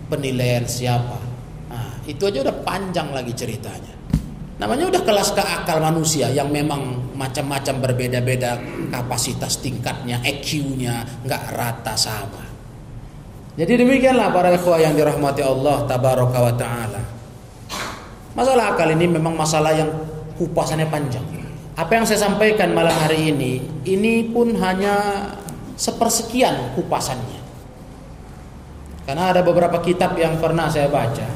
Penilaian 0.07 0.63
siapa? 0.63 1.19
Nah, 1.67 1.99
itu 2.07 2.23
aja 2.23 2.47
udah 2.47 2.55
panjang 2.63 3.11
lagi 3.11 3.35
ceritanya. 3.35 3.91
Namanya 4.55 4.87
udah 4.87 5.03
kelas 5.03 5.35
ke 5.35 5.43
akal 5.43 5.83
manusia 5.83 6.31
yang 6.31 6.47
memang 6.47 7.11
macam-macam 7.11 7.75
berbeda-beda 7.91 8.55
kapasitas 8.87 9.59
tingkatnya, 9.59 10.23
EQ-nya 10.23 11.27
nggak 11.27 11.43
rata 11.51 11.91
sama. 11.99 12.39
Jadi 13.59 13.83
demikianlah 13.83 14.31
para 14.31 14.55
ikhwah 14.55 14.79
yang 14.79 14.95
dirahmati 14.95 15.43
Allah 15.43 15.83
tabaraka 15.83 16.39
wa 16.39 16.53
taala. 16.55 17.03
Masalah 18.31 18.75
akal 18.75 18.87
ini 18.95 19.11
memang 19.11 19.35
masalah 19.35 19.75
yang 19.75 19.91
kupasannya 20.39 20.87
panjang. 20.87 21.34
Apa 21.75 21.99
yang 21.99 22.07
saya 22.07 22.23
sampaikan 22.23 22.71
malam 22.71 22.95
hari 22.95 23.35
ini, 23.35 23.59
ini 23.83 24.31
pun 24.31 24.55
hanya 24.63 25.27
sepersekian 25.75 26.71
kupasannya. 26.71 27.43
Karena 29.03 29.35
ada 29.35 29.43
beberapa 29.43 29.83
kitab 29.83 30.15
yang 30.15 30.39
pernah 30.39 30.71
saya 30.71 30.87
baca 30.87 31.27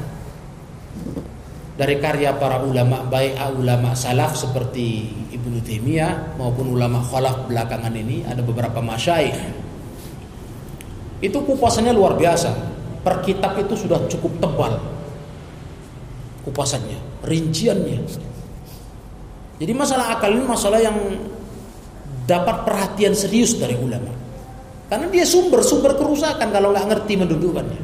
dari 1.76 1.96
karya 2.00 2.36
para 2.40 2.60
ulama 2.64 3.04
baik 3.08 3.40
ulama 3.56 3.96
salaf 3.96 4.36
seperti 4.36 5.12
Ibnu 5.32 5.64
Taimiyah 5.64 6.36
maupun 6.36 6.72
ulama 6.72 7.00
khalaf 7.00 7.48
belakangan 7.48 7.92
ini 7.96 8.24
ada 8.24 8.40
beberapa 8.40 8.80
masyaikh. 8.80 9.38
Itu 11.20 11.44
kupasannya 11.44 11.92
luar 11.92 12.16
biasa. 12.16 12.52
Per 13.00 13.16
kitab 13.28 13.60
itu 13.60 13.76
sudah 13.76 14.08
cukup 14.08 14.40
tebal 14.40 14.76
kupasannya, 16.48 17.00
rinciannya. 17.28 18.08
Jadi 19.60 19.72
masalah 19.76 20.16
akal 20.16 20.32
ini 20.32 20.48
masalah 20.48 20.80
yang 20.80 20.96
dapat 22.24 22.64
perhatian 22.64 23.12
serius 23.12 23.60
dari 23.60 23.76
ulama. 23.76 24.16
Karena 24.88 25.06
dia 25.12 25.28
sumber-sumber 25.28 26.00
kerusakan 26.00 26.50
kalau 26.50 26.72
nggak 26.72 26.88
ngerti 26.96 27.14
mendudukannya. 27.20 27.82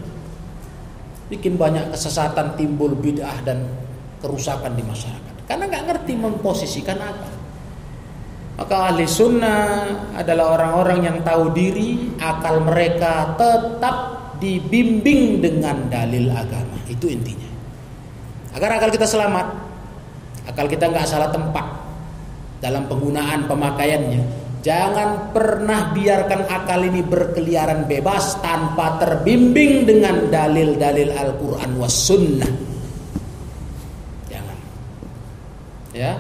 Bikin 1.30 1.60
banyak 1.60 1.92
kesesatan 1.92 2.56
timbul 2.56 2.96
bid'ah 2.96 3.44
dan 3.44 3.68
kerusakan 4.24 4.74
di 4.74 4.82
masyarakat. 4.88 5.34
Karena 5.46 5.68
nggak 5.70 5.86
ngerti 5.92 6.14
memposisikan 6.16 6.98
apa. 6.98 7.30
Maka 8.56 8.76
ahli 8.90 9.04
sunnah 9.04 9.60
adalah 10.16 10.56
orang-orang 10.56 11.00
yang 11.12 11.18
tahu 11.28 11.52
diri, 11.52 12.16
akal 12.24 12.64
mereka 12.64 13.36
tetap 13.36 13.96
dibimbing 14.40 15.44
dengan 15.44 15.92
dalil 15.92 16.32
agama. 16.32 16.80
Itu 16.88 17.12
intinya. 17.12 17.52
Agar 18.56 18.80
akal 18.80 18.96
kita 18.96 19.04
selamat, 19.04 19.65
akal 20.56 20.72
kita 20.72 20.88
nggak 20.88 21.04
salah 21.04 21.28
tempat 21.36 21.68
dalam 22.64 22.88
penggunaan 22.88 23.44
pemakaiannya, 23.52 24.46
Jangan 24.66 25.30
pernah 25.30 25.94
biarkan 25.94 26.50
akal 26.50 26.90
ini 26.90 27.06
berkeliaran 27.06 27.86
bebas 27.86 28.42
tanpa 28.42 28.98
terbimbing 28.98 29.86
dengan 29.86 30.26
dalil-dalil 30.26 31.14
Al-Quran 31.14 31.78
was 31.78 31.94
sunnah. 31.94 32.50
Jangan. 34.26 34.58
Ya. 35.94 36.18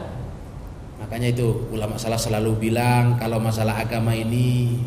Makanya 1.01 1.33
itu 1.33 1.57
ulama 1.73 1.97
salah 1.97 2.21
selalu 2.21 2.69
bilang 2.69 3.17
kalau 3.17 3.41
masalah 3.41 3.81
agama 3.81 4.13
ini 4.13 4.77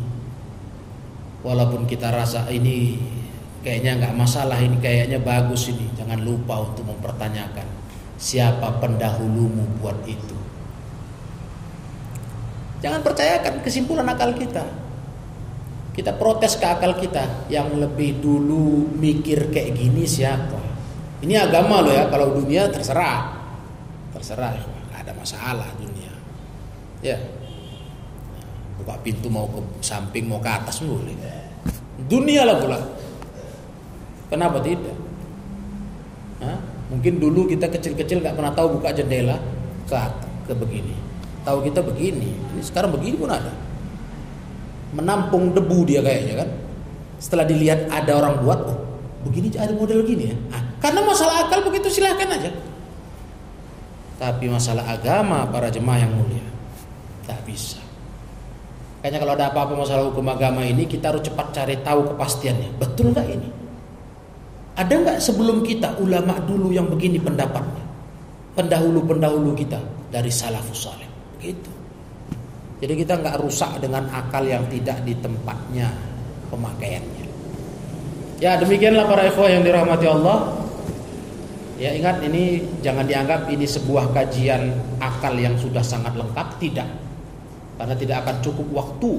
walaupun 1.43 1.83
kita 1.83 2.15
rasa 2.15 2.47
ini 2.47 2.95
kayaknya 3.59 3.99
nggak 3.99 4.15
masalah 4.15 4.55
ini 4.55 4.79
kayaknya 4.79 5.19
bagus 5.19 5.67
ini 5.67 5.83
jangan 5.99 6.23
lupa 6.23 6.63
untuk 6.63 6.87
mempertanyakan 6.87 7.67
siapa 8.19 8.83
pendahulumu 8.83 9.63
buat 9.79 9.97
itu 10.03 10.39
Jangan 12.79 13.03
percayakan 13.03 13.59
kesimpulan 13.59 14.07
akal 14.07 14.31
kita. 14.35 14.63
Kita 15.91 16.15
protes 16.15 16.55
ke 16.55 16.63
akal 16.63 16.95
kita 16.95 17.51
yang 17.51 17.75
lebih 17.75 18.23
dulu 18.23 18.87
mikir 18.95 19.51
kayak 19.51 19.75
gini 19.75 20.07
siapa? 20.07 20.55
Ini 21.19 21.43
agama 21.43 21.83
loh 21.83 21.91
ya, 21.91 22.07
kalau 22.07 22.31
dunia 22.31 22.71
terserah. 22.71 23.35
Terserah, 24.15 24.55
ada 24.95 25.11
masalah 25.11 25.67
dunia. 25.75 26.13
Ya. 27.03 27.19
Buka 28.79 28.95
pintu 29.03 29.27
mau 29.27 29.51
ke 29.51 29.59
samping 29.83 30.31
mau 30.31 30.39
ke 30.39 30.47
atas 30.47 30.79
boleh. 30.79 31.19
Dunia 32.07 32.47
lah 32.47 32.63
pula. 32.63 32.79
Kenapa 34.31 34.63
tidak? 34.63 34.95
Hah? 36.39 36.78
Mungkin 36.89 37.21
dulu 37.21 37.45
kita 37.45 37.69
kecil-kecil 37.69 38.25
nggak 38.25 38.33
pernah 38.33 38.49
tahu 38.49 38.81
buka 38.81 38.89
jendela 38.89 39.37
ke 39.85 39.97
ke 40.49 40.53
begini. 40.57 40.97
Tahu 41.45 41.61
kita 41.69 41.85
begini 41.85 42.33
ini 42.33 42.61
sekarang 42.65 42.89
begini 42.97 43.15
pun 43.15 43.29
ada. 43.29 43.53
Menampung 44.97 45.53
debu 45.53 45.85
dia 45.85 46.01
kayaknya 46.01 46.45
kan. 46.45 46.49
Setelah 47.21 47.45
dilihat 47.45 47.85
ada 47.93 48.11
orang 48.17 48.41
buat 48.41 48.59
oh 48.65 48.79
begini 49.21 49.53
ada 49.53 49.69
model 49.69 50.01
gini 50.01 50.33
ya. 50.33 50.35
Ah, 50.49 50.65
karena 50.81 51.05
masalah 51.05 51.45
akal 51.45 51.61
begitu 51.69 51.93
silahkan 51.93 52.25
aja. 52.25 52.49
Tapi 54.17 54.49
masalah 54.49 54.83
agama 54.89 55.45
para 55.47 55.69
jemaah 55.69 56.09
yang 56.09 56.11
mulia 56.17 56.43
tak 57.29 57.37
bisa. 57.45 57.79
Kayaknya 58.99 59.19
kalau 59.21 59.33
ada 59.37 59.45
apa-apa 59.53 59.73
masalah 59.77 60.03
hukum 60.09 60.25
agama 60.27 60.65
ini 60.65 60.89
kita 60.89 61.13
harus 61.13 61.21
cepat 61.21 61.53
cari 61.53 61.77
tahu 61.85 62.17
kepastiannya. 62.17 62.81
Betul 62.81 63.13
nggak 63.13 63.29
ini 63.29 63.58
ada 64.79 64.93
nggak 64.95 65.19
sebelum 65.19 65.59
kita 65.67 65.99
ulama 65.99 66.39
dulu 66.47 66.71
yang 66.71 66.87
begini 66.87 67.19
pendapatnya 67.19 67.83
pendahulu-pendahulu 68.55 69.51
kita 69.59 69.79
dari 70.07 70.31
salafus 70.31 70.87
saleh 70.87 71.09
Gitu. 71.39 71.71
Jadi 72.79 72.93
kita 72.99 73.15
nggak 73.19 73.39
rusak 73.39 73.79
dengan 73.79 74.07
akal 74.11 74.43
yang 74.43 74.67
tidak 74.67 75.03
di 75.07 75.15
tempatnya 75.19 75.87
pemakaiannya. 76.51 77.25
Ya 78.39 78.55
demikianlah 78.59 79.07
para 79.07 79.27
ikhwah 79.27 79.51
yang 79.51 79.63
dirahmati 79.63 80.07
Allah. 80.07 80.59
Ya 81.79 81.95
ingat 81.95 82.19
ini 82.27 82.63
jangan 82.83 83.07
dianggap 83.07 83.47
ini 83.47 83.63
sebuah 83.63 84.11
kajian 84.11 84.75
akal 84.99 85.31
yang 85.39 85.55
sudah 85.55 85.79
sangat 85.79 86.11
lengkap 86.19 86.59
tidak, 86.59 86.87
karena 87.79 87.95
tidak 87.95 88.27
akan 88.27 88.35
cukup 88.43 88.67
waktu. 88.71 89.11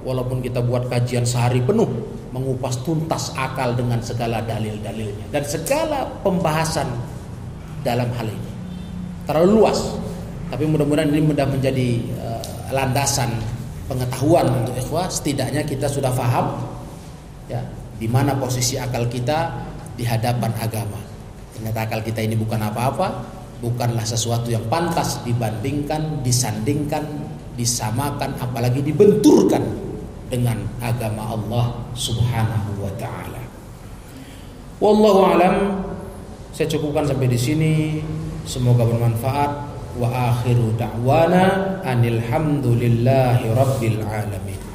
Walaupun 0.00 0.40
kita 0.40 0.64
buat 0.64 0.88
kajian 0.88 1.28
sehari 1.28 1.60
penuh 1.60 1.88
mengupas 2.32 2.80
tuntas 2.86 3.34
akal 3.36 3.74
dengan 3.74 3.98
segala 4.00 4.40
dalil-dalilnya 4.40 5.34
dan 5.34 5.42
segala 5.42 6.06
pembahasan 6.22 6.86
dalam 7.82 8.06
hal 8.14 8.30
ini 8.30 8.50
terlalu 9.26 9.60
luas 9.60 9.98
tapi 10.50 10.66
mudah-mudahan 10.66 11.14
ini 11.14 11.22
mudah 11.22 11.46
menjadi 11.46 11.88
uh, 12.18 12.42
landasan 12.74 13.30
pengetahuan 13.86 14.50
untuk 14.50 14.74
ikhwah. 14.74 15.06
Setidaknya 15.06 15.62
kita 15.62 15.86
sudah 15.86 16.10
paham 16.10 16.58
ya 17.46 17.62
di 17.98 18.10
mana 18.10 18.34
posisi 18.34 18.74
akal 18.74 19.06
kita 19.06 19.54
di 19.94 20.02
hadapan 20.02 20.50
agama. 20.58 20.98
Ternyata 21.54 21.86
akal 21.86 22.00
kita 22.02 22.26
ini 22.26 22.34
bukan 22.34 22.58
apa-apa, 22.66 23.22
bukanlah 23.62 24.02
sesuatu 24.02 24.50
yang 24.50 24.66
pantas 24.66 25.22
dibandingkan, 25.22 26.18
disandingkan, 26.26 27.06
disamakan, 27.54 28.34
apalagi 28.42 28.82
dibenturkan 28.82 29.62
dengan 30.30 30.62
agama 30.78 31.34
Allah 31.34 31.64
Subhanahu 31.92 32.80
wa 32.80 32.92
taala. 32.96 33.42
Wallahu 34.78 35.20
alam. 35.36 35.54
Saya 36.54 36.70
cukupkan 36.70 37.04
sampai 37.10 37.28
di 37.28 37.36
sini. 37.36 37.74
Semoga 38.46 38.88
bermanfaat 38.88 39.52
wa 40.00 40.08
akhiru 40.32 40.72
da'wana 40.80 41.76
anil 41.84 42.22
hamdulillahi 42.22 43.52
rabbil 43.52 44.00
alamin 44.06 44.69